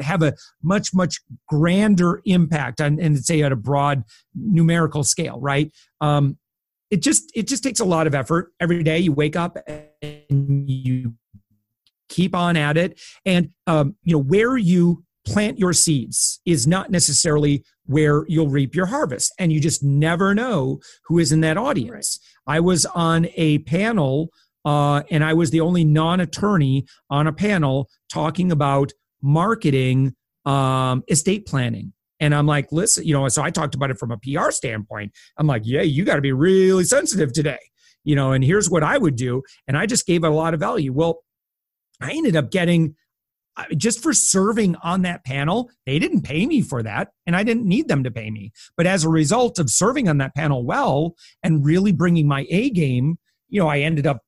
have 0.00 0.22
a 0.22 0.34
much 0.62 0.94
much 0.94 1.20
grander 1.48 2.22
impact 2.24 2.80
on 2.80 2.98
and 3.00 3.22
say 3.24 3.42
at 3.42 3.52
a 3.52 3.56
broad 3.56 4.04
numerical 4.34 5.04
scale, 5.04 5.40
right? 5.40 5.72
Um, 6.00 6.38
it 6.90 7.02
just 7.02 7.32
it 7.34 7.48
just 7.48 7.62
takes 7.62 7.80
a 7.80 7.84
lot 7.84 8.06
of 8.06 8.14
effort 8.14 8.52
every 8.60 8.82
day. 8.82 8.98
You 8.98 9.12
wake 9.12 9.36
up 9.36 9.56
and 10.02 10.70
you 10.70 11.14
keep 12.08 12.34
on 12.34 12.56
at 12.56 12.76
it, 12.76 13.00
and 13.24 13.50
um, 13.66 13.96
you 14.02 14.12
know 14.12 14.22
where 14.22 14.56
you 14.56 15.04
plant 15.26 15.58
your 15.58 15.72
seeds 15.72 16.40
is 16.44 16.66
not 16.66 16.90
necessarily 16.90 17.64
where 17.86 18.24
you'll 18.28 18.48
reap 18.48 18.74
your 18.74 18.86
harvest. 18.86 19.32
And 19.38 19.52
you 19.52 19.60
just 19.60 19.82
never 19.82 20.34
know 20.34 20.80
who 21.06 21.18
is 21.18 21.32
in 21.32 21.40
that 21.42 21.56
audience. 21.56 22.18
Right. 22.46 22.56
I 22.56 22.60
was 22.60 22.86
on 22.86 23.28
a 23.36 23.58
panel, 23.60 24.30
uh, 24.64 25.02
and 25.10 25.24
I 25.24 25.34
was 25.34 25.50
the 25.50 25.60
only 25.60 25.84
non 25.84 26.20
attorney 26.20 26.86
on 27.10 27.26
a 27.26 27.32
panel 27.32 27.88
talking 28.10 28.52
about 28.52 28.92
marketing 29.22 30.14
um, 30.44 31.02
estate 31.08 31.46
planning. 31.46 31.92
And 32.20 32.34
I'm 32.34 32.46
like, 32.46 32.70
listen, 32.70 33.04
you 33.04 33.14
know, 33.14 33.26
so 33.28 33.42
I 33.42 33.50
talked 33.50 33.74
about 33.74 33.90
it 33.90 33.98
from 33.98 34.12
a 34.12 34.18
PR 34.18 34.52
standpoint. 34.52 35.12
I'm 35.38 35.46
like, 35.48 35.62
yeah, 35.64 35.82
you 35.82 36.04
got 36.04 36.16
to 36.16 36.20
be 36.20 36.32
really 36.32 36.84
sensitive 36.84 37.32
today, 37.32 37.58
you 38.04 38.14
know, 38.14 38.30
and 38.30 38.44
here's 38.44 38.70
what 38.70 38.84
I 38.84 38.96
would 38.96 39.16
do. 39.16 39.42
And 39.66 39.76
I 39.76 39.86
just 39.86 40.06
gave 40.06 40.22
it 40.22 40.28
a 40.28 40.34
lot 40.34 40.54
of 40.54 40.60
value. 40.60 40.92
Well, 40.92 41.24
I 42.00 42.12
ended 42.12 42.36
up 42.36 42.52
getting 42.52 42.94
just 43.76 44.02
for 44.02 44.12
serving 44.12 44.76
on 44.76 45.02
that 45.02 45.24
panel, 45.24 45.70
they 45.86 45.98
didn't 45.98 46.22
pay 46.22 46.46
me 46.46 46.62
for 46.62 46.82
that, 46.82 47.08
and 47.26 47.36
I 47.36 47.42
didn't 47.42 47.66
need 47.66 47.88
them 47.88 48.04
to 48.04 48.10
pay 48.10 48.30
me. 48.30 48.52
But 48.76 48.86
as 48.86 49.04
a 49.04 49.08
result 49.08 49.58
of 49.58 49.70
serving 49.70 50.08
on 50.08 50.18
that 50.18 50.34
panel 50.34 50.64
well 50.64 51.16
and 51.42 51.64
really 51.64 51.92
bringing 51.92 52.26
my 52.26 52.46
A 52.48 52.70
game, 52.70 53.18
you 53.48 53.60
know, 53.60 53.68
I 53.68 53.80
ended 53.80 54.06
up 54.06 54.22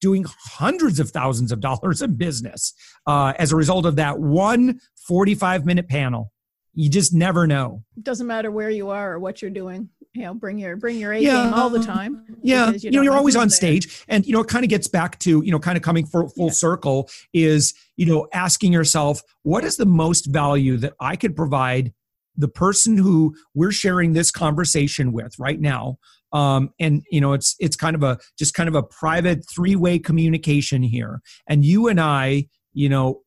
doing 0.00 0.24
hundreds 0.28 1.00
of 1.00 1.10
thousands 1.10 1.52
of 1.52 1.60
dollars 1.60 2.02
in 2.02 2.14
business 2.16 2.74
uh, 3.06 3.32
as 3.38 3.52
a 3.52 3.56
result 3.56 3.86
of 3.86 3.96
that 3.96 4.18
one 4.18 4.80
45 5.06 5.64
minute 5.64 5.88
panel. 5.88 6.30
You 6.74 6.90
just 6.90 7.14
never 7.14 7.46
know. 7.46 7.84
Doesn't 8.02 8.26
matter 8.26 8.50
where 8.50 8.70
you 8.70 8.90
are 8.90 9.12
or 9.12 9.18
what 9.18 9.40
you're 9.40 9.50
doing 9.50 9.90
you 10.14 10.22
know 10.22 10.32
bring 10.32 10.58
your 10.58 10.76
bring 10.76 10.98
your 10.98 11.12
A 11.12 11.20
yeah. 11.20 11.44
game 11.44 11.54
all 11.54 11.68
the 11.68 11.82
time. 11.82 12.24
Yeah, 12.42 12.70
you, 12.70 12.78
you, 12.82 12.90
know 12.92 13.02
you're 13.02 13.16
always 13.16 13.36
on 13.36 13.50
stage, 13.50 14.04
and 14.08 14.24
you 14.24 14.32
know 14.32 14.40
it 14.40 14.48
kind 14.48 14.64
of 14.64 14.70
gets 14.70 14.86
back 14.86 15.18
to 15.20 15.42
you 15.44 15.50
know 15.50 15.58
kind 15.58 15.76
of 15.76 15.82
coming 15.82 16.06
for 16.06 16.28
full 16.28 16.46
yeah. 16.46 16.52
circle 16.52 17.10
is 17.32 17.74
you 17.96 18.06
know 18.06 18.26
asking 18.32 18.72
yourself 18.72 19.22
what 19.42 19.64
is 19.64 19.76
the 19.76 19.86
most 19.86 20.26
value 20.26 20.76
that 20.78 20.94
I 21.00 21.16
could 21.16 21.36
provide 21.36 21.92
the 22.36 22.48
person 22.48 22.96
who 22.96 23.34
we're 23.54 23.72
sharing 23.72 24.12
this 24.12 24.30
conversation 24.30 25.12
with 25.12 25.38
right 25.38 25.60
now. 25.60 25.98
Um, 26.32 26.70
and 26.80 27.02
you 27.10 27.20
know 27.20 27.32
it's 27.32 27.54
it's 27.60 27.76
kind 27.76 27.94
of 27.94 28.02
a 28.02 28.18
just 28.38 28.54
kind 28.54 28.68
of 28.68 28.74
a 28.74 28.82
private 28.82 29.44
three 29.48 29.76
way 29.76 29.98
communication 29.98 30.82
here, 30.82 31.20
and 31.48 31.64
you 31.64 31.86
and 31.86 32.00
I, 32.00 32.48
you 32.72 32.88
know, 32.88 33.22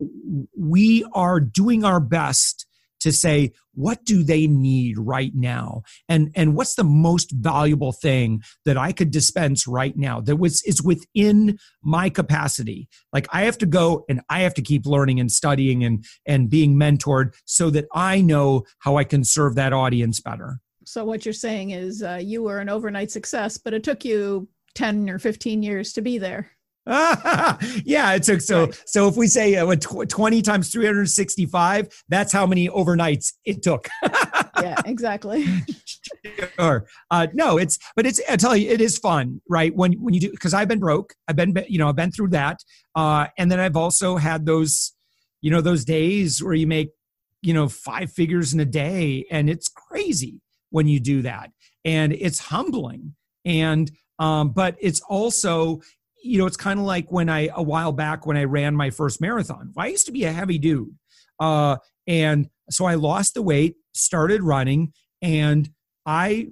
we 0.58 1.06
are 1.13 1.39
doing 1.39 1.86
our 1.86 2.01
best 2.01 2.66
to 2.99 3.12
say 3.12 3.51
what 3.73 4.03
do 4.05 4.23
they 4.23 4.47
need 4.47 4.97
right 4.97 5.31
now? 5.36 5.83
And 6.10 6.31
and 6.36 6.55
what's 6.55 6.75
the 6.75 6.83
most 6.83 7.31
valuable 7.31 7.91
thing 7.91 8.41
that 8.65 8.77
i 8.77 8.91
could 8.91 9.12
dispense 9.12 9.67
right 9.67 9.95
now 9.95 10.19
that 10.21 10.38
was 10.38 10.63
is 10.63 10.81
within 10.81 11.60
my 11.83 12.10
capacity? 12.10 12.89
Like 13.13 13.27
i 13.31 13.41
have 13.43 13.57
to 13.60 13.65
go 13.65 14.03
and 14.10 14.21
i 14.29 14.41
have 14.41 14.53
to 14.55 14.62
keep 14.62 14.86
learning 14.86 15.19
and 15.19 15.31
studying 15.31 15.83
and 15.83 16.03
and 16.25 16.49
being 16.49 16.75
mentored 16.75 17.36
so 17.45 17.69
that 17.69 17.86
i 17.93 18.21
know 18.21 18.63
how 18.79 18.97
i 18.97 19.03
can 19.03 19.23
serve 19.23 19.55
that 19.55 19.73
audience 19.73 20.19
better. 20.19 20.60
So 20.86 21.03
what 21.03 21.25
you're 21.25 21.33
saying 21.33 21.71
is 21.71 22.01
uh, 22.01 22.19
you 22.21 22.43
were 22.43 22.60
an 22.60 22.69
overnight 22.69 23.12
success 23.12 23.57
but 23.57 23.73
it 23.73 23.83
took 23.83 24.03
you 24.03 24.49
10 24.75 25.10
or 25.10 25.19
15 25.19 25.63
years 25.63 25.93
to 25.93 26.01
be 26.01 26.17
there 26.17 26.57
yeah, 27.84 28.13
it 28.13 28.23
took 28.23 28.39
so 28.39 28.65
right. 28.65 28.84
so 28.86 29.10
if 29.10 29.17
we 29.17 29.28
say 29.28 29.56
uh, 29.56 29.76
20 29.76 30.41
times 30.41 30.71
365, 30.71 32.04
that's 32.08 32.32
how 32.32 32.45
many 32.45 32.69
overnights 32.69 33.34
it 33.43 33.62
took. 33.62 33.89
yeah, 34.62 34.80
exactly. 34.86 35.45
sure. 36.58 36.88
Uh, 37.12 37.28
no, 37.34 37.58
it's 37.58 37.78
but 37.97 38.06
it's 38.06 38.21
I 38.30 38.38
tell 38.38 38.56
you, 38.56 38.69
it 38.69 38.80
is 38.80 38.97
fun, 38.97 39.41
right? 39.50 39.76
When 39.76 39.93
when 40.02 40.13
you 40.13 40.21
do 40.21 40.32
because 40.32 40.54
I've 40.54 40.69
been 40.69 40.80
broke, 40.80 41.13
I've 41.28 41.36
been 41.36 41.54
you 41.67 41.78
know 41.78 41.89
I've 41.89 41.97
been 41.97 42.12
through 42.12 42.30
that, 42.30 42.62
uh, 42.95 43.28
and 43.38 43.52
then 43.52 43.60
I've 43.60 43.76
also 43.76 44.15
had 44.15 44.45
those 44.45 44.93
you 45.41 45.52
know 45.52 45.60
those 45.60 45.84
days 45.84 46.41
where 46.41 46.54
you 46.54 46.67
make 46.67 46.91
you 47.41 47.54
know 47.54 47.67
five 47.67 48.13
figures 48.13 48.54
in 48.54 48.62
a 48.62 48.65
day, 48.65 49.26
and 49.30 49.50
it's 49.50 49.67
crazy 49.67 50.39
when 50.69 50.88
you 50.88 51.02
do 51.02 51.21
that, 51.23 51.52
and 51.84 52.13
it's 52.13 52.39
humbling, 52.39 53.13
and 53.43 53.91
um, 54.19 54.50
but 54.50 54.76
it's 54.80 55.02
also 55.02 55.82
you 56.27 56.37
know, 56.37 56.45
it's 56.45 56.57
kind 56.57 56.79
of 56.79 56.85
like 56.85 57.11
when 57.11 57.29
I, 57.29 57.49
a 57.55 57.63
while 57.63 57.91
back 57.91 58.25
when 58.25 58.37
I 58.37 58.43
ran 58.43 58.75
my 58.75 58.89
first 58.89 59.21
marathon. 59.21 59.73
I 59.77 59.87
used 59.87 60.05
to 60.07 60.11
be 60.11 60.25
a 60.25 60.31
heavy 60.31 60.57
dude. 60.57 60.95
Uh, 61.39 61.77
and 62.05 62.49
so 62.69 62.85
I 62.85 62.95
lost 62.95 63.33
the 63.33 63.41
weight, 63.41 63.75
started 63.93 64.43
running, 64.43 64.93
and 65.21 65.69
I 66.05 66.47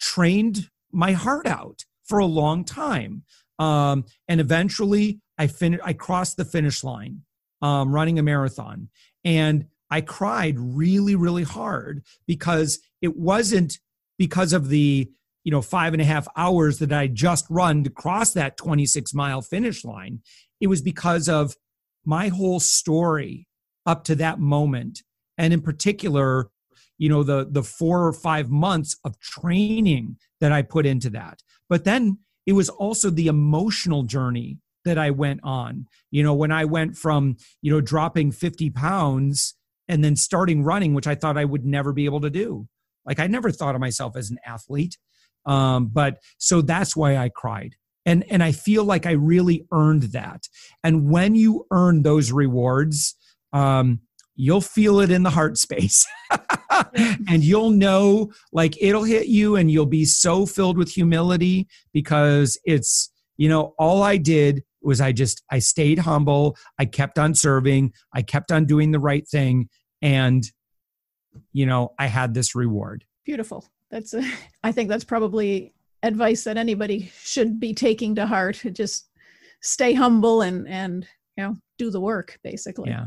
trained 0.00 0.68
my 0.90 1.12
heart 1.12 1.46
out 1.46 1.84
for 2.04 2.18
a 2.18 2.26
long 2.26 2.64
time. 2.64 3.24
Um, 3.58 4.04
and 4.28 4.40
eventually 4.40 5.20
I 5.38 5.46
fin- 5.46 5.80
I 5.82 5.92
crossed 5.92 6.36
the 6.36 6.44
finish 6.44 6.82
line 6.82 7.22
um, 7.62 7.92
running 7.92 8.18
a 8.18 8.22
marathon. 8.22 8.88
And 9.24 9.66
I 9.90 10.00
cried 10.00 10.56
really, 10.58 11.14
really 11.14 11.44
hard 11.44 12.02
because 12.26 12.80
it 13.00 13.16
wasn't 13.16 13.78
because 14.18 14.52
of 14.52 14.68
the 14.68 15.10
you 15.44 15.50
know 15.50 15.62
five 15.62 15.92
and 15.92 16.02
a 16.02 16.04
half 16.04 16.26
hours 16.36 16.78
that 16.78 16.92
i 16.92 17.06
just 17.06 17.46
run 17.50 17.82
to 17.84 17.90
cross 17.90 18.32
that 18.32 18.56
26 18.56 19.12
mile 19.14 19.42
finish 19.42 19.84
line 19.84 20.20
it 20.60 20.68
was 20.68 20.80
because 20.80 21.28
of 21.28 21.56
my 22.04 22.28
whole 22.28 22.60
story 22.60 23.46
up 23.86 24.04
to 24.04 24.14
that 24.16 24.38
moment. 24.38 25.02
And 25.38 25.52
in 25.52 25.60
particular 25.60 26.48
you 26.98 27.08
know 27.08 27.24
the 27.24 27.48
the 27.50 27.64
four 27.64 28.06
or 28.06 28.12
five 28.12 28.48
months 28.48 28.96
of 29.02 29.18
training 29.18 30.16
that 30.40 30.52
i 30.52 30.62
put 30.62 30.86
into 30.86 31.10
that. 31.10 31.40
But 31.68 31.84
then 31.84 32.18
it 32.46 32.52
was 32.52 32.68
also 32.68 33.10
the 33.10 33.26
emotional 33.26 34.04
journey 34.04 34.58
that 34.84 34.98
i 34.98 35.10
went 35.10 35.40
on. 35.42 35.86
You 36.10 36.22
know 36.22 36.34
when 36.34 36.52
i 36.52 36.64
went 36.64 36.96
from 36.96 37.36
you 37.60 37.72
know 37.72 37.80
dropping 37.80 38.30
50 38.30 38.70
pounds 38.70 39.54
and 39.88 40.04
then 40.04 40.14
starting 40.14 40.62
running 40.62 40.94
which 40.94 41.08
i 41.08 41.14
thought 41.14 41.38
i 41.38 41.44
would 41.44 41.64
never 41.64 41.92
be 41.92 42.04
able 42.04 42.20
to 42.20 42.30
do. 42.30 42.68
Like 43.04 43.18
i 43.18 43.26
never 43.26 43.50
thought 43.50 43.74
of 43.74 43.80
myself 43.80 44.16
as 44.16 44.30
an 44.30 44.38
athlete 44.46 44.96
um, 45.46 45.90
but 45.92 46.18
so 46.38 46.62
that's 46.62 46.96
why 46.96 47.16
I 47.16 47.28
cried. 47.28 47.74
And, 48.04 48.24
and 48.30 48.42
I 48.42 48.52
feel 48.52 48.84
like 48.84 49.06
I 49.06 49.12
really 49.12 49.64
earned 49.72 50.04
that. 50.04 50.48
And 50.82 51.08
when 51.10 51.34
you 51.34 51.66
earn 51.70 52.02
those 52.02 52.32
rewards, 52.32 53.14
um, 53.52 54.00
you'll 54.34 54.60
feel 54.60 55.00
it 55.00 55.10
in 55.10 55.22
the 55.22 55.30
heart 55.30 55.56
space. 55.56 56.06
and 57.28 57.44
you'll 57.44 57.70
know 57.70 58.32
like 58.52 58.76
it'll 58.80 59.04
hit 59.04 59.28
you 59.28 59.56
and 59.56 59.70
you'll 59.70 59.86
be 59.86 60.04
so 60.04 60.46
filled 60.46 60.78
with 60.78 60.90
humility 60.90 61.68
because 61.92 62.58
it's, 62.64 63.10
you 63.36 63.48
know, 63.48 63.74
all 63.78 64.02
I 64.02 64.16
did 64.16 64.64
was 64.82 65.00
I 65.00 65.12
just, 65.12 65.42
I 65.50 65.60
stayed 65.60 66.00
humble. 66.00 66.56
I 66.78 66.86
kept 66.86 67.18
on 67.18 67.34
serving. 67.34 67.92
I 68.12 68.22
kept 68.22 68.50
on 68.50 68.64
doing 68.64 68.90
the 68.90 68.98
right 68.98 69.28
thing. 69.28 69.68
And, 70.00 70.42
you 71.52 71.66
know, 71.66 71.92
I 71.98 72.06
had 72.06 72.34
this 72.34 72.56
reward. 72.56 73.04
Beautiful 73.24 73.68
that's 73.92 74.14
a, 74.14 74.24
I 74.64 74.72
think 74.72 74.88
that's 74.88 75.04
probably 75.04 75.72
advice 76.02 76.42
that 76.44 76.56
anybody 76.56 77.12
should 77.22 77.60
be 77.60 77.72
taking 77.74 78.16
to 78.16 78.26
heart. 78.26 78.60
Just 78.72 79.08
stay 79.60 79.92
humble 79.92 80.42
and 80.42 80.66
and 80.66 81.06
you 81.36 81.44
know 81.44 81.56
do 81.78 81.90
the 81.90 82.00
work 82.00 82.40
basically. 82.42 82.90
Yeah. 82.90 83.06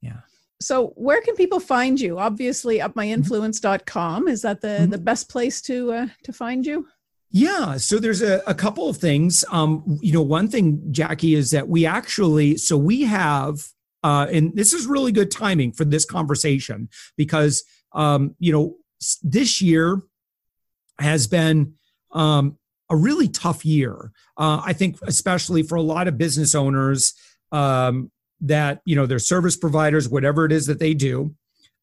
Yeah. 0.00 0.20
So 0.60 0.88
where 0.96 1.20
can 1.22 1.34
people 1.34 1.58
find 1.58 2.00
you? 2.00 2.18
Obviously 2.18 2.78
upmyinfluence.com 2.78 4.28
is 4.28 4.42
that 4.42 4.60
the 4.60 4.68
mm-hmm. 4.68 4.90
the 4.90 4.98
best 4.98 5.28
place 5.28 5.60
to 5.62 5.92
uh, 5.92 6.06
to 6.22 6.32
find 6.32 6.64
you? 6.64 6.86
Yeah, 7.30 7.76
so 7.76 7.98
there's 7.98 8.22
a, 8.22 8.40
a 8.46 8.54
couple 8.54 8.88
of 8.88 8.96
things. 8.96 9.44
Um, 9.50 9.98
you 10.00 10.14
know, 10.14 10.22
one 10.22 10.48
thing, 10.48 10.82
Jackie, 10.90 11.34
is 11.34 11.50
that 11.50 11.68
we 11.68 11.84
actually, 11.84 12.56
so 12.56 12.78
we 12.78 13.02
have, 13.02 13.68
uh, 14.02 14.26
and 14.32 14.56
this 14.56 14.72
is 14.72 14.86
really 14.86 15.12
good 15.12 15.30
timing 15.30 15.72
for 15.72 15.84
this 15.84 16.06
conversation 16.06 16.88
because, 17.18 17.64
um, 17.92 18.34
you 18.38 18.50
know, 18.50 18.76
this 19.22 19.60
year 19.60 20.02
has 20.98 21.26
been 21.26 21.74
um, 22.12 22.58
a 22.90 22.96
really 22.96 23.28
tough 23.28 23.64
year. 23.64 24.12
Uh, 24.36 24.62
I 24.64 24.72
think, 24.72 24.98
especially 25.06 25.62
for 25.62 25.76
a 25.76 25.82
lot 25.82 26.08
of 26.08 26.18
business 26.18 26.54
owners 26.54 27.14
um, 27.52 28.10
that, 28.40 28.80
you 28.84 28.96
know, 28.96 29.06
they're 29.06 29.18
service 29.18 29.56
providers, 29.56 30.08
whatever 30.08 30.44
it 30.44 30.52
is 30.52 30.66
that 30.66 30.78
they 30.78 30.94
do. 30.94 31.34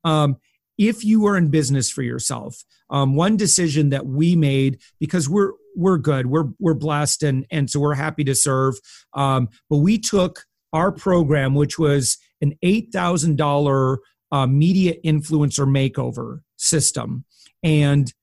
Um, 0.04 0.38
if 0.78 1.04
you 1.04 1.26
are 1.28 1.38
in 1.38 1.50
business 1.50 1.90
for 1.90 2.02
yourself, 2.02 2.64
um, 2.90 3.16
one 3.16 3.38
decision 3.38 3.90
that 3.90 4.06
we 4.06 4.36
made 4.36 4.82
because 5.00 5.30
we're 5.30 5.54
we're 5.76 5.98
good, 5.98 6.28
we're 6.28 6.50
we're 6.60 6.74
blessed, 6.74 7.24
and 7.24 7.46
and 7.50 7.70
so 7.70 7.80
we're 7.80 7.96
happy 7.96 8.24
to 8.26 8.36
serve. 8.36 8.76
Um, 9.14 9.50
but 9.70 9.78
we 9.78 9.98
took 9.98 10.46
our 10.74 10.92
program, 10.92 11.56
which 11.56 11.80
was 11.80 12.18
an 12.42 12.58
eight 12.62 12.90
thousand 12.94 13.42
uh, 13.42 14.48
media 14.48 14.94
influencer 15.04 15.66
makeover 15.66 16.42
system, 16.58 17.26
and 17.64 18.14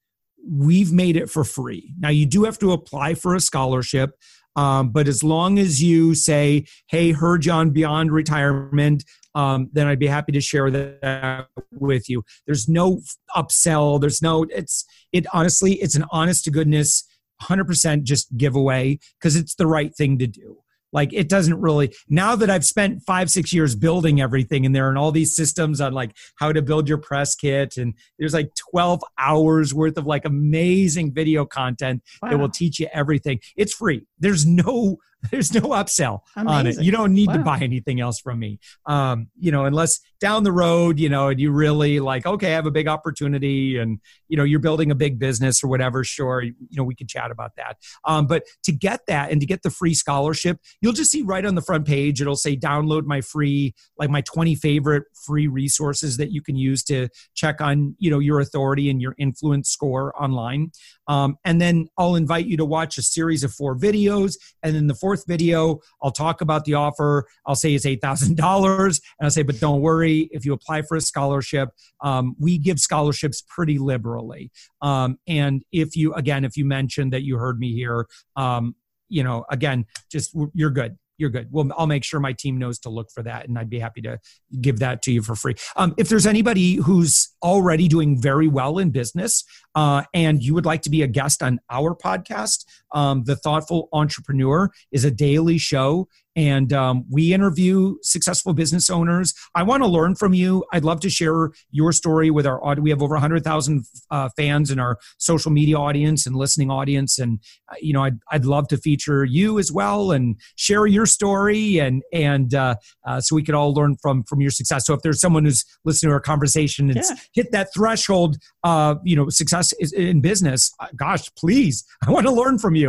we've 0.48 0.92
made 0.92 1.16
it 1.16 1.30
for 1.30 1.44
free. 1.44 1.94
Now 1.98 2.10
you 2.10 2.26
do 2.26 2.44
have 2.44 2.58
to 2.60 2.72
apply 2.72 3.14
for 3.14 3.34
a 3.34 3.40
scholarship. 3.40 4.10
Um, 4.54 4.90
but 4.90 5.08
as 5.08 5.24
long 5.24 5.58
as 5.58 5.82
you 5.82 6.14
say, 6.14 6.66
"Hey, 6.88 7.12
heard 7.12 7.46
you 7.46 7.52
on 7.52 7.70
Beyond 7.70 8.12
Retirement," 8.12 9.02
um, 9.34 9.70
then 9.72 9.86
I'd 9.86 9.98
be 9.98 10.06
happy 10.06 10.32
to 10.32 10.40
share 10.40 10.70
that 10.70 11.48
with 11.70 12.10
you. 12.10 12.22
There's 12.46 12.68
no 12.68 13.00
upsell. 13.34 14.00
There's 14.00 14.20
no. 14.20 14.44
It's 14.50 14.84
it 15.10 15.26
honestly. 15.32 15.74
It's 15.74 15.94
an 15.94 16.04
honest 16.10 16.44
to 16.44 16.50
goodness, 16.50 17.04
hundred 17.40 17.66
percent 17.66 18.04
just 18.04 18.36
giveaway 18.36 18.98
because 19.18 19.36
it's 19.36 19.54
the 19.54 19.66
right 19.66 19.94
thing 19.94 20.18
to 20.18 20.26
do. 20.26 20.61
Like 20.92 21.12
it 21.12 21.28
doesn't 21.28 21.60
really, 21.60 21.94
now 22.08 22.36
that 22.36 22.50
I've 22.50 22.64
spent 22.64 23.02
five, 23.06 23.30
six 23.30 23.52
years 23.52 23.74
building 23.74 24.20
everything 24.20 24.66
and 24.66 24.74
there 24.74 24.90
are 24.90 24.96
all 24.96 25.12
these 25.12 25.34
systems 25.34 25.80
on 25.80 25.92
like 25.92 26.14
how 26.36 26.52
to 26.52 26.62
build 26.62 26.88
your 26.88 26.98
press 26.98 27.34
kit. 27.34 27.76
And 27.76 27.94
there's 28.18 28.34
like 28.34 28.50
12 28.72 29.02
hours 29.18 29.72
worth 29.72 29.96
of 29.96 30.06
like 30.06 30.24
amazing 30.24 31.12
video 31.14 31.44
content 31.44 32.02
wow. 32.22 32.30
that 32.30 32.38
will 32.38 32.50
teach 32.50 32.78
you 32.78 32.88
everything. 32.92 33.40
It's 33.56 33.72
free. 33.72 34.06
There's 34.18 34.46
no, 34.46 34.98
there's 35.30 35.54
no 35.54 35.60
upsell 35.60 36.20
Amazing. 36.36 36.48
on 36.48 36.66
it. 36.66 36.82
You 36.82 36.92
don't 36.92 37.12
need 37.12 37.28
wow. 37.28 37.36
to 37.36 37.42
buy 37.42 37.58
anything 37.60 38.00
else 38.00 38.18
from 38.18 38.38
me. 38.38 38.58
Um, 38.86 39.28
you 39.38 39.52
know, 39.52 39.64
unless 39.64 40.00
down 40.20 40.42
the 40.42 40.52
road, 40.52 40.98
you 40.98 41.08
know, 41.08 41.28
and 41.28 41.40
you 41.40 41.50
really 41.50 42.00
like, 42.00 42.26
okay, 42.26 42.52
I 42.52 42.54
have 42.54 42.66
a 42.66 42.70
big 42.70 42.88
opportunity 42.88 43.76
and, 43.76 44.00
you 44.28 44.36
know, 44.36 44.44
you're 44.44 44.60
building 44.60 44.90
a 44.90 44.94
big 44.94 45.18
business 45.18 45.62
or 45.62 45.68
whatever, 45.68 46.02
sure, 46.04 46.42
you 46.42 46.54
know, 46.72 46.84
we 46.84 46.94
could 46.94 47.08
chat 47.08 47.30
about 47.30 47.52
that. 47.56 47.76
Um, 48.04 48.26
but 48.26 48.44
to 48.64 48.72
get 48.72 49.00
that 49.06 49.30
and 49.30 49.40
to 49.40 49.46
get 49.46 49.62
the 49.62 49.70
free 49.70 49.94
scholarship, 49.94 50.58
you'll 50.80 50.92
just 50.92 51.10
see 51.10 51.22
right 51.22 51.44
on 51.44 51.54
the 51.54 51.62
front 51.62 51.86
page, 51.86 52.20
it'll 52.20 52.36
say 52.36 52.56
download 52.56 53.04
my 53.04 53.20
free, 53.20 53.74
like 53.98 54.10
my 54.10 54.22
20 54.22 54.54
favorite 54.54 55.04
free 55.26 55.46
resources 55.46 56.16
that 56.16 56.32
you 56.32 56.42
can 56.42 56.56
use 56.56 56.82
to 56.84 57.08
check 57.34 57.60
on, 57.60 57.94
you 57.98 58.10
know, 58.10 58.18
your 58.18 58.40
authority 58.40 58.90
and 58.90 59.02
your 59.02 59.14
influence 59.18 59.70
score 59.70 60.12
online. 60.20 60.70
Um, 61.12 61.36
and 61.44 61.60
then 61.60 61.88
I'll 61.98 62.14
invite 62.14 62.46
you 62.46 62.56
to 62.56 62.64
watch 62.64 62.96
a 62.96 63.02
series 63.02 63.44
of 63.44 63.52
four 63.52 63.76
videos. 63.76 64.36
And 64.62 64.74
in 64.74 64.86
the 64.86 64.94
fourth 64.94 65.24
video, 65.26 65.80
I'll 66.02 66.10
talk 66.10 66.40
about 66.40 66.64
the 66.64 66.72
offer. 66.72 67.26
I'll 67.46 67.54
say 67.54 67.74
it's 67.74 67.84
$8,000. 67.84 68.30
And 68.38 69.00
I'll 69.20 69.30
say, 69.30 69.42
but 69.42 69.60
don't 69.60 69.82
worry, 69.82 70.30
if 70.32 70.46
you 70.46 70.54
apply 70.54 70.82
for 70.82 70.96
a 70.96 71.02
scholarship, 71.02 71.68
um, 72.02 72.34
we 72.40 72.56
give 72.56 72.78
scholarships 72.78 73.42
pretty 73.46 73.76
liberally. 73.78 74.50
Um, 74.80 75.18
and 75.28 75.62
if 75.70 75.96
you, 75.96 76.14
again, 76.14 76.46
if 76.46 76.56
you 76.56 76.64
mentioned 76.64 77.12
that 77.12 77.24
you 77.24 77.36
heard 77.36 77.58
me 77.58 77.74
here, 77.74 78.06
um, 78.36 78.74
you 79.10 79.22
know, 79.22 79.44
again, 79.50 79.84
just 80.10 80.34
you're 80.54 80.70
good 80.70 80.96
you're 81.18 81.30
good. 81.30 81.48
Well, 81.50 81.70
I'll 81.76 81.86
make 81.86 82.04
sure 82.04 82.20
my 82.20 82.32
team 82.32 82.58
knows 82.58 82.78
to 82.80 82.88
look 82.90 83.10
for 83.12 83.22
that, 83.22 83.48
and 83.48 83.58
I'd 83.58 83.70
be 83.70 83.78
happy 83.78 84.00
to 84.02 84.18
give 84.60 84.78
that 84.80 85.02
to 85.02 85.12
you 85.12 85.22
for 85.22 85.34
free. 85.34 85.54
Um, 85.76 85.94
if 85.96 86.08
there's 86.08 86.26
anybody 86.26 86.76
who's 86.76 87.34
already 87.42 87.88
doing 87.88 88.20
very 88.20 88.48
well 88.48 88.78
in 88.78 88.90
business 88.90 89.44
uh, 89.74 90.02
and 90.12 90.42
you 90.42 90.54
would 90.54 90.66
like 90.66 90.82
to 90.82 90.90
be 90.90 91.02
a 91.02 91.06
guest 91.06 91.42
on 91.42 91.60
our 91.70 91.94
podcast, 91.94 92.64
um, 92.94 93.24
The 93.24 93.36
Thoughtful 93.36 93.88
Entrepreneur 93.92 94.70
is 94.90 95.04
a 95.04 95.10
daily 95.10 95.58
show 95.58 96.08
and 96.34 96.72
um, 96.72 97.04
we 97.10 97.34
interview 97.34 97.96
successful 98.02 98.54
business 98.54 98.88
owners. 98.88 99.34
I 99.54 99.62
want 99.62 99.82
to 99.82 99.86
learn 99.86 100.14
from 100.14 100.32
you. 100.32 100.64
I'd 100.72 100.84
love 100.84 101.00
to 101.00 101.10
share 101.10 101.50
your 101.70 101.92
story 101.92 102.30
with 102.30 102.46
our 102.46 102.62
audience. 102.64 102.82
We 102.82 102.90
have 102.90 103.02
over 103.02 103.14
100,000 103.14 103.84
uh, 104.10 104.28
fans 104.36 104.70
in 104.70 104.78
our 104.78 104.98
social 105.18 105.50
media 105.50 105.76
audience 105.76 106.26
and 106.26 106.34
listening 106.34 106.70
audience, 106.70 107.18
and 107.18 107.40
uh, 107.70 107.74
you 107.80 107.92
know, 107.92 108.02
I'd, 108.04 108.18
I'd 108.30 108.44
love 108.44 108.68
to 108.68 108.78
feature 108.78 109.24
you 109.24 109.58
as 109.58 109.70
well 109.70 110.10
and 110.12 110.36
share 110.56 110.86
your 110.86 111.06
story, 111.06 111.78
and 111.78 112.02
and 112.12 112.54
uh, 112.54 112.76
uh 113.06 113.20
so 113.20 113.36
we 113.36 113.42
could 113.42 113.54
all 113.54 113.74
learn 113.74 113.96
from 114.00 114.24
from 114.24 114.40
your 114.40 114.50
success. 114.50 114.86
So 114.86 114.94
if 114.94 115.02
there's 115.02 115.20
someone 115.20 115.44
who's 115.44 115.64
listening 115.84 116.10
to 116.10 116.14
our 116.14 116.20
conversation 116.20 116.88
and 116.88 116.96
yeah. 116.96 117.16
hit 117.34 117.52
that 117.52 117.68
threshold, 117.74 118.36
uh, 118.64 118.96
you 119.04 119.16
know, 119.16 119.28
success 119.28 119.72
in 119.92 120.20
business, 120.20 120.72
uh, 120.80 120.86
gosh, 120.96 121.28
please, 121.36 121.84
I 122.06 122.10
want 122.10 122.26
to 122.26 122.32
learn 122.32 122.58
from 122.58 122.74
you. 122.74 122.81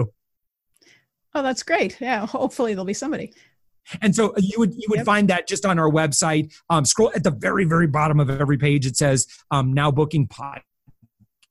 Oh, 1.36 1.42
that's 1.42 1.64
great. 1.64 2.00
Yeah, 2.00 2.26
hopefully 2.26 2.74
there'll 2.74 2.86
be 2.86 2.94
somebody. 2.94 3.34
And 4.02 4.16
so 4.16 4.30
uh, 4.30 4.34
you 4.38 4.60
would 4.60 4.74
you 4.76 4.88
would 4.90 4.98
yep. 4.98 5.06
find 5.06 5.30
that 5.30 5.48
just 5.48 5.66
on 5.66 5.78
our 5.80 5.90
website. 5.90 6.54
Um, 6.70 6.86
scroll 6.86 7.12
at 7.16 7.24
the 7.24 7.32
very 7.32 7.66
very 7.66 7.88
bottom 7.88 8.20
of 8.20 8.30
every 8.30 8.58
page. 8.58 8.86
It 8.86 8.96
says 8.96 9.28
um, 9.52 9.74
now 9.74 9.92
booking 9.92 10.28
pod. 10.28 10.62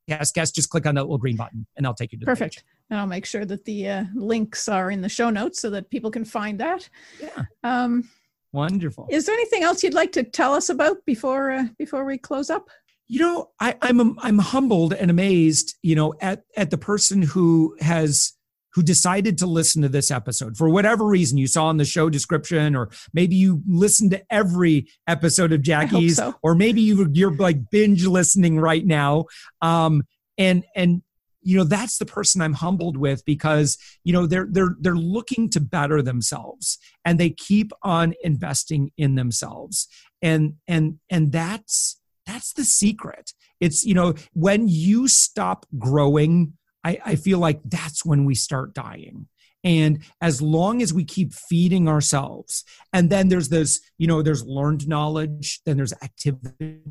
Yes, 0.06 0.32
guest. 0.32 0.54
Just 0.54 0.70
click 0.70 0.86
on 0.86 0.94
that 0.96 1.02
little 1.02 1.18
green 1.18 1.36
button, 1.36 1.66
and 1.76 1.86
I'll 1.86 1.94
take 1.94 2.12
you 2.12 2.18
to 2.18 2.26
perfect. 2.26 2.64
And 2.90 2.98
I'll 2.98 3.06
make 3.06 3.26
sure 3.26 3.44
that 3.44 3.64
the 3.64 3.88
uh, 3.88 4.04
links 4.14 4.68
are 4.68 4.90
in 4.90 5.00
the 5.00 5.08
show 5.08 5.30
notes 5.30 5.60
so 5.60 5.70
that 5.70 5.90
people 5.90 6.10
can 6.10 6.24
find 6.24 6.58
that. 6.60 6.88
Yeah. 7.20 7.44
Um, 7.62 8.08
Wonderful. 8.52 9.06
Is 9.10 9.24
there 9.24 9.34
anything 9.34 9.62
else 9.62 9.82
you'd 9.82 9.94
like 9.94 10.12
to 10.12 10.22
tell 10.22 10.52
us 10.52 10.68
about 10.68 11.04
before 11.06 11.52
uh, 11.52 11.64
before 11.78 12.04
we 12.04 12.18
close 12.18 12.50
up? 12.50 12.68
You 13.08 13.20
know, 13.20 13.50
I, 13.60 13.76
I'm 13.82 14.18
I'm 14.20 14.38
humbled 14.38 14.92
and 14.94 15.10
amazed. 15.10 15.76
You 15.82 15.96
know, 15.96 16.14
at 16.20 16.44
at 16.56 16.70
the 16.70 16.78
person 16.78 17.22
who 17.22 17.76
has 17.80 18.32
who 18.74 18.82
decided 18.82 19.38
to 19.38 19.46
listen 19.46 19.82
to 19.82 19.88
this 19.88 20.10
episode 20.10 20.56
for 20.56 20.68
whatever 20.68 21.04
reason 21.06 21.38
you 21.38 21.46
saw 21.46 21.70
in 21.70 21.76
the 21.76 21.84
show 21.84 22.08
description, 22.08 22.74
or 22.74 22.90
maybe 23.12 23.36
you 23.36 23.62
listened 23.66 24.10
to 24.10 24.22
every 24.30 24.88
episode 25.06 25.52
of 25.52 25.62
Jackie's, 25.62 26.16
so. 26.16 26.34
or 26.42 26.54
maybe 26.54 26.80
you, 26.80 27.08
you're 27.12 27.34
like 27.36 27.70
binge 27.70 28.06
listening 28.06 28.58
right 28.58 28.86
now. 28.86 29.26
Um, 29.60 30.02
and, 30.38 30.64
and, 30.74 31.02
you 31.44 31.56
know 31.56 31.64
that's 31.64 31.98
the 31.98 32.06
person 32.06 32.40
i'm 32.40 32.52
humbled 32.52 32.96
with 32.96 33.24
because 33.24 33.76
you 34.04 34.12
know 34.12 34.26
they're 34.26 34.46
they're 34.48 34.76
they're 34.80 34.94
looking 34.94 35.50
to 35.50 35.60
better 35.60 36.00
themselves 36.00 36.78
and 37.04 37.18
they 37.18 37.30
keep 37.30 37.72
on 37.82 38.14
investing 38.22 38.92
in 38.96 39.16
themselves 39.16 39.88
and 40.22 40.54
and 40.68 40.98
and 41.10 41.32
that's 41.32 42.00
that's 42.26 42.52
the 42.52 42.64
secret 42.64 43.32
it's 43.60 43.84
you 43.84 43.94
know 43.94 44.14
when 44.32 44.68
you 44.68 45.08
stop 45.08 45.66
growing 45.78 46.52
I, 46.84 46.98
I 47.04 47.14
feel 47.16 47.38
like 47.38 47.60
that's 47.64 48.04
when 48.04 48.24
we 48.24 48.34
start 48.34 48.74
dying. 48.74 49.28
And 49.64 50.02
as 50.20 50.42
long 50.42 50.82
as 50.82 50.92
we 50.92 51.04
keep 51.04 51.32
feeding 51.32 51.86
ourselves, 51.86 52.64
and 52.92 53.10
then 53.10 53.28
there's 53.28 53.48
this, 53.48 53.80
you 53.96 54.08
know, 54.08 54.20
there's 54.20 54.44
learned 54.44 54.88
knowledge, 54.88 55.60
then 55.64 55.76
there's 55.76 55.92
activity 56.02 56.82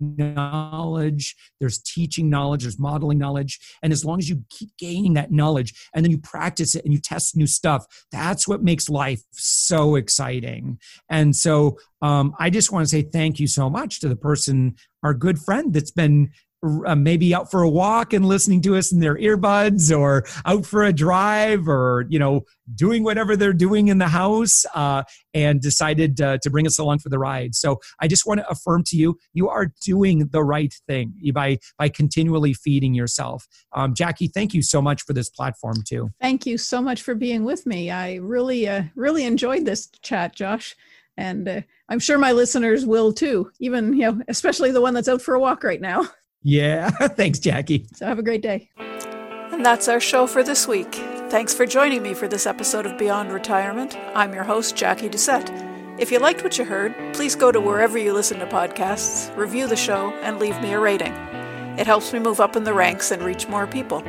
knowledge, 0.00 1.34
there's 1.58 1.78
teaching 1.78 2.30
knowledge, 2.30 2.62
there's 2.62 2.78
modeling 2.78 3.18
knowledge. 3.18 3.58
And 3.82 3.92
as 3.92 4.04
long 4.04 4.20
as 4.20 4.28
you 4.28 4.44
keep 4.50 4.70
gaining 4.78 5.14
that 5.14 5.32
knowledge 5.32 5.74
and 5.94 6.04
then 6.04 6.12
you 6.12 6.18
practice 6.18 6.76
it 6.76 6.84
and 6.84 6.94
you 6.94 7.00
test 7.00 7.36
new 7.36 7.46
stuff, 7.48 7.86
that's 8.12 8.46
what 8.46 8.62
makes 8.62 8.88
life 8.88 9.22
so 9.32 9.96
exciting. 9.96 10.78
And 11.10 11.34
so 11.34 11.78
um, 12.02 12.36
I 12.38 12.50
just 12.50 12.70
want 12.70 12.84
to 12.84 12.88
say 12.88 13.02
thank 13.02 13.40
you 13.40 13.48
so 13.48 13.68
much 13.68 13.98
to 14.00 14.08
the 14.08 14.16
person, 14.16 14.76
our 15.02 15.14
good 15.14 15.40
friend 15.40 15.74
that's 15.74 15.90
been 15.90 16.30
uh, 16.86 16.94
maybe 16.94 17.34
out 17.34 17.50
for 17.50 17.62
a 17.62 17.68
walk 17.68 18.12
and 18.12 18.24
listening 18.24 18.60
to 18.62 18.76
us 18.76 18.92
in 18.92 19.00
their 19.00 19.16
earbuds 19.16 19.96
or 19.96 20.24
out 20.44 20.64
for 20.64 20.82
a 20.84 20.92
drive 20.92 21.68
or 21.68 22.06
you 22.08 22.18
know 22.18 22.42
doing 22.74 23.04
whatever 23.04 23.36
they're 23.36 23.52
doing 23.52 23.88
in 23.88 23.98
the 23.98 24.08
house 24.08 24.64
uh, 24.74 25.02
and 25.34 25.60
decided 25.60 26.20
uh, 26.20 26.38
to 26.38 26.50
bring 26.50 26.66
us 26.66 26.78
along 26.78 26.98
for 26.98 27.08
the 27.08 27.18
ride. 27.18 27.54
So 27.54 27.80
i 28.00 28.08
just 28.08 28.26
want 28.26 28.40
to 28.40 28.48
affirm 28.48 28.82
to 28.86 28.96
you 28.96 29.18
you 29.32 29.48
are 29.48 29.72
doing 29.82 30.28
the 30.28 30.42
right 30.42 30.74
thing 30.86 31.14
by 31.32 31.58
by 31.78 31.88
continually 31.88 32.54
feeding 32.54 32.94
yourself. 32.94 33.46
Um, 33.72 33.94
jackie 33.94 34.28
thank 34.28 34.54
you 34.54 34.62
so 34.62 34.80
much 34.80 35.02
for 35.02 35.12
this 35.12 35.28
platform 35.28 35.76
too. 35.86 36.10
Thank 36.20 36.46
you 36.46 36.58
so 36.58 36.80
much 36.80 37.02
for 37.02 37.14
being 37.14 37.44
with 37.44 37.66
me. 37.66 37.90
I 37.90 38.16
really 38.16 38.68
uh, 38.68 38.84
really 38.94 39.24
enjoyed 39.24 39.64
this 39.64 39.88
chat 40.02 40.34
josh 40.34 40.74
and 41.16 41.48
uh, 41.48 41.60
i'm 41.88 41.98
sure 41.98 42.18
my 42.18 42.32
listeners 42.32 42.84
will 42.86 43.12
too 43.12 43.50
even 43.58 43.92
you 43.92 44.00
know 44.00 44.20
especially 44.28 44.70
the 44.70 44.80
one 44.80 44.94
that's 44.94 45.08
out 45.08 45.22
for 45.22 45.34
a 45.34 45.40
walk 45.40 45.62
right 45.62 45.80
now 45.80 46.08
Yeah. 46.44 46.90
Thanks, 46.90 47.40
Jackie. 47.40 47.86
So 47.94 48.06
have 48.06 48.20
a 48.20 48.22
great 48.22 48.42
day. 48.42 48.68
And 48.78 49.64
that's 49.64 49.88
our 49.88 50.00
show 50.00 50.26
for 50.26 50.42
this 50.42 50.68
week. 50.68 50.94
Thanks 51.30 51.54
for 51.54 51.64
joining 51.66 52.02
me 52.02 52.12
for 52.14 52.28
this 52.28 52.46
episode 52.46 52.86
of 52.86 52.96
Beyond 52.98 53.32
Retirement. 53.32 53.96
I'm 54.14 54.34
your 54.34 54.44
host, 54.44 54.76
Jackie 54.76 55.08
Doucette. 55.08 55.50
If 55.98 56.12
you 56.12 56.18
liked 56.18 56.44
what 56.44 56.58
you 56.58 56.64
heard, 56.64 56.94
please 57.14 57.34
go 57.34 57.50
to 57.50 57.60
wherever 57.60 57.96
you 57.96 58.12
listen 58.12 58.38
to 58.40 58.46
podcasts, 58.46 59.34
review 59.36 59.66
the 59.66 59.76
show, 59.76 60.10
and 60.22 60.38
leave 60.38 60.60
me 60.60 60.72
a 60.72 60.78
rating. 60.78 61.14
It 61.78 61.86
helps 61.86 62.12
me 62.12 62.18
move 62.18 62.40
up 62.40 62.56
in 62.56 62.64
the 62.64 62.74
ranks 62.74 63.10
and 63.10 63.22
reach 63.22 63.48
more 63.48 63.66
people. 63.66 64.02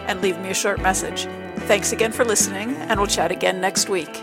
and 0.06 0.20
leave 0.20 0.38
me 0.38 0.50
a 0.50 0.54
short 0.54 0.82
message. 0.82 1.26
Thanks 1.66 1.92
again 1.92 2.12
for 2.12 2.24
listening, 2.24 2.74
and 2.74 3.00
we'll 3.00 3.06
chat 3.06 3.30
again 3.30 3.60
next 3.60 3.88
week. 3.88 4.22